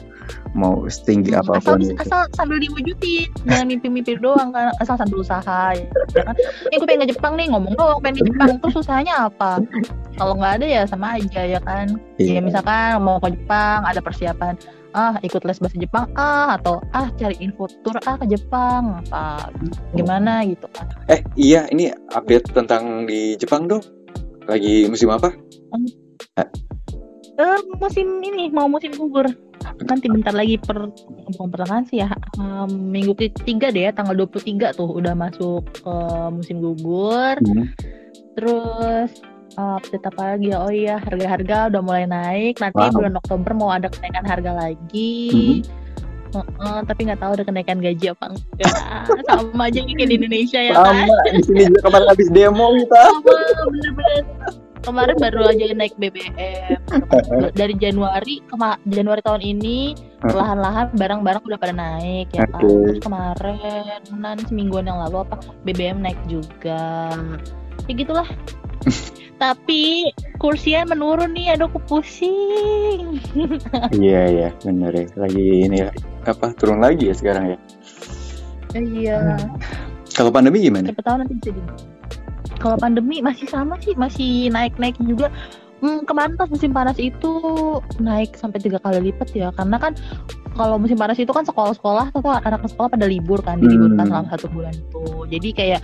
mau 0.52 0.82
setinggi 0.84 1.30
Hmm, 1.30 1.40
asal 1.40 1.52
apa 1.52 1.60
pun. 1.68 1.78
bis- 1.78 1.90
itu. 1.90 2.00
asal 2.00 2.20
sambil 2.32 2.58
diwujudin, 2.58 3.28
jangan 3.44 3.66
mimpi-mimpi 3.68 4.12
doang 4.16 4.50
kan, 4.50 4.70
asal 4.76 4.94
sambil 4.94 5.20
usaha 5.20 5.74
ya 5.74 5.86
kan. 6.16 6.34
Eh 6.68 6.76
gue 6.76 6.84
pengen 6.84 7.04
ke 7.04 7.12
Jepang 7.12 7.34
nih, 7.34 7.46
ngomong 7.48 7.74
doang 7.74 7.98
pengen 8.00 8.18
ke 8.18 8.28
Jepang, 8.28 8.48
terus 8.60 8.74
usahanya 8.76 9.28
apa? 9.28 9.60
Kalau 10.14 10.34
nggak 10.34 10.52
ada 10.58 10.66
ya 10.68 10.82
sama 10.84 11.14
aja 11.14 11.42
ya 11.44 11.60
kan. 11.60 11.86
Ya 12.16 12.38
Iya. 12.38 12.40
misalkan 12.40 12.98
mau 12.98 13.18
ke 13.18 13.30
Jepang 13.30 13.82
ada 13.82 13.98
persiapan 13.98 14.54
ah 14.94 15.18
ikut 15.20 15.42
les 15.42 15.58
bahasa 15.58 15.76
Jepang 15.76 16.06
ah 16.14 16.54
atau 16.54 16.78
ah 16.94 17.10
cari 17.18 17.34
info 17.42 17.66
tour 17.82 17.98
ah 18.06 18.14
ke 18.14 18.26
Jepang 18.30 19.02
apa 19.10 19.50
gimana 19.92 20.46
gitu 20.46 20.64
kan. 20.72 20.86
Eh 21.10 21.20
iya 21.34 21.66
ini 21.68 21.90
update 22.14 22.54
tentang 22.54 23.04
di 23.04 23.34
Jepang 23.34 23.66
dong. 23.66 23.82
Lagi 24.46 24.86
musim 24.86 25.10
apa? 25.10 25.34
Eh 27.34 27.58
musim 27.82 28.22
ini 28.22 28.48
mau 28.54 28.70
musim 28.70 28.94
gugur 28.94 29.26
nanti 29.88 30.06
bentar 30.06 30.36
lagi 30.36 30.60
per 30.60 30.92
bukan 31.34 31.48
pertengahan 31.50 31.84
sih 31.88 31.98
ya 32.04 32.08
em, 32.38 32.70
minggu 32.92 33.16
ketiga 33.16 33.72
deh 33.72 33.88
ya 33.88 33.92
tanggal 33.96 34.14
23 34.28 34.76
tuh 34.76 34.86
udah 34.86 35.16
masuk 35.16 35.64
ke 35.72 35.94
musim 36.30 36.60
gugur 36.60 37.40
Hmm. 37.42 37.72
terus 38.36 39.10
update 39.56 40.04
apa 40.04 40.22
lagi 40.34 40.46
ya 40.50 40.58
oh 40.58 40.68
iya 40.68 40.96
harga-harga 40.98 41.70
udah 41.70 41.82
mulai 41.82 42.04
naik. 42.04 42.58
Nanti 42.58 42.78
Wow. 42.80 42.94
bulan 42.94 43.14
Oktober 43.16 43.50
mau 43.52 43.70
ada 43.70 43.88
kenaikan 43.88 44.24
harga 44.24 44.52
lagi. 44.52 45.14
Mhm. 45.30 45.82
Heeh, 46.34 46.78
tapi 46.82 47.00
nggak 47.06 47.20
tahu 47.22 47.32
ada 47.32 47.44
kenaikan 47.46 47.78
gaji 47.78 48.06
apa 48.10 48.24
enggak. 48.26 48.74
Sama 49.30 49.70
aja 49.70 49.78
kayak 49.80 50.08
di 50.10 50.16
Indonesia 50.18 50.58
ya 50.58 50.72
kan 50.74 51.06
Sama 51.06 51.14
di 51.30 51.40
sini 51.42 51.60
juga 51.70 51.80
kemarin 51.86 52.06
habis 52.10 52.28
demo 52.28 52.66
kita. 52.74 53.00
sama 53.06 53.32
bener-bener. 53.70 54.24
Kemarin 54.84 55.16
baru 55.16 55.40
aja 55.48 55.64
naik 55.72 55.94
BBM 55.96 56.76
dari 57.56 57.72
Januari 57.72 58.44
kema 58.44 58.76
Januari 58.84 59.24
tahun 59.24 59.40
ini 59.40 59.96
perlahan-lahan 60.20 60.92
barang-barang 60.92 61.40
udah 61.40 61.56
pada 61.56 61.72
naik 61.72 62.28
ya 62.36 62.44
kan 62.44 62.60
terus 62.60 63.00
kemarin 63.00 63.56
nan 64.12 64.36
semingguan 64.44 64.84
yang 64.84 65.00
lalu 65.00 65.24
apa 65.24 65.40
BBM 65.64 66.04
naik 66.04 66.20
juga. 66.28 67.16
Ya 67.88 67.92
gitulah 67.96 68.28
tapi 69.44 70.08
kursian 70.40 70.88
menurun 70.88 71.36
nih 71.36 71.52
aduh 71.52 71.68
aku 71.68 71.80
pusing 71.84 73.20
Iya 73.92 74.22
iya 74.32 74.48
bener 74.64 74.92
ya. 74.96 75.06
Lagi 75.20 75.44
ini 75.68 75.76
ya 75.84 75.90
apa 76.24 76.56
turun 76.56 76.80
lagi 76.80 77.12
ya 77.12 77.14
sekarang 77.14 77.44
ya. 77.52 77.58
iya 78.74 79.36
Kalau 80.16 80.32
pandemi 80.32 80.64
gimana? 80.64 80.88
siapa 80.88 81.04
tahu 81.04 81.16
nanti 81.20 81.34
bisa 81.38 81.52
kalau 82.58 82.80
pandemi 82.80 83.20
masih 83.20 83.44
sama 83.44 83.76
sih 83.84 83.92
masih 83.92 84.48
naik-naik 84.48 84.96
juga 85.04 85.28
hmm, 85.84 86.08
kemarin 86.08 86.32
pas 86.40 86.48
musim 86.48 86.72
panas 86.72 86.96
itu 86.96 87.32
naik 88.00 88.32
sampai 88.40 88.56
tiga 88.64 88.80
kali 88.80 89.12
lipat 89.12 89.28
ya 89.36 89.52
karena 89.52 89.76
kan 89.76 89.92
kalau 90.54 90.78
musim 90.78 90.94
panas 90.94 91.18
itu 91.18 91.30
kan 91.30 91.42
sekolah-sekolah 91.42 92.14
atau 92.14 92.30
anak 92.30 92.62
sekolah 92.64 92.88
pada 92.88 93.06
libur 93.06 93.42
kan 93.42 93.58
diliburkan 93.58 94.06
Hmm. 94.06 94.10
selama 94.10 94.28
satu 94.30 94.46
bulan 94.50 94.74
itu 94.74 95.04
jadi 95.28 95.48
kayak 95.50 95.80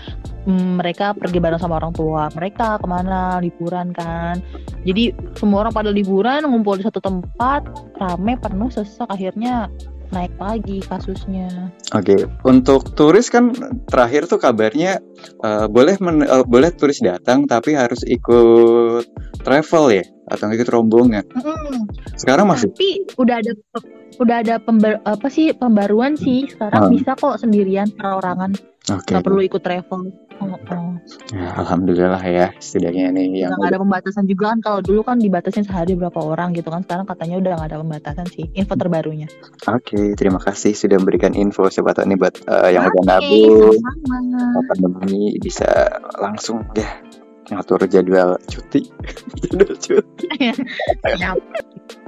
hmm, 0.46 0.70
mereka 0.78 1.12
pergi 1.12 1.38
bareng 1.38 1.60
sama 1.60 1.76
orang 1.82 1.92
tua 1.92 2.30
mereka 2.32 2.78
ke 2.78 2.86
mana 2.86 3.42
liburan 3.42 3.90
kan 3.90 4.38
jadi 4.86 5.10
semua 5.36 5.66
orang 5.66 5.74
pada 5.74 5.90
liburan 5.90 6.46
ngumpul 6.46 6.78
di 6.78 6.86
satu 6.86 7.02
tempat 7.02 7.66
rame 7.98 8.38
penuh 8.38 8.70
sesak 8.70 9.10
akhirnya 9.10 9.66
naik 10.10 10.34
lagi 10.42 10.82
kasusnya 10.90 11.70
Oke, 11.94 12.26
untuk 12.42 12.98
turis 12.98 13.30
kan 13.30 13.54
terakhir 13.86 14.26
tuh 14.26 14.42
kabarnya 14.42 14.98
eh, 15.42 15.66
boleh 15.70 15.98
men- 16.02 16.26
eh, 16.26 16.42
boleh 16.42 16.74
turis 16.74 16.98
datang 16.98 17.46
tapi 17.46 17.78
harus 17.78 18.02
ikut 18.02 19.06
travel 19.46 19.84
ya 19.94 20.04
atau 20.30 20.50
ikut 20.50 20.66
rombongan. 20.66 21.26
Mm-mm. 21.30 21.86
Sekarang 22.14 22.46
masih 22.46 22.70
Tapi 22.74 23.06
udah 23.18 23.38
ada 23.38 23.50
udah 24.18 24.36
ada 24.42 24.58
pembar, 24.58 24.98
apa 25.04 25.28
sih 25.28 25.52
pembaruan 25.52 26.18
sih 26.18 26.48
sekarang 26.48 26.88
Ah. 26.88 26.90
bisa 26.90 27.14
kok 27.14 27.38
sendirian 27.38 27.92
perorangan 27.92 28.56
oke. 28.90 29.06
nggak 29.06 29.22
perlu 29.22 29.40
ikut 29.44 29.62
travel. 29.62 30.10
Oh, 30.40 30.56
oh. 30.56 30.96
Ya, 31.36 31.52
Alhamdulillah 31.52 32.24
ya 32.24 32.48
setidaknya 32.56 33.12
ini 33.12 33.44
yang 33.44 33.52
Nggak 33.52 33.76
ada 33.76 33.80
pembatasan 33.84 34.24
juga 34.24 34.56
kan 34.56 34.64
kalau 34.64 34.80
dulu 34.80 35.04
kan 35.04 35.20
dibatasin 35.20 35.68
sehari 35.68 35.92
berapa 35.92 36.16
orang 36.16 36.56
gitu 36.56 36.72
kan 36.72 36.80
sekarang 36.80 37.04
katanya 37.04 37.36
udah 37.44 37.52
nggak 37.60 37.68
ada 37.68 37.78
pembatasan 37.84 38.24
sih 38.32 38.48
info 38.56 38.72
terbarunya. 38.72 39.28
Oke, 39.68 40.16
terima 40.16 40.40
kasih 40.40 40.72
sudah 40.72 40.96
memberikan 40.96 41.36
info 41.36 41.68
tahu 41.68 42.08
nih 42.08 42.16
buat 42.16 42.40
eh, 42.40 42.72
yang 42.72 42.88
udah 42.88 43.04
Oke, 43.04 43.04
nabung 43.04 43.76
pandemi 44.64 45.36
bisa 45.36 45.68
langsung 46.16 46.64
ya 46.72 46.88
ngatur 47.52 47.84
jadwal 47.84 48.40
cuti. 48.48 48.80
jadwal 49.44 49.76
cuti. 49.76 50.26